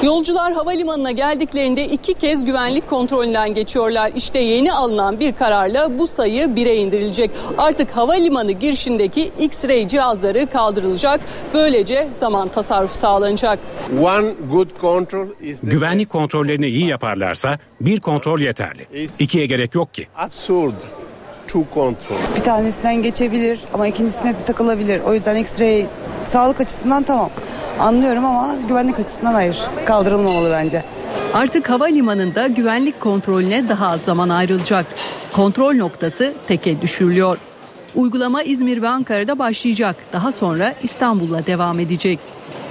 Yolcular 0.04 0.54
havalimanına 0.54 1.12
geldiklerinde 1.12 1.88
iki 1.88 2.14
kez 2.14 2.46
güvenlik 2.46 2.90
kontrolünden 2.90 3.54
geçiyorlar. 3.54 4.12
İşte 4.16 4.40
yeni 4.40 4.74
alınan 4.74 5.20
bir 5.20 5.32
kararla 5.34 6.00
bu 6.00 6.08
sayı 6.08 6.44
1'e 6.46 6.76
indirilecek. 6.76 7.32
Artık 7.58 7.92
havalimanı 7.92 8.52
girişindeki 8.52 9.32
X-ray 9.40 9.88
cihazları 9.88 10.48
kaldırılacak. 10.50 11.22
Böylece 11.54 12.08
zaman 12.20 12.48
tasarrufu 12.50 12.96
sağlanacak. 12.96 13.60
Güvenlik 15.64 16.10
kontrollerini 16.10 16.68
iyi 16.68 16.88
yaparlarsa 16.88 17.58
bir 17.82 18.00
kontrol 18.00 18.40
yeterli. 18.40 18.88
İkiye 19.20 19.46
gerek 19.46 19.76
yok 19.76 19.94
ki. 19.94 20.08
Bir 22.36 22.42
tanesinden 22.42 23.04
geçebilir 23.04 23.60
ama 23.74 23.88
ikincisine 23.88 24.34
de 24.34 24.44
takılabilir. 24.48 25.02
O 25.08 25.14
yüzden 25.14 25.36
X-ray 25.36 25.86
sağlık 26.26 26.62
açısından 26.62 27.04
tamam. 27.04 27.30
Anlıyorum 27.80 28.26
ama 28.26 28.56
güvenlik 28.68 29.00
açısından 29.00 29.34
hayır. 29.34 29.62
Kaldırılmamalı 29.86 30.52
bence. 30.52 30.84
Artık 31.34 31.70
havalimanında 31.70 32.48
güvenlik 32.48 33.00
kontrolüne 33.00 33.70
daha 33.70 33.88
az 33.88 34.02
zaman 34.02 34.30
ayrılacak. 34.30 34.86
Kontrol 35.34 35.76
noktası 35.76 36.34
teke 36.48 36.82
düşürülüyor. 36.82 37.38
Uygulama 37.96 38.44
İzmir 38.44 38.82
ve 38.82 38.88
Ankara'da 38.88 39.40
başlayacak. 39.40 39.96
Daha 40.14 40.32
sonra 40.32 40.74
İstanbul'la 40.84 41.46
devam 41.46 41.80
edecek. 41.80 42.20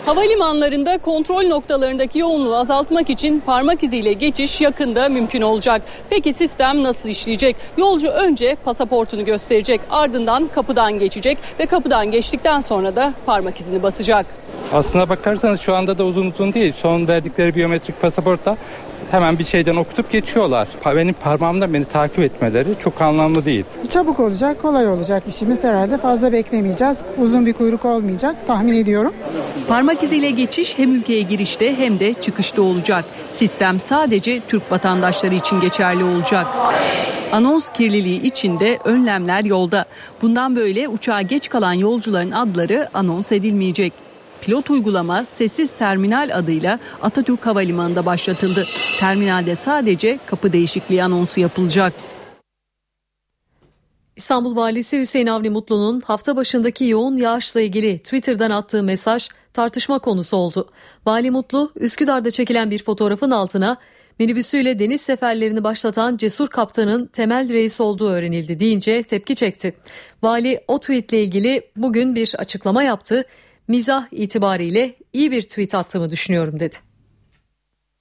Havalimanlarında 0.06 0.98
kontrol 0.98 1.42
noktalarındaki 1.42 2.18
yoğunluğu 2.18 2.56
azaltmak 2.56 3.10
için 3.10 3.40
parmak 3.40 3.82
iziyle 3.84 4.12
geçiş 4.12 4.60
yakında 4.60 5.08
mümkün 5.08 5.42
olacak. 5.42 5.82
Peki 6.10 6.32
sistem 6.32 6.82
nasıl 6.82 7.08
işleyecek? 7.08 7.56
Yolcu 7.76 8.08
önce 8.08 8.56
pasaportunu 8.64 9.24
gösterecek, 9.24 9.80
ardından 9.90 10.46
kapıdan 10.54 10.98
geçecek 10.98 11.38
ve 11.60 11.66
kapıdan 11.66 12.10
geçtikten 12.10 12.60
sonra 12.60 12.96
da 12.96 13.12
parmak 13.26 13.60
izini 13.60 13.82
basacak. 13.82 14.26
Aslına 14.72 15.08
bakarsanız 15.08 15.60
şu 15.60 15.74
anda 15.74 15.98
da 15.98 16.04
uzun 16.04 16.30
uzun 16.30 16.52
değil. 16.52 16.72
Son 16.72 17.08
verdikleri 17.08 17.54
biyometrik 17.54 18.00
pasaportta 18.00 18.56
hemen 19.10 19.38
bir 19.38 19.44
şeyden 19.44 19.76
okutup 19.76 20.12
geçiyorlar. 20.12 20.68
Benim 20.86 21.14
parmağımda 21.14 21.72
beni 21.72 21.84
takip 21.84 22.18
etmeleri 22.18 22.68
çok 22.80 23.02
anlamlı 23.02 23.44
değil. 23.44 23.64
Çabuk 23.90 24.20
olacak, 24.20 24.62
kolay 24.62 24.88
olacak 24.88 25.22
işimiz 25.28 25.64
herhalde. 25.64 25.98
Fazla 25.98 26.32
beklemeyeceğiz. 26.32 26.98
Uzun 27.18 27.46
bir 27.46 27.52
kuyruk 27.52 27.84
olmayacak 27.84 28.36
tahmin 28.46 28.76
ediyorum. 28.76 29.12
Parmak 29.68 30.02
iziyle 30.02 30.30
geçiş 30.30 30.78
hem 30.78 30.94
ülkeye 30.94 31.22
girişte 31.22 31.78
hem 31.78 32.00
de 32.00 32.14
çıkışta 32.14 32.62
olacak. 32.62 33.04
Sistem 33.28 33.80
sadece 33.80 34.40
Türk 34.48 34.72
vatandaşları 34.72 35.34
için 35.34 35.60
geçerli 35.60 36.04
olacak. 36.04 36.46
Anons 37.32 37.68
kirliliği 37.68 38.22
içinde 38.22 38.78
önlemler 38.84 39.44
yolda. 39.44 39.84
Bundan 40.22 40.56
böyle 40.56 40.88
uçağa 40.88 41.22
geç 41.22 41.48
kalan 41.48 41.72
yolcuların 41.72 42.30
adları 42.30 42.88
anons 42.94 43.32
edilmeyecek. 43.32 44.11
Pilot 44.42 44.70
uygulama 44.70 45.24
sessiz 45.24 45.70
terminal 45.70 46.30
adıyla 46.34 46.78
Atatürk 47.02 47.46
Havalimanı'nda 47.46 48.06
başlatıldı. 48.06 48.64
Terminalde 49.00 49.56
sadece 49.56 50.18
kapı 50.26 50.52
değişikliği 50.52 51.04
anonsu 51.04 51.40
yapılacak. 51.40 51.92
İstanbul 54.16 54.56
Valisi 54.56 55.00
Hüseyin 55.00 55.26
Avni 55.26 55.50
Mutlu'nun 55.50 56.00
hafta 56.00 56.36
başındaki 56.36 56.84
yoğun 56.84 57.16
yağışla 57.16 57.60
ilgili 57.60 57.98
Twitter'dan 57.98 58.50
attığı 58.50 58.82
mesaj 58.82 59.28
tartışma 59.52 59.98
konusu 59.98 60.36
oldu. 60.36 60.68
Vali 61.06 61.30
Mutlu, 61.30 61.72
Üsküdar'da 61.76 62.30
çekilen 62.30 62.70
bir 62.70 62.84
fotoğrafın 62.84 63.30
altına 63.30 63.76
minibüsüyle 64.18 64.78
deniz 64.78 65.00
seferlerini 65.00 65.64
başlatan 65.64 66.16
cesur 66.16 66.48
kaptanın 66.48 67.06
temel 67.06 67.48
reis 67.52 67.80
olduğu 67.80 68.08
öğrenildi 68.08 68.60
deyince 68.60 69.02
tepki 69.02 69.34
çekti. 69.34 69.74
Vali 70.22 70.60
o 70.68 70.80
tweetle 70.80 71.22
ilgili 71.22 71.62
bugün 71.76 72.14
bir 72.14 72.34
açıklama 72.38 72.82
yaptı. 72.82 73.24
Mizah 73.68 74.06
itibariyle 74.10 74.94
iyi 75.12 75.30
bir 75.30 75.42
tweet 75.42 75.74
attığımı 75.74 76.10
düşünüyorum 76.10 76.60
dedi. 76.60 76.76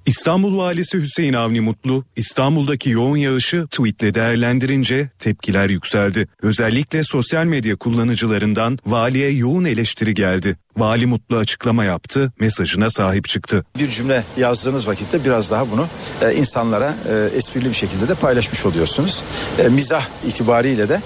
İstanbul 0.05 0.57
Valisi 0.57 1.01
Hüseyin 1.01 1.33
Avni 1.33 1.61
Mutlu, 1.61 2.05
İstanbul'daki 2.15 2.89
yoğun 2.89 3.17
yağışı 3.17 3.67
tweetle 3.67 4.13
değerlendirince 4.13 5.09
tepkiler 5.19 5.69
yükseldi. 5.69 6.27
Özellikle 6.41 7.03
sosyal 7.03 7.45
medya 7.45 7.75
kullanıcılarından 7.75 8.79
valiye 8.85 9.29
yoğun 9.29 9.65
eleştiri 9.65 10.13
geldi. 10.13 10.57
Vali 10.77 11.05
Mutlu 11.05 11.37
açıklama 11.37 11.83
yaptı, 11.83 12.33
mesajına 12.39 12.89
sahip 12.89 13.27
çıktı. 13.27 13.65
Bir 13.79 13.89
cümle 13.89 14.23
yazdığınız 14.37 14.87
vakitte 14.87 15.25
biraz 15.25 15.51
daha 15.51 15.71
bunu 15.71 15.87
e, 16.21 16.33
insanlara 16.33 16.95
e, 17.09 17.37
esprili 17.37 17.69
bir 17.69 17.73
şekilde 17.73 18.07
de 18.07 18.15
paylaşmış 18.15 18.65
oluyorsunuz. 18.65 19.23
E, 19.59 19.67
mizah 19.69 20.05
itibariyle 20.27 20.89
de 20.89 21.01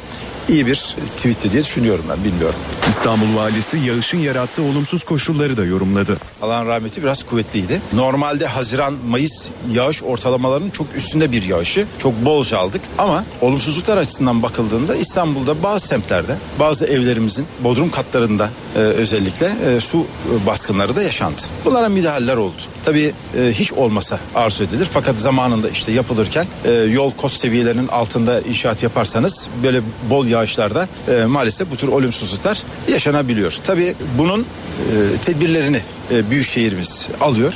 iyi 0.49 0.67
bir 0.67 0.95
tweetti 1.17 1.51
diye 1.51 1.63
düşünüyorum 1.63 2.05
ben 2.09 2.23
bilmiyorum. 2.23 2.59
İstanbul 2.89 3.35
Valisi 3.35 3.77
yağışın 3.77 4.17
yarattığı 4.17 4.61
olumsuz 4.61 5.03
koşulları 5.03 5.57
da 5.57 5.65
yorumladı. 5.65 6.17
Allah'ın 6.41 6.67
rahmeti 6.67 7.03
biraz 7.03 7.23
kuvvetliydi. 7.23 7.81
Normalde 7.93 8.45
Haziran, 8.45 8.93
Mayıs 9.09 9.49
yağış 9.71 10.03
ortalamalarının 10.03 10.69
çok 10.69 10.87
üstünde 10.95 11.31
bir 11.31 11.43
yağışı. 11.43 11.87
Çok 11.99 12.25
bolca 12.25 12.57
aldık 12.57 12.81
ama 12.97 13.23
olumsuzluklar 13.41 13.97
açısından 13.97 14.43
bakıldığında 14.43 14.95
İstanbul'da 14.95 15.63
bazı 15.63 15.87
semtlerde 15.87 16.37
bazı 16.59 16.85
evlerimizin 16.85 17.45
bodrum 17.63 17.91
katlarında 17.91 18.49
e, 18.75 18.79
özellikle 18.79 19.45
e, 19.45 19.79
su 19.79 20.05
baskınları 20.47 20.95
da 20.95 21.01
yaşandı. 21.01 21.41
Bunlara 21.65 21.89
müdahaleler 21.89 22.37
oldu. 22.37 22.61
Tabii 22.85 23.13
e, 23.37 23.51
hiç 23.51 23.73
olmasa 23.73 24.19
arzu 24.35 24.63
edilir 24.63 24.87
fakat 24.93 25.19
zamanında 25.19 25.69
işte 25.69 25.91
yapılırken 25.91 26.47
e, 26.65 26.71
yol 26.71 27.11
kot 27.11 27.33
seviyelerinin 27.33 27.87
altında 27.87 28.41
inşaat 28.41 28.83
yaparsanız 28.83 29.47
böyle 29.63 29.81
bol 30.09 30.27
yağışlarda 30.35 30.87
e, 31.07 31.25
maalesef 31.25 31.71
bu 31.71 31.75
tür 31.75 31.87
olumsuzluklar 31.87 32.63
yaşanabiliyor. 32.87 33.57
Tabii 33.63 33.95
bunun 34.17 34.41
e, 34.41 35.17
tedbirlerini 35.21 35.81
e, 36.11 36.29
büyükşehirimiz 36.29 37.09
alıyor. 37.21 37.53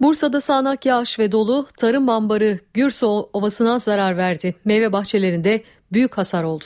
Bursa'da 0.00 0.40
sağanak 0.40 0.86
yağış 0.86 1.18
ve 1.18 1.32
dolu 1.32 1.66
tarım 1.76 2.08
ambarı 2.08 2.58
Gürse 2.74 3.06
Ovası'na 3.06 3.78
zarar 3.78 4.16
verdi. 4.16 4.54
Meyve 4.64 4.92
bahçelerinde 4.92 5.62
büyük 5.92 6.18
hasar 6.18 6.44
oldu. 6.44 6.64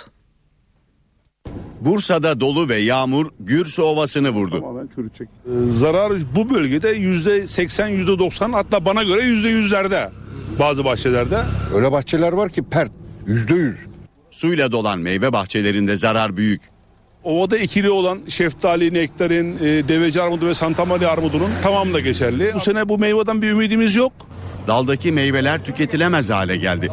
Bursa'da 1.81 2.41
dolu 2.41 2.69
ve 2.69 2.77
yağmur 2.77 3.27
Gürse 3.41 3.83
Ovası'nı 3.83 4.31
vurdu. 4.31 4.65
Ee, 5.11 5.51
Zarar 5.71 6.13
bu 6.35 6.51
bölgede 6.51 6.89
yüzde 6.89 7.47
80 7.47 7.89
yüzde 7.89 8.19
90 8.19 8.53
hatta 8.53 8.85
bana 8.85 9.03
göre 9.03 9.23
yüzde 9.23 9.49
yüzlerde 9.49 10.11
bazı 10.59 10.85
bahçelerde. 10.85 11.39
Öyle 11.75 11.93
bahçeler 11.93 12.33
var 12.33 12.51
ki 12.51 12.63
pert 12.63 12.93
yüzde 13.27 13.55
yüz. 13.55 13.77
Suyla 14.37 14.73
dolan 14.73 14.99
meyve 14.99 15.33
bahçelerinde 15.33 15.97
zarar 15.97 16.37
büyük. 16.37 16.63
Ovada 17.25 17.59
ikili 17.59 17.91
olan 17.91 18.21
şeftali, 18.29 18.95
nektarin, 18.95 19.57
e, 19.57 19.89
deveci 19.89 20.23
armudu 20.23 20.47
ve 20.47 20.55
santamali 20.55 21.07
armudunun 21.07 21.51
tamamı 21.63 21.95
da 21.95 22.01
geçerli. 22.01 22.53
Bu 22.55 22.61
sene 22.61 22.89
bu 22.89 22.99
meyveden 22.99 23.43
bir 23.43 23.51
ümidimiz 23.51 23.95
yok. 23.95 24.13
Daldaki 24.67 25.13
meyveler 25.13 25.65
tüketilemez 25.65 26.31
hale 26.31 26.57
geldi. 26.57 26.89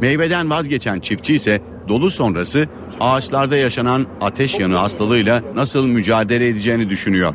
Meyveden 0.00 0.50
vazgeçen 0.50 1.00
çiftçi 1.00 1.34
ise 1.34 1.60
dolu 1.88 2.10
sonrası 2.10 2.68
ağaçlarda 3.00 3.56
yaşanan 3.56 4.06
ateş 4.20 4.58
yanı 4.58 4.76
hastalığıyla 4.76 5.42
nasıl 5.54 5.86
mücadele 5.86 6.48
edeceğini 6.48 6.90
düşünüyor. 6.90 7.34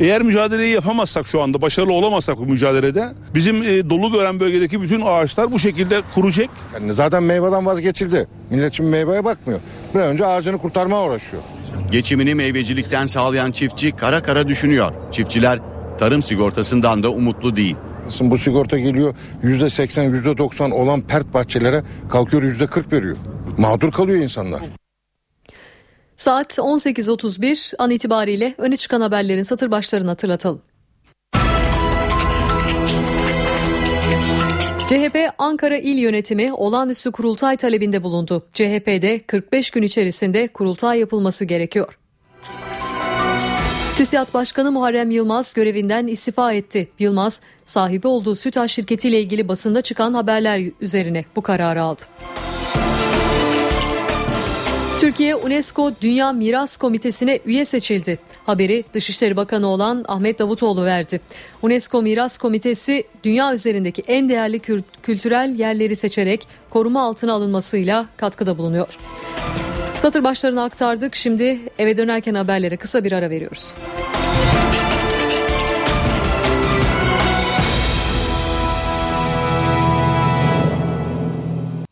Eğer 0.00 0.22
mücadeleyi 0.22 0.74
yapamazsak 0.74 1.26
şu 1.26 1.42
anda 1.42 1.62
başarılı 1.62 1.92
olamazsak 1.92 2.38
bu 2.38 2.46
mücadelede 2.46 3.08
bizim 3.34 3.62
e, 3.62 3.90
dolu 3.90 4.12
gören 4.12 4.40
bölgedeki 4.40 4.82
bütün 4.82 5.00
ağaçlar 5.00 5.52
bu 5.52 5.58
şekilde 5.58 6.02
kuracak. 6.14 6.48
Yani 6.74 6.92
zaten 6.92 7.22
meyveden 7.22 7.66
vazgeçildi. 7.66 8.28
Millet 8.50 8.74
şimdi 8.74 8.90
meyveye 8.90 9.24
bakmıyor. 9.24 9.60
Bir 9.94 10.00
önce 10.00 10.26
ağacını 10.26 10.58
kurtarmaya 10.58 11.02
uğraşıyor. 11.02 11.42
Geçimini 11.90 12.34
meyvecilikten 12.34 13.06
sağlayan 13.06 13.52
çiftçi 13.52 13.92
kara 13.96 14.22
kara 14.22 14.48
düşünüyor. 14.48 14.92
Çiftçiler 15.12 15.58
tarım 15.98 16.22
sigortasından 16.22 17.02
da 17.02 17.10
umutlu 17.10 17.56
değil. 17.56 17.76
Bu 18.20 18.38
sigorta 18.38 18.78
geliyor 18.78 19.14
yüzde 19.42 19.70
seksen 19.70 20.02
yüzde 20.02 20.38
doksan 20.38 20.70
olan 20.70 21.00
pert 21.00 21.34
bahçelere 21.34 21.82
kalkıyor 22.08 22.42
yüzde 22.42 22.66
kırk 22.66 22.92
veriyor. 22.92 23.16
Mağdur 23.58 23.92
kalıyor 23.92 24.18
insanlar. 24.18 24.60
Saat 26.16 26.58
18.31 26.58 27.74
an 27.78 27.90
itibariyle 27.90 28.54
öne 28.58 28.76
çıkan 28.76 29.00
haberlerin 29.00 29.42
satır 29.42 29.70
başlarını 29.70 30.08
hatırlatalım. 30.08 30.62
CHP 34.88 35.16
Ankara 35.38 35.76
İl 35.76 35.98
Yönetimi 35.98 36.52
olağanüstü 36.52 37.12
kurultay 37.12 37.56
talebinde 37.56 38.02
bulundu. 38.02 38.46
CHP'de 38.52 39.20
45 39.26 39.70
gün 39.70 39.82
içerisinde 39.82 40.48
kurultay 40.48 40.98
yapılması 40.98 41.44
gerekiyor. 41.44 41.98
TÜSİAD 43.96 44.34
Başkanı 44.34 44.72
Muharrem 44.72 45.10
Yılmaz 45.10 45.52
görevinden 45.52 46.06
istifa 46.06 46.52
etti. 46.52 46.88
Yılmaz, 46.98 47.40
sahibi 47.64 48.06
olduğu 48.08 48.34
Sütaş 48.34 48.72
şirketiyle 48.72 49.20
ilgili 49.20 49.48
basında 49.48 49.80
çıkan 49.80 50.14
haberler 50.14 50.62
üzerine 50.80 51.24
bu 51.36 51.42
kararı 51.42 51.82
aldı. 51.82 52.02
Türkiye 55.04 55.36
UNESCO 55.36 55.92
Dünya 56.00 56.32
Miras 56.32 56.76
Komitesi'ne 56.76 57.40
üye 57.46 57.64
seçildi. 57.64 58.18
Haberi 58.46 58.84
Dışişleri 58.94 59.36
Bakanı 59.36 59.66
olan 59.66 60.04
Ahmet 60.08 60.38
Davutoğlu 60.38 60.84
verdi. 60.84 61.20
UNESCO 61.62 62.02
Miras 62.02 62.38
Komitesi 62.38 63.04
dünya 63.24 63.54
üzerindeki 63.54 64.02
en 64.06 64.28
değerli 64.28 64.58
kültürel 65.02 65.54
yerleri 65.58 65.96
seçerek 65.96 66.48
koruma 66.70 67.02
altına 67.02 67.32
alınmasıyla 67.32 68.06
katkıda 68.16 68.58
bulunuyor. 68.58 68.98
Satır 69.96 70.24
başlarını 70.24 70.62
aktardık. 70.62 71.14
Şimdi 71.14 71.58
eve 71.78 71.96
dönerken 71.96 72.34
haberlere 72.34 72.76
kısa 72.76 73.04
bir 73.04 73.12
ara 73.12 73.30
veriyoruz. 73.30 73.74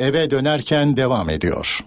Eve 0.01 0.31
dönerken 0.31 0.97
devam 0.97 1.31
ediyor. 1.31 1.85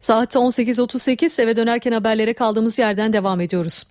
Saat 0.00 0.34
18.38 0.34 1.42
eve 1.42 1.56
dönerken 1.56 1.92
haberlere 1.92 2.32
kaldığımız 2.34 2.78
yerden 2.78 3.12
devam 3.12 3.40
ediyoruz. 3.40 3.84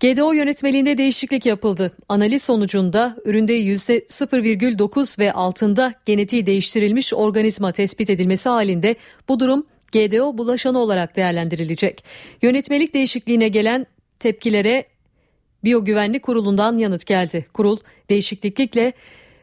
GDO 0.00 0.32
yönetmeliğinde 0.32 0.98
değişiklik 0.98 1.46
yapıldı. 1.46 1.92
Analiz 2.08 2.42
sonucunda 2.42 3.16
üründe 3.24 3.60
%0,9 3.60 5.18
ve 5.18 5.32
altında 5.32 5.94
genetiği 6.06 6.46
değiştirilmiş 6.46 7.14
organizma 7.14 7.72
tespit 7.72 8.10
edilmesi 8.10 8.48
halinde 8.48 8.96
bu 9.28 9.40
durum 9.40 9.66
GDO 9.92 10.38
bulaşanı 10.38 10.78
olarak 10.78 11.16
değerlendirilecek. 11.16 12.04
Yönetmelik 12.42 12.94
değişikliğine 12.94 13.48
gelen 13.48 13.86
tepkilere 14.18 14.84
Biyogüvenlik 15.64 16.22
Kurulu'ndan 16.22 16.78
yanıt 16.78 17.06
geldi. 17.06 17.46
Kurul 17.52 17.78
değişiklikle 18.10 18.92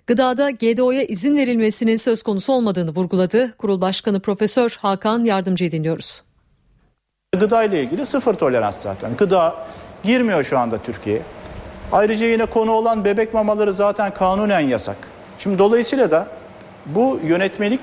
gıdada 0.07 0.51
GDO'ya 0.51 1.03
izin 1.03 1.37
verilmesinin 1.37 1.97
söz 1.97 2.23
konusu 2.23 2.53
olmadığını 2.53 2.89
vurguladı. 2.89 3.57
Kurul 3.57 3.81
Başkanı 3.81 4.19
Profesör 4.19 4.77
Hakan 4.81 5.23
Yardımcı'yı 5.23 5.71
dinliyoruz. 5.71 6.21
Gıda 7.39 7.63
ile 7.63 7.83
ilgili 7.83 8.05
sıfır 8.05 8.33
tolerans 8.33 8.81
zaten. 8.81 9.17
Gıda 9.17 9.55
girmiyor 10.03 10.43
şu 10.43 10.57
anda 10.57 10.77
Türkiye'ye. 10.77 11.21
Ayrıca 11.91 12.25
yine 12.25 12.45
konu 12.45 12.71
olan 12.71 13.05
bebek 13.05 13.33
mamaları 13.33 13.73
zaten 13.73 14.13
kanunen 14.13 14.59
yasak. 14.59 14.97
Şimdi 15.37 15.59
dolayısıyla 15.59 16.11
da 16.11 16.27
bu 16.85 17.19
yönetmelik 17.23 17.81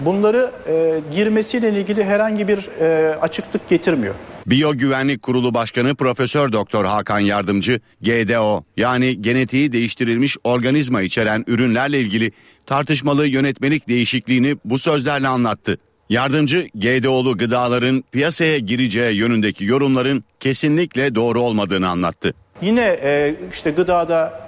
bunları 0.00 0.50
e, 0.68 1.00
girmesiyle 1.12 1.68
ilgili 1.70 2.04
herhangi 2.04 2.48
bir 2.48 2.68
e, 2.80 3.16
açıklık 3.20 3.68
getirmiyor. 3.68 4.14
Biyogüvenlik 4.46 5.22
Kurulu 5.22 5.54
Başkanı 5.54 5.94
Profesör 5.94 6.52
Doktor 6.52 6.84
Hakan 6.84 7.18
Yardımcı 7.18 7.80
GDO 8.00 8.64
yani 8.76 9.22
genetiği 9.22 9.72
değiştirilmiş 9.72 10.36
organizma 10.44 11.02
içeren 11.02 11.44
ürünlerle 11.46 12.00
ilgili 12.00 12.32
tartışmalı 12.66 13.26
yönetmelik 13.26 13.88
değişikliğini 13.88 14.56
bu 14.64 14.78
sözlerle 14.78 15.28
anlattı. 15.28 15.78
Yardımcı 16.08 16.68
GDO'lu 16.74 17.38
gıdaların 17.38 18.04
piyasaya 18.12 18.58
gireceği 18.58 19.16
yönündeki 19.16 19.64
yorumların 19.64 20.24
kesinlikle 20.40 21.14
doğru 21.14 21.40
olmadığını 21.40 21.88
anlattı. 21.88 22.34
Yine 22.62 22.98
e, 23.02 23.34
işte 23.52 23.70
gıdada 23.70 24.40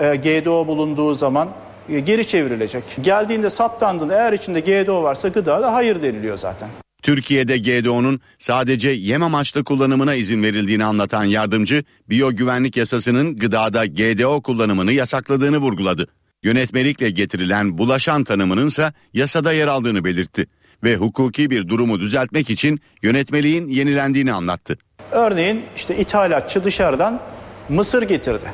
e, 0.00 0.16
GDO 0.16 0.66
bulunduğu 0.66 1.14
zaman 1.14 1.48
e, 1.88 2.00
geri 2.00 2.26
çevrilecek. 2.26 2.84
Geldiğinde 3.00 3.50
saptandığında 3.50 4.14
eğer 4.14 4.32
içinde 4.32 4.60
GDO 4.60 5.02
varsa 5.02 5.28
gıda 5.28 5.62
da 5.62 5.74
hayır 5.74 6.02
deniliyor 6.02 6.36
zaten. 6.36 6.68
Türkiye'de 7.02 7.58
GDO'nun 7.58 8.20
sadece 8.38 8.90
yem 8.90 9.22
amaçlı 9.22 9.64
kullanımına 9.64 10.14
izin 10.14 10.42
verildiğini 10.42 10.84
anlatan 10.84 11.24
yardımcı, 11.24 11.84
biyogüvenlik 12.10 12.76
yasasının 12.76 13.36
gıdada 13.36 13.86
GDO 13.86 14.42
kullanımını 14.42 14.92
yasakladığını 14.92 15.58
vurguladı. 15.58 16.08
Yönetmelikle 16.42 17.10
getirilen 17.10 17.78
bulaşan 17.78 18.24
tanımının 18.24 18.66
ise 18.66 18.92
yasada 19.14 19.52
yer 19.52 19.68
aldığını 19.68 20.04
belirtti 20.04 20.46
ve 20.84 20.96
hukuki 20.96 21.50
bir 21.50 21.68
durumu 21.68 22.00
düzeltmek 22.00 22.50
için 22.50 22.80
yönetmeliğin 23.02 23.68
yenilendiğini 23.68 24.32
anlattı. 24.32 24.78
Örneğin 25.12 25.62
işte 25.76 25.96
ithalatçı 25.96 26.64
dışarıdan 26.64 27.20
mısır 27.68 28.02
getirdi. 28.02 28.52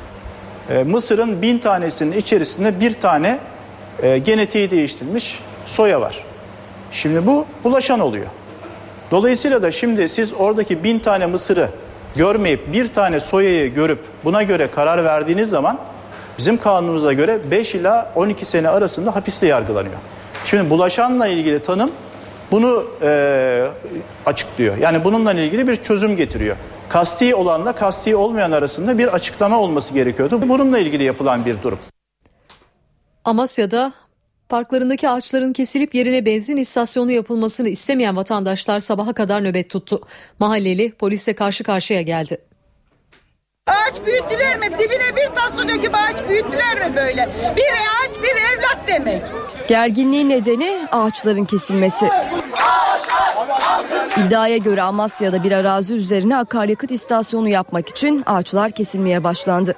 E, 0.69 0.83
mısırın 0.83 1.41
bin 1.41 1.59
tanesinin 1.59 2.17
içerisinde 2.17 2.79
bir 2.79 2.93
tane 2.93 3.39
e, 4.03 4.17
genetiği 4.17 4.71
değiştirilmiş 4.71 5.39
soya 5.65 6.01
var. 6.01 6.26
Şimdi 6.91 7.25
bu 7.27 7.45
bulaşan 7.63 7.99
oluyor. 7.99 8.25
Dolayısıyla 9.11 9.61
da 9.61 9.71
şimdi 9.71 10.09
siz 10.09 10.33
oradaki 10.33 10.83
bin 10.83 10.99
tane 10.99 11.25
mısırı 11.25 11.69
görmeyip 12.15 12.73
bir 12.73 12.87
tane 12.87 13.19
soyayı 13.19 13.73
görüp 13.73 13.99
buna 14.25 14.43
göre 14.43 14.71
karar 14.71 15.03
verdiğiniz 15.03 15.49
zaman 15.49 15.79
bizim 16.37 16.57
kanunumuza 16.57 17.13
göre 17.13 17.39
5 17.51 17.75
ila 17.75 18.11
12 18.15 18.45
sene 18.45 18.69
arasında 18.69 19.15
hapisle 19.15 19.47
yargılanıyor. 19.47 19.95
Şimdi 20.45 20.69
bulaşanla 20.69 21.27
ilgili 21.27 21.59
tanım 21.59 21.91
bunu 22.51 22.85
e, 23.01 23.67
açıklıyor. 24.25 24.77
Yani 24.77 25.03
bununla 25.03 25.33
ilgili 25.33 25.67
bir 25.67 25.75
çözüm 25.75 26.15
getiriyor. 26.15 26.55
Kasti 26.89 27.35
olanla 27.35 27.73
kasti 27.73 28.15
olmayan 28.15 28.51
arasında 28.51 28.97
bir 28.97 29.07
açıklama 29.07 29.59
olması 29.59 29.93
gerekiyordu. 29.93 30.41
Bununla 30.49 30.79
ilgili 30.79 31.03
yapılan 31.03 31.45
bir 31.45 31.61
durum. 31.63 31.79
Amasya'da 33.25 33.93
parklarındaki 34.49 35.09
ağaçların 35.09 35.53
kesilip 35.53 35.95
yerine 35.95 36.25
benzin 36.25 36.57
istasyonu 36.57 37.11
yapılmasını 37.11 37.69
istemeyen 37.69 38.15
vatandaşlar 38.15 38.79
sabaha 38.79 39.13
kadar 39.13 39.43
nöbet 39.43 39.69
tuttu. 39.69 40.01
Mahalleli 40.39 40.91
polisle 40.91 41.33
karşı 41.33 41.63
karşıya 41.63 42.01
geldi. 42.01 42.37
Ağaç 43.67 44.05
büyüttüler 44.05 44.57
mi? 44.57 44.65
Dibine 44.65 45.15
bir 45.15 45.35
tas 45.35 45.55
su 45.55 45.67
döküp 45.67 45.95
ağaç 45.95 46.29
büyüttüler 46.29 46.89
mi 46.89 46.95
böyle? 46.95 47.29
Bir 47.55 47.63
ağaç 47.71 48.17
bir 48.17 48.57
evlat 48.57 48.77
demek. 48.87 49.21
Gerginliğin 49.67 50.29
nedeni 50.29 50.87
ağaçların 50.91 51.45
kesilmesi. 51.45 52.09
İddiaya 54.17 54.57
göre 54.57 54.81
Amasya'da 54.81 55.43
bir 55.43 55.51
arazi 55.51 55.93
üzerine 55.93 56.37
akaryakıt 56.37 56.91
istasyonu 56.91 57.49
yapmak 57.49 57.89
için 57.89 58.23
ağaçlar 58.25 58.71
kesilmeye 58.71 59.23
başlandı. 59.23 59.75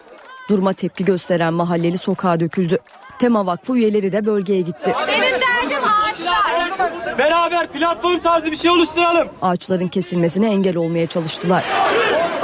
Duruma 0.49 0.74
tepki 0.74 1.05
gösteren 1.05 1.53
mahalleli 1.53 1.97
sokağa 1.97 2.39
döküldü. 2.39 2.80
Tema 3.20 3.45
Vakfı 3.45 3.78
üyeleri 3.78 4.11
de 4.11 4.26
bölgeye 4.26 4.61
gitti. 4.61 4.93
Benim 5.07 5.22
derdim 5.22 5.84
ağaçlar. 5.84 7.17
Beraber 7.17 7.67
platform 7.67 8.20
tarzı 8.20 8.51
bir 8.51 8.55
şey 8.55 8.72
oluşturalım. 8.72 9.28
Ağaçların 9.41 9.88
kesilmesine 9.88 10.47
engel 10.49 10.78
olmaya 10.78 11.07
çalıştılar. 11.07 11.63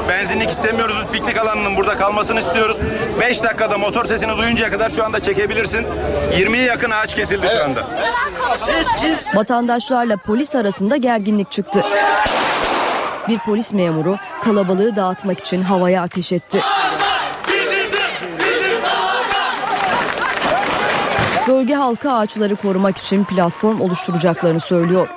Benzinlik 0.10 0.50
istemiyoruz. 0.50 0.96
Piknik 1.14 1.38
alanının 1.38 1.76
burada 1.78 1.98
kalmasını 1.98 2.40
istiyoruz. 2.40 2.78
5 3.20 3.44
dakikada 3.44 3.78
motor 3.78 4.06
sesini 4.06 4.38
duyuncaya 4.38 4.72
kadar 4.72 4.90
şu 4.90 5.04
anda 5.06 5.20
çekebilirsin. 5.20 5.88
20'ye 6.32 6.64
yakın 6.64 6.92
ağaç 6.92 7.16
kesildi 7.16 7.48
şu 7.58 7.64
anda. 7.64 7.84
Vatandaşlarla 9.36 10.18
polis 10.18 10.56
arasında 10.56 10.98
gerginlik 10.98 11.52
çıktı. 11.52 11.82
Bir 13.28 13.40
polis 13.40 13.74
memuru 13.74 14.18
kalabalığı 14.44 14.96
dağıtmak 14.96 15.40
için 15.40 15.62
havaya 15.62 16.02
ateş 16.04 16.32
etti. 16.32 16.62
Bölge 21.48 21.74
halkı 21.74 22.12
ağaçları 22.12 22.56
korumak 22.56 22.98
için 22.98 23.24
platform 23.24 23.82
oluşturacaklarını 23.82 24.60
söylüyor. 24.60 25.08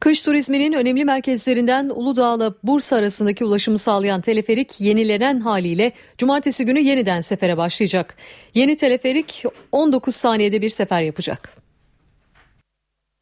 Kış 0.00 0.22
turizminin 0.22 0.72
önemli 0.72 1.04
merkezlerinden 1.04 1.90
Uludağ'la 1.94 2.54
Bursa 2.62 2.96
arasındaki 2.96 3.44
ulaşımı 3.44 3.78
sağlayan 3.78 4.20
teleferik 4.20 4.80
yenilenen 4.80 5.40
haliyle 5.40 5.92
cumartesi 6.18 6.66
günü 6.66 6.80
yeniden 6.80 7.20
sefere 7.20 7.56
başlayacak. 7.56 8.16
Yeni 8.54 8.76
teleferik 8.76 9.44
19 9.72 10.16
saniyede 10.16 10.62
bir 10.62 10.68
sefer 10.68 11.02
yapacak. 11.02 11.56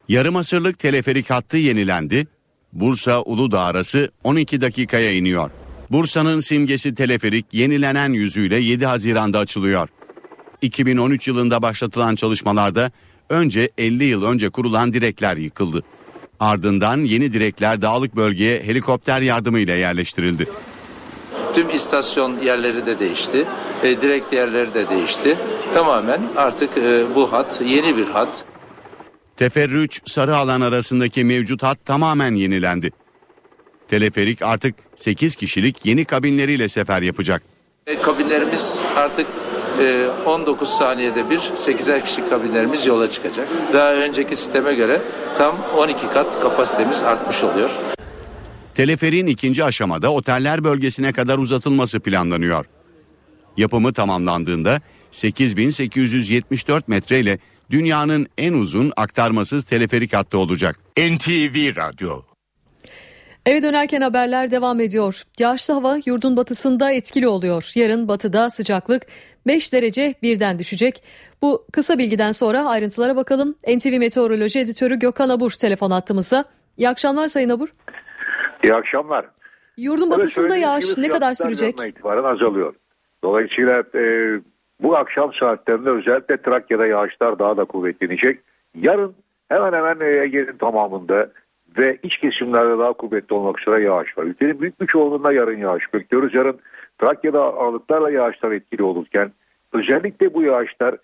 Yarım 0.09 0.35
asırlık 0.35 0.79
teleferik 0.79 1.29
hattı 1.29 1.57
yenilendi. 1.57 2.27
Bursa 2.73 3.21
Uludağ 3.21 3.61
arası 3.61 4.11
12 4.23 4.61
dakikaya 4.61 5.13
iniyor. 5.13 5.51
Bursa'nın 5.91 6.39
simgesi 6.39 6.95
teleferik 6.95 7.45
yenilenen 7.51 8.13
yüzüyle 8.13 8.59
7 8.59 8.85
Haziran'da 8.85 9.39
açılıyor. 9.39 9.89
2013 10.61 11.27
yılında 11.27 11.61
başlatılan 11.61 12.15
çalışmalarda 12.15 12.91
önce 13.29 13.69
50 13.77 14.03
yıl 14.03 14.23
önce 14.23 14.49
kurulan 14.49 14.93
direkler 14.93 15.37
yıkıldı. 15.37 15.83
Ardından 16.39 16.97
yeni 16.97 17.33
direkler 17.33 17.81
dağlık 17.81 18.15
bölgeye 18.15 18.63
helikopter 18.63 19.21
yardımıyla 19.21 19.75
yerleştirildi. 19.75 20.49
Tüm 21.55 21.69
istasyon 21.69 22.39
yerleri 22.39 22.85
de 22.85 22.99
değişti. 22.99 23.45
E, 23.83 24.01
direkt 24.01 24.33
yerleri 24.33 24.73
de 24.73 24.89
değişti. 24.89 25.37
Tamamen 25.73 26.21
artık 26.35 26.77
e, 26.77 27.15
bu 27.15 27.33
hat 27.33 27.61
yeni 27.65 27.97
bir 27.97 28.07
hat. 28.07 28.43
Teferrüç 29.37 30.01
sarı 30.05 30.37
alan 30.37 30.61
arasındaki 30.61 31.23
mevcut 31.23 31.63
hat 31.63 31.85
tamamen 31.85 32.35
yenilendi. 32.35 32.91
Teleferik 33.87 34.41
artık 34.41 34.75
8 34.95 35.35
kişilik 35.35 35.85
yeni 35.85 36.05
kabinleriyle 36.05 36.69
sefer 36.69 37.01
yapacak. 37.01 37.43
E, 37.87 37.95
kabinlerimiz 37.95 38.81
artık 38.95 39.27
19 40.25 40.69
saniyede 40.69 41.29
bir 41.29 41.39
8'er 41.39 42.05
kişi 42.05 42.29
kabinlerimiz 42.29 42.85
yola 42.85 43.09
çıkacak. 43.09 43.47
Daha 43.73 43.93
önceki 43.93 44.35
sisteme 44.35 44.73
göre 44.73 45.01
tam 45.37 45.55
12 45.77 46.07
kat 46.13 46.41
kapasitemiz 46.41 47.03
artmış 47.03 47.43
oluyor. 47.43 47.69
Teleferin 48.75 49.27
ikinci 49.27 49.63
aşamada 49.63 50.13
oteller 50.13 50.63
bölgesine 50.63 51.13
kadar 51.13 51.37
uzatılması 51.37 51.99
planlanıyor. 51.99 52.65
Yapımı 53.57 53.93
tamamlandığında 53.93 54.81
8874 55.11 56.87
metreyle 56.87 57.39
dünyanın 57.71 58.27
en 58.37 58.53
uzun 58.53 58.93
aktarmasız 58.97 59.63
teleferik 59.63 60.13
hattı 60.13 60.37
olacak. 60.37 60.79
NTV 60.97 61.75
Radyo 61.75 62.28
Eve 63.45 63.61
dönerken 63.61 64.01
haberler 64.01 64.51
devam 64.51 64.79
ediyor. 64.79 65.23
Yağışlı 65.39 65.73
hava 65.73 65.97
yurdun 66.05 66.37
batısında 66.37 66.91
etkili 66.91 67.27
oluyor. 67.27 67.71
Yarın 67.75 68.07
batıda 68.07 68.49
sıcaklık 68.49 69.03
5 69.47 69.73
derece 69.73 70.13
birden 70.21 70.59
düşecek. 70.59 71.03
Bu 71.41 71.65
kısa 71.73 71.97
bilgiden 71.97 72.31
sonra 72.31 72.65
ayrıntılara 72.65 73.15
bakalım. 73.15 73.55
NTV 73.67 73.99
Meteoroloji 73.99 74.59
Editörü 74.59 74.99
Gökhan 74.99 75.29
Abur 75.29 75.51
telefon 75.51 75.91
attığımızda. 75.91 76.45
İyi 76.77 76.89
akşamlar 76.89 77.27
Sayın 77.27 77.49
Abur. 77.49 77.69
İyi 78.63 78.73
akşamlar. 78.73 79.25
Yurdun 79.77 80.11
batısında 80.11 80.57
yağış 80.57 80.97
ne 80.97 81.07
kadar 81.07 81.33
sürecek? 81.33 81.79
itibaren 81.87 82.23
azalıyor. 82.23 82.73
Dolayısıyla 83.23 83.83
e, 83.95 84.01
bu 84.81 84.97
akşam 84.97 85.33
saatlerinde 85.33 85.89
özellikle 85.89 86.41
Trakya'da 86.41 86.85
yağışlar 86.85 87.39
daha 87.39 87.57
da 87.57 87.65
kuvvetlenecek. 87.65 88.39
Yarın 88.75 89.15
hemen 89.49 89.73
hemen 89.73 90.23
Ege'nin 90.23 90.57
tamamında 90.57 91.29
ve 91.79 91.97
iç 92.03 92.17
kesimlerde 92.17 92.79
daha 92.79 92.93
kuvvetli 92.93 93.33
olmak 93.33 93.61
üzere 93.61 93.83
yağış 93.83 94.17
var. 94.17 94.23
Ülkenin 94.23 94.61
büyük 94.61 94.81
bir 94.81 94.87
çoğunluğunda 94.87 95.33
yarın 95.33 95.57
yağış 95.57 95.93
bekliyoruz. 95.93 96.33
Yarın 96.33 96.59
Trakya'da 97.01 97.43
ağırlıklarla 97.43 98.11
yağışlar 98.11 98.51
etkili 98.51 98.83
olurken 98.83 99.31
özellikle 99.73 100.33
bu 100.33 100.41
yağışlar 100.43 100.95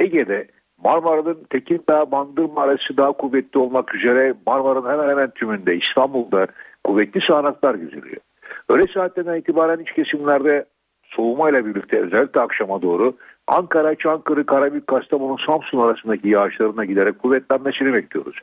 Ege'de 0.00 0.48
Marmara'nın 0.84 1.38
Tekirdağ, 1.50 2.10
Bandırma 2.10 2.62
arası 2.62 2.96
daha 2.96 3.12
kuvvetli 3.12 3.58
olmak 3.58 3.94
üzere 3.94 4.34
Marmara'nın 4.46 4.90
hemen 4.90 5.08
hemen 5.08 5.30
tümünde 5.30 5.76
İstanbul'da 5.76 6.46
kuvvetli 6.84 7.20
sağanaklar 7.20 7.74
gözülüyor. 7.74 8.20
Öğle 8.68 8.86
saatlerden 8.94 9.36
itibaren 9.36 9.78
iç 9.78 9.92
kesimlerde 9.92 10.64
soğumayla 11.04 11.66
birlikte 11.66 12.00
özellikle 12.00 12.40
akşama 12.40 12.82
doğru 12.82 13.16
Ankara, 13.46 13.94
Çankırı, 13.94 14.46
Karabük, 14.46 14.86
Kastamonu, 14.86 15.38
Samsun 15.46 15.78
arasındaki 15.78 16.28
yağışlarına 16.28 16.84
giderek 16.84 17.18
kuvvetlenmesini 17.18 17.92
bekliyoruz. 17.92 18.36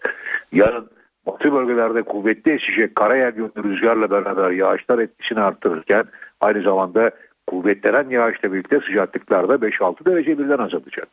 Yarın 0.54 0.90
batı 1.32 1.54
bölgelerde 1.54 2.02
kuvvetli 2.02 2.52
esecek 2.52 2.96
karayel 2.96 3.38
yönlü 3.38 3.64
rüzgarla 3.64 4.12
beraber 4.12 4.52
yağışlar 4.52 5.00
etkisini 5.00 5.40
arttırırken 5.40 6.04
aynı 6.42 6.62
zamanda 6.62 7.12
kuvvetlenen 7.48 8.10
yağışla 8.10 8.54
birlikte 8.54 8.80
sıcaklıklar 8.80 9.50
da 9.50 9.56
5-6 9.56 10.06
derece 10.06 10.40
birden 10.40 10.58
azalacak. 10.58 11.08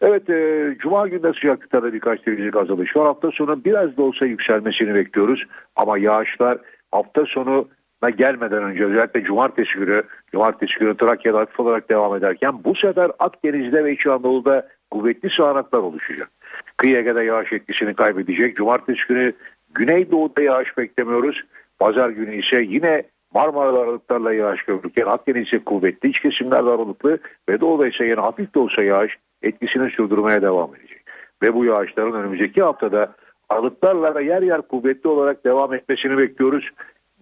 Evet 0.00 0.30
e, 0.30 0.76
Cuma 0.78 1.08
günde 1.08 1.32
sıcaklıklarda 1.32 1.92
birkaç 1.92 2.26
derecelik 2.26 2.56
azalış 2.56 2.96
var. 2.96 3.06
Hafta 3.06 3.30
sonu 3.30 3.64
biraz 3.64 3.96
da 3.96 4.02
olsa 4.02 4.26
yükselmesini 4.26 4.94
bekliyoruz. 4.94 5.44
Ama 5.76 5.98
yağışlar 5.98 6.58
hafta 6.92 7.24
sonu 7.26 7.68
gelmeden 8.16 8.62
önce 8.62 8.84
özellikle 8.84 9.24
cumartesi 9.24 9.78
günü 9.78 10.02
cumartesi 10.32 10.78
günü 10.78 10.96
Trakya'da 10.96 11.38
hafif 11.38 11.60
olarak 11.60 11.90
devam 11.90 12.16
ederken 12.16 12.64
bu 12.64 12.74
sefer 12.74 13.10
Akdeniz'de 13.18 13.84
ve 13.84 13.92
İç 13.92 14.06
Anadolu'da 14.06 14.68
kuvvetli 14.90 15.30
sağanaklar 15.30 15.78
oluşacak. 15.78 16.30
Kıyı 16.76 16.96
Ege'de 16.96 17.22
yağış 17.22 17.52
etkisini 17.52 17.94
kaybedecek. 17.94 18.56
Cumartesi 18.56 19.00
günü 19.08 19.32
Güneydoğu'da 19.74 20.42
yağış 20.42 20.78
beklemiyoruz. 20.78 21.42
Pazar 21.78 22.08
günü 22.08 22.36
ise 22.36 22.62
yine 22.62 23.02
Marmara'da 23.34 23.78
aralıklarla 23.78 24.32
yağış 24.32 24.62
görülürken 24.62 25.06
Akdeniz'de 25.06 25.58
kuvvetli, 25.58 26.08
iç 26.08 26.20
kesimlerde 26.20 26.70
aralıklı 26.70 27.18
ve 27.48 27.60
doğuda 27.60 27.88
ise 27.88 28.04
yine 28.04 28.20
hafif 28.20 28.54
de 28.54 28.58
olsa 28.58 28.82
yağış 28.82 29.16
etkisini 29.42 29.90
sürdürmeye 29.90 30.42
devam 30.42 30.74
edecek. 30.74 31.02
Ve 31.42 31.54
bu 31.54 31.64
yağışların 31.64 32.12
önümüzdeki 32.12 32.62
haftada 32.62 33.14
aralıklarla 33.48 34.14
ve 34.14 34.24
yer 34.24 34.42
yer 34.42 34.62
kuvvetli 34.62 35.08
olarak 35.08 35.44
devam 35.44 35.74
etmesini 35.74 36.18
bekliyoruz. 36.18 36.70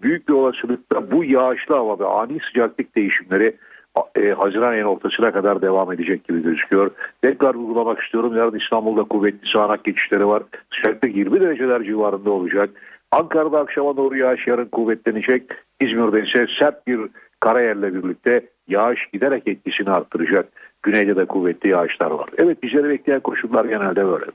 Büyük 0.03 0.29
bir 0.29 0.35
olasılıkla 0.35 1.11
bu 1.11 1.25
yağışlı 1.25 1.75
hava 1.75 1.99
ve 1.99 2.05
ani 2.05 2.39
sıcaklık 2.49 2.97
değişimleri 2.97 3.57
e, 4.17 4.33
Haziran 4.33 4.73
ayının 4.73 4.89
ortasına 4.89 5.33
kadar 5.33 5.63
devam 5.63 5.93
edecek 5.93 6.29
gibi 6.29 6.43
gözüküyor. 6.43 6.91
Tekrar 7.23 7.55
vurgulamak 7.55 8.03
istiyorum. 8.03 8.37
Yarın 8.37 8.59
İstanbul'da 8.59 9.03
kuvvetli 9.03 9.51
sağanak 9.53 9.85
geçişleri 9.85 10.27
var. 10.27 10.43
Sıcaklık 10.77 11.17
20 11.17 11.41
dereceler 11.41 11.85
civarında 11.85 12.31
olacak. 12.31 12.71
Ankara'da 13.13 13.59
akşama 13.59 13.97
doğru 13.97 14.17
yağış 14.17 14.47
yarın 14.47 14.69
kuvvetlenecek. 14.69 15.43
İzmir'de 15.81 16.27
ise 16.27 16.47
sert 16.59 16.87
bir 16.87 17.01
karayerle 17.41 17.95
birlikte 17.95 18.47
yağış 18.69 19.01
giderek 19.13 19.49
etkisini 19.49 19.91
arttıracak. 19.91 20.49
Güneyde 20.83 21.17
de 21.17 21.25
kuvvetli 21.25 21.69
yağışlar 21.71 22.11
var. 22.11 22.29
Evet 22.39 22.63
bizleri 22.63 22.89
bekleyen 22.89 23.21
koşullar 23.21 23.65
genelde 23.65 24.07
böyle. 24.07 24.27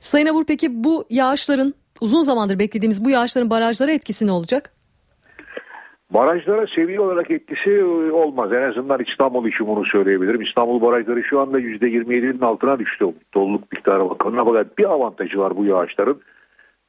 Sayın 0.00 0.26
Abur 0.26 0.44
peki 0.44 0.84
bu 0.84 1.04
yağışların 1.10 1.74
uzun 2.00 2.22
zamandır 2.22 2.58
beklediğimiz 2.58 3.04
bu 3.04 3.10
yağışların 3.10 3.50
barajlara 3.50 3.92
etkisi 3.92 4.26
ne 4.26 4.32
olacak? 4.32 4.77
Barajlara 6.10 6.66
seviye 6.66 7.00
olarak 7.00 7.30
etkisi 7.30 7.84
olmaz. 8.12 8.52
En 8.52 8.62
azından 8.62 9.00
İstanbul 9.08 9.48
için 9.48 9.66
bunu 9.66 9.84
söyleyebilirim. 9.84 10.40
İstanbul 10.40 10.82
barajları 10.82 11.22
şu 11.24 11.40
anda 11.40 11.60
%27'nin 11.60 12.40
altına 12.40 12.78
düştü 12.78 13.06
doluluk 13.34 13.72
miktarı 13.72 14.10
bakımından. 14.10 14.44
Fakat 14.44 14.78
bir 14.78 14.84
avantajı 14.84 15.38
var 15.38 15.56
bu 15.56 15.64
yağışların. 15.64 16.20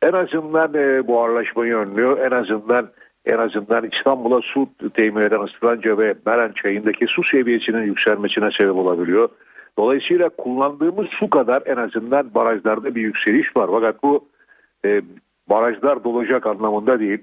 En 0.01 0.13
azından 0.13 0.73
e, 0.73 1.07
buharlaşmayı 1.07 1.75
önlüyor. 1.75 2.17
En 2.17 2.31
azından 2.31 2.89
en 3.25 3.37
azından 3.37 3.89
İstanbul'a 3.91 4.41
su 4.41 4.69
temin 4.93 5.21
eden 5.21 5.45
Istıranca 5.45 5.97
ve 5.97 6.15
Meren 6.25 6.51
çayındaki 6.51 7.05
su 7.07 7.23
seviyesinin 7.23 7.83
yükselmesine 7.83 8.49
sebep 8.59 8.75
olabiliyor. 8.75 9.29
Dolayısıyla 9.77 10.29
kullandığımız 10.29 11.07
su 11.19 11.29
kadar 11.29 11.63
en 11.65 11.75
azından 11.75 12.33
barajlarda 12.33 12.95
bir 12.95 13.01
yükseliş 13.01 13.57
var. 13.57 13.69
Fakat 13.71 14.03
bu 14.03 14.27
e, 14.85 15.01
barajlar 15.49 16.03
dolacak 16.03 16.45
anlamında 16.45 16.99
değil. 16.99 17.19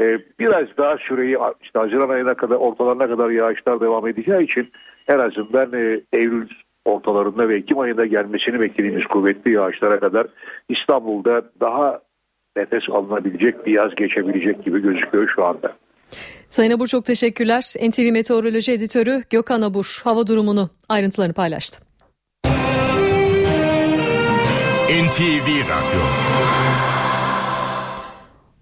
E, 0.00 0.18
biraz 0.38 0.66
daha 0.78 0.96
süreyi 0.96 1.38
işte 1.62 1.78
Haziran 1.78 2.08
ayına 2.08 2.34
kadar 2.34 2.56
ortalarına 2.56 3.08
kadar 3.08 3.30
yağışlar 3.30 3.80
devam 3.80 4.08
edeceği 4.08 4.44
için 4.44 4.72
en 5.08 5.18
azından 5.18 5.72
e, 5.72 6.00
Eylül 6.12 6.48
ortalarında 6.84 7.48
ve 7.48 7.56
Ekim 7.56 7.78
ayında 7.78 8.06
gelmesini 8.06 8.60
beklediğimiz 8.60 9.06
kuvvetli 9.06 9.52
yağışlara 9.52 10.00
kadar 10.00 10.26
İstanbul'da 10.68 11.42
daha 11.60 12.00
nefes 12.56 12.82
alınabilecek 12.90 13.66
bir 13.66 13.72
yaz 13.72 13.94
geçebilecek 13.94 14.64
gibi 14.64 14.82
gözüküyor 14.82 15.32
şu 15.34 15.44
anda. 15.44 15.76
Sayın 16.48 16.70
Abur 16.70 16.86
çok 16.86 17.04
teşekkürler. 17.04 17.74
NTV 17.88 18.12
Meteoroloji 18.12 18.72
Editörü 18.72 19.22
Gökhan 19.30 19.62
Abur 19.62 20.00
hava 20.04 20.26
durumunu 20.26 20.68
ayrıntılarını 20.88 21.34
paylaştı. 21.34 21.82
NTV 24.88 25.48
Radyo 25.70 26.02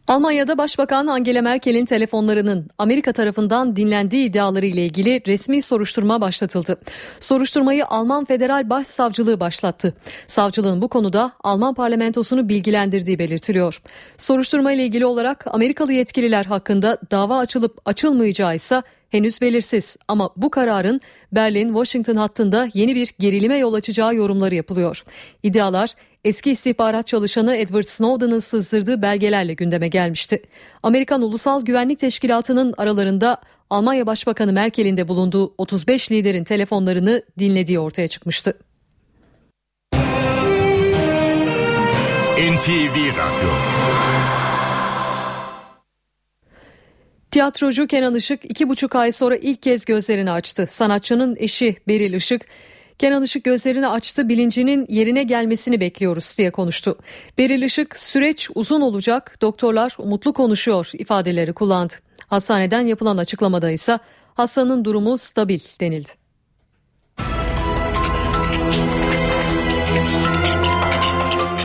Almanya'da 0.08 0.58
Başbakan 0.58 1.06
Angela 1.06 1.42
Merkel'in 1.42 1.84
telefonlarının 1.84 2.70
Amerika 2.78 3.12
tarafından 3.12 3.76
dinlendiği 3.76 4.28
iddiaları 4.28 4.66
ile 4.66 4.84
ilgili 4.84 5.22
resmi 5.26 5.62
soruşturma 5.62 6.20
başlatıldı. 6.20 6.80
Soruşturmayı 7.20 7.86
Alman 7.86 8.24
Federal 8.24 8.70
Başsavcılığı 8.70 9.40
başlattı. 9.40 9.94
Savcılığın 10.26 10.82
bu 10.82 10.88
konuda 10.88 11.32
Alman 11.44 11.74
parlamentosunu 11.74 12.48
bilgilendirdiği 12.48 13.18
belirtiliyor. 13.18 13.82
Soruşturma 14.18 14.72
ile 14.72 14.84
ilgili 14.84 15.06
olarak 15.06 15.44
Amerikalı 15.46 15.92
yetkililer 15.92 16.44
hakkında 16.44 16.98
dava 17.10 17.38
açılıp 17.38 17.78
açılmayacağı 17.84 18.54
ise 18.54 18.82
henüz 19.10 19.40
belirsiz 19.40 19.96
ama 20.08 20.30
bu 20.36 20.50
kararın 20.50 21.00
Berlin-Washington 21.32 22.16
hattında 22.16 22.68
yeni 22.74 22.94
bir 22.94 23.14
gerilime 23.18 23.56
yol 23.56 23.74
açacağı 23.74 24.14
yorumları 24.14 24.54
yapılıyor. 24.54 25.04
İddialar 25.42 25.94
eski 26.24 26.50
istihbarat 26.50 27.06
çalışanı 27.06 27.56
Edward 27.56 27.84
Snowden'ın 27.84 28.38
sızdırdığı 28.38 29.02
belgelerle 29.02 29.54
gündeme 29.54 29.88
gelmişti. 29.88 30.42
Amerikan 30.82 31.22
Ulusal 31.22 31.64
Güvenlik 31.64 31.98
Teşkilatı'nın 31.98 32.74
aralarında 32.76 33.40
Almanya 33.70 34.06
Başbakanı 34.06 34.52
Merkel'in 34.52 34.96
de 34.96 35.08
bulunduğu 35.08 35.54
35 35.58 36.12
liderin 36.12 36.44
telefonlarını 36.44 37.22
dinlediği 37.38 37.78
ortaya 37.78 38.08
çıkmıştı. 38.08 38.58
NTV 42.38 42.96
Radyo 42.96 43.50
Tiyatrocu 47.30 47.86
Kenan 47.86 48.14
Işık 48.14 48.44
iki 48.44 48.68
buçuk 48.68 48.96
ay 48.96 49.12
sonra 49.12 49.36
ilk 49.36 49.62
kez 49.62 49.84
gözlerini 49.84 50.30
açtı. 50.30 50.66
Sanatçının 50.70 51.36
eşi 51.38 51.76
Beril 51.88 52.12
Işık, 52.12 52.46
Kenan 52.98 53.22
Işık 53.22 53.44
gözlerini 53.44 53.88
açtı 53.88 54.28
bilincinin 54.28 54.86
yerine 54.88 55.22
gelmesini 55.22 55.80
bekliyoruz 55.80 56.34
diye 56.38 56.50
konuştu. 56.50 56.98
Beril 57.38 57.62
Işık 57.62 57.96
süreç 57.98 58.50
uzun 58.54 58.80
olacak 58.80 59.36
doktorlar 59.40 59.96
umutlu 59.98 60.32
konuşuyor 60.32 60.90
ifadeleri 60.94 61.52
kullandı. 61.52 61.94
Hastaneden 62.26 62.80
yapılan 62.80 63.16
açıklamada 63.16 63.70
ise 63.70 63.98
hastanın 64.34 64.84
durumu 64.84 65.18
stabil 65.18 65.60
denildi. 65.80 66.10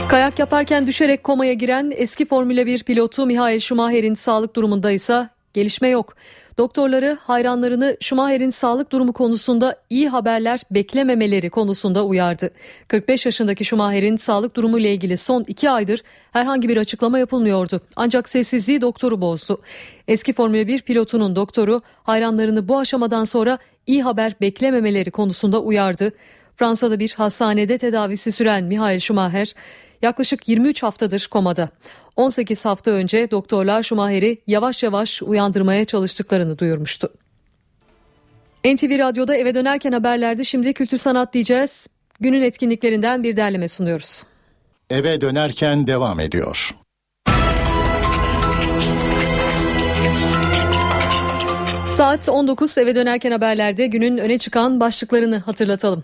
Kayak 0.10 0.40
yaparken 0.40 0.88
düşerek 0.88 1.24
komaya 1.24 1.54
giren 1.54 1.94
eski 1.96 2.26
Formula 2.26 2.66
1 2.66 2.84
pilotu 2.84 3.26
Mihail 3.26 3.60
Schumacher'in 3.60 4.14
sağlık 4.14 4.56
durumunda 4.56 4.92
ise 4.92 5.30
gelişme 5.60 5.88
yok. 5.88 6.16
Doktorları 6.58 7.18
hayranlarını 7.22 7.98
Schumacher'in 8.00 8.50
sağlık 8.50 8.92
durumu 8.92 9.14
konusunda 9.14 9.76
iyi 9.90 10.10
haberler 10.10 10.62
beklememeleri 10.72 11.50
konusunda 11.50 12.06
uyardı. 12.06 12.52
45 12.88 13.26
yaşındaki 13.26 13.66
Schumacher'in 13.66 14.16
sağlık 14.16 14.56
durumu 14.56 14.80
ile 14.80 14.94
ilgili 14.94 15.18
son 15.18 15.46
iki 15.48 15.70
aydır 15.70 16.04
herhangi 16.32 16.70
bir 16.70 16.78
açıklama 16.78 17.20
yapılmıyordu. 17.20 17.82
Ancak 17.96 18.30
sessizliği 18.30 18.82
doktoru 18.82 19.22
bozdu. 19.22 19.62
Eski 20.08 20.34
Formula 20.34 20.68
1 20.68 20.82
pilotunun 20.82 21.36
doktoru 21.36 21.82
hayranlarını 22.04 22.68
bu 22.68 22.80
aşamadan 22.80 23.24
sonra 23.24 23.58
iyi 23.88 24.04
haber 24.04 24.34
beklememeleri 24.42 25.12
konusunda 25.12 25.60
uyardı. 25.60 26.12
Fransa'da 26.56 27.00
bir 27.00 27.14
hastanede 27.14 27.78
tedavisi 27.78 28.32
süren 28.32 28.64
Mihail 28.64 29.00
Schumacher 29.00 29.54
yaklaşık 30.02 30.48
23 30.48 30.84
haftadır 30.84 31.28
komada. 31.32 31.70
18 32.16 32.66
hafta 32.66 32.92
önce 32.92 33.32
doktorlar 33.32 33.84
Schumacher'i 33.84 34.38
yavaş 34.48 34.84
yavaş 34.84 35.22
uyandırmaya 35.24 35.86
çalıştıklarını 35.86 36.60
duyurmuştu. 36.60 37.14
NTV 38.66 39.00
Radyo'da 39.00 39.36
eve 39.36 39.56
dönerken 39.56 39.92
haberlerde 39.92 40.44
şimdi 40.44 40.74
kültür 40.74 40.98
sanat 40.98 41.34
diyeceğiz. 41.34 41.88
Günün 42.20 42.42
etkinliklerinden 42.42 43.24
bir 43.24 43.38
derleme 43.38 43.68
sunuyoruz. 43.68 44.24
Eve 44.90 45.22
dönerken 45.22 45.88
devam 45.88 46.20
ediyor. 46.20 46.76
Saat 51.92 52.30
19 52.30 52.78
eve 52.78 52.96
dönerken 52.96 53.32
haberlerde 53.32 53.88
günün 53.88 54.18
öne 54.18 54.38
çıkan 54.38 54.80
başlıklarını 54.80 55.38
hatırlatalım. 55.38 56.04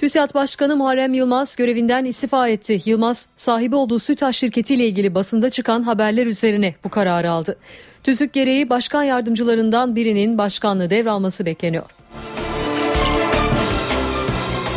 TÜSİAD 0.00 0.34
Başkanı 0.34 0.76
Muharrem 0.76 1.14
Yılmaz 1.14 1.56
görevinden 1.56 2.04
istifa 2.04 2.48
etti. 2.48 2.80
Yılmaz 2.84 3.28
sahibi 3.36 3.76
olduğu 3.76 3.98
SÜTAŞ 3.98 4.36
şirketiyle 4.36 4.86
ilgili 4.86 5.14
basında 5.14 5.50
çıkan 5.50 5.82
haberler 5.82 6.26
üzerine 6.26 6.74
bu 6.84 6.88
kararı 6.88 7.30
aldı. 7.30 7.56
TÜSÜK 8.02 8.32
gereği 8.32 8.70
başkan 8.70 9.02
yardımcılarından 9.02 9.96
birinin 9.96 10.38
başkanlığı 10.38 10.90
devralması 10.90 11.46
bekleniyor. 11.46 11.84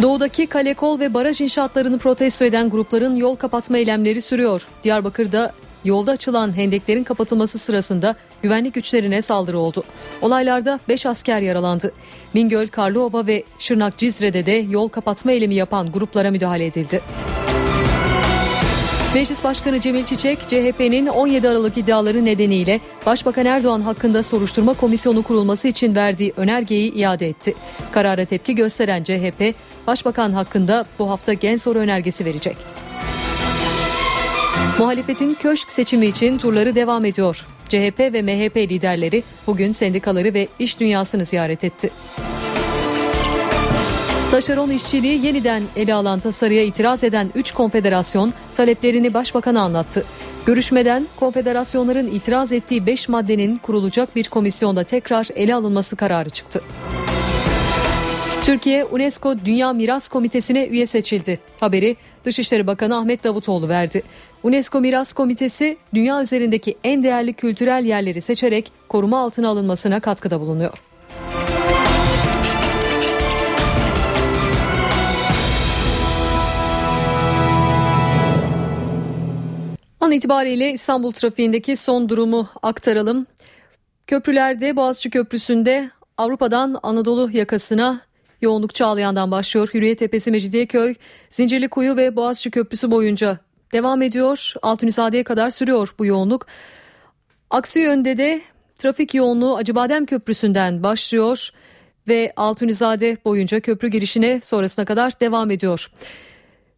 Doğudaki 0.01 0.47
kale, 0.47 0.74
kol 0.74 0.99
ve 0.99 1.13
baraj 1.13 1.41
inşaatlarını 1.41 1.97
protesto 1.97 2.45
eden 2.45 2.69
grupların 2.69 3.15
yol 3.15 3.36
kapatma 3.36 3.78
eylemleri 3.78 4.21
sürüyor. 4.21 4.67
Diyarbakır'da 4.84 5.51
yolda 5.86 6.11
açılan 6.11 6.57
hendeklerin 6.57 7.03
kapatılması 7.03 7.59
sırasında 7.59 8.15
güvenlik 8.41 8.73
güçlerine 8.73 9.21
saldırı 9.21 9.59
oldu. 9.59 9.84
Olaylarda 10.21 10.79
5 10.89 11.05
asker 11.05 11.41
yaralandı. 11.41 11.91
Bingöl, 12.36 12.67
Karlıova 12.67 13.27
ve 13.27 13.43
Şırnak 13.59 13.97
Cizre'de 13.97 14.45
de 14.45 14.51
yol 14.51 14.88
kapatma 14.88 15.31
eylemi 15.31 15.55
yapan 15.55 15.91
gruplara 15.91 16.31
müdahale 16.31 16.65
edildi. 16.65 17.01
Meclis 19.13 19.43
Başkanı 19.43 19.79
Cemil 19.79 20.03
Çiçek, 20.03 20.39
CHP'nin 20.39 21.07
17 21.07 21.49
Aralık 21.49 21.77
iddiaları 21.77 22.25
nedeniyle 22.25 22.79
Başbakan 23.05 23.45
Erdoğan 23.45 23.81
hakkında 23.81 24.23
soruşturma 24.23 24.73
komisyonu 24.73 25.23
kurulması 25.23 25.67
için 25.67 25.95
verdiği 25.95 26.34
önergeyi 26.38 26.93
iade 26.93 27.27
etti. 27.27 27.55
Karara 27.91 28.25
tepki 28.25 28.55
gösteren 28.55 29.03
CHP, 29.03 29.55
Başbakan 29.88 30.31
hakkında 30.31 30.86
bu 30.99 31.09
hafta 31.09 31.34
gen 31.34 31.55
soru 31.55 31.79
önergesi 31.79 32.25
verecek. 32.25 32.57
Muhalefetin 34.80 35.34
köşk 35.34 35.71
seçimi 35.71 36.05
için 36.05 36.38
turları 36.38 36.76
devam 36.76 37.05
ediyor. 37.05 37.45
CHP 37.69 37.99
ve 37.99 38.21
MHP 38.21 38.57
liderleri 38.57 39.24
bugün 39.47 39.71
sendikaları 39.71 40.34
ve 40.34 40.47
iş 40.59 40.80
dünyasını 40.80 41.26
ziyaret 41.26 41.63
etti. 41.63 41.89
Taşeron 44.32 44.69
işçiliği 44.69 45.26
yeniden 45.26 45.63
ele 45.76 45.93
alan 45.93 46.19
tasarıya 46.19 46.63
itiraz 46.63 47.03
eden 47.03 47.32
3 47.36 47.51
konfederasyon 47.51 48.34
taleplerini 48.55 49.13
başbakana 49.13 49.61
anlattı. 49.61 50.05
Görüşmeden 50.45 51.07
konfederasyonların 51.19 52.07
itiraz 52.07 52.51
ettiği 52.51 52.86
5 52.86 53.09
maddenin 53.09 53.57
kurulacak 53.57 54.15
bir 54.15 54.28
komisyonda 54.30 54.84
tekrar 54.84 55.28
ele 55.36 55.55
alınması 55.55 55.95
kararı 55.95 56.30
çıktı. 56.30 56.61
Türkiye 58.45 58.86
UNESCO 58.86 59.36
Dünya 59.45 59.74
Miras 59.74 60.07
Komitesi'ne 60.07 60.67
üye 60.67 60.86
seçildi. 60.86 61.39
Haberi 61.59 61.95
Dışişleri 62.26 62.67
Bakanı 62.67 62.97
Ahmet 62.97 63.24
Davutoğlu 63.24 63.69
verdi. 63.69 64.03
UNESCO 64.44 64.82
Miras 64.82 65.14
Komitesi 65.14 65.78
dünya 65.94 66.22
üzerindeki 66.22 66.78
en 66.84 67.04
değerli 67.04 67.34
kültürel 67.34 67.86
yerleri 67.86 68.22
seçerek 68.22 68.72
koruma 68.89 69.20
altına 69.20 69.50
alınmasına 69.50 70.00
katkıda 70.00 70.39
bulunuyor. 70.39 70.84
An 80.00 80.12
itibariyle 80.12 80.72
İstanbul 80.72 81.12
trafiğindeki 81.12 81.76
son 81.76 82.10
durumu 82.10 82.50
aktaralım. 82.62 83.26
Köprülerde 84.08 84.76
Boğaziçi 84.76 85.10
Köprüsü'nde 85.10 85.89
Avrupa'dan 86.18 86.80
Anadolu 86.84 87.30
yakasına 87.34 88.02
yoğunluk 88.41 88.76
Çağlayan'dan 88.76 89.32
başlıyor. 89.32 89.70
Hürriyet 89.74 90.00
Tepesi, 90.00 90.32
Mecidiyeköy, 90.32 90.96
Zincirlikuyu 91.30 91.98
ve 91.98 92.16
Boğaziçi 92.16 92.52
Köprüsü 92.52 92.91
boyunca 92.91 93.39
devam 93.74 94.01
ediyor. 94.01 94.53
Altunizade'ye 94.61 95.24
kadar 95.24 95.49
sürüyor 95.49 95.95
bu 95.99 96.05
yoğunluk. 96.05 96.47
Aksi 97.49 97.80
yönde 97.80 98.17
de 98.17 98.41
trafik 98.76 99.13
yoğunluğu 99.13 99.55
Acıbadem 99.55 100.05
Köprüsü'nden 100.05 100.84
başlıyor 100.84 101.49
ve 102.07 102.34
Altunizade 102.36 103.17
boyunca 103.26 103.59
köprü 103.59 103.88
girişine 103.88 104.39
sonrasına 104.43 104.86
kadar 104.86 105.19
devam 105.19 105.51
ediyor. 105.51 105.91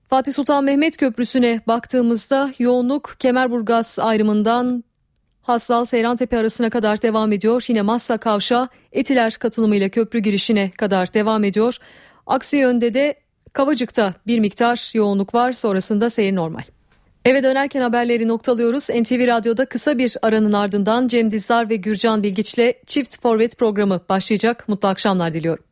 Fatih 0.10 0.34
Sultan 0.34 0.64
Mehmet 0.64 0.98
Köprüsü'ne 0.98 1.62
baktığımızda 1.68 2.54
yoğunluk 2.60 3.16
Kemerburgaz 3.20 4.00
ayrımından 4.00 4.84
Hassal 5.42 5.86
Seyrantepe 5.86 6.38
arasına 6.38 6.70
kadar 6.70 7.02
devam 7.02 7.32
ediyor. 7.32 7.66
Yine 7.68 7.82
Massa 7.82 8.18
Kavşağı 8.18 8.70
Etiler 8.92 9.34
katılımıyla 9.34 9.90
köprü 9.90 10.20
girişine 10.20 10.72
kadar 10.72 11.14
devam 11.14 11.44
ediyor. 11.44 11.78
Aksi 12.28 12.58
yönde 12.58 12.94
de 12.94 13.16
Kavacık'ta 13.54 14.14
bir 14.28 14.40
miktar 14.40 14.92
yoğunluk 14.96 15.34
var 15.34 15.52
sonrasında 15.52 16.10
seyir 16.10 16.36
normal. 16.36 16.64
Eve 17.26 17.44
dönerken 17.44 17.82
haberleri 17.82 18.28
noktalıyoruz. 18.28 18.90
NTV 18.90 19.28
Radyo'da 19.28 19.66
kısa 19.66 19.98
bir 19.98 20.18
aranın 20.22 20.54
ardından 20.54 21.08
Cem 21.08 21.32
Dizdar 21.32 21.70
ve 21.70 21.76
Gürcan 21.76 22.24
Bilgiç'le 22.24 22.86
Çift 22.86 23.22
Forvet 23.22 23.58
programı 23.58 24.02
başlayacak. 24.10 24.70
Mutlu 24.70 24.88
akşamlar 24.88 25.34
diliyorum. 25.34 25.64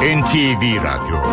NTV 0.00 0.84
Radyo 0.84 1.29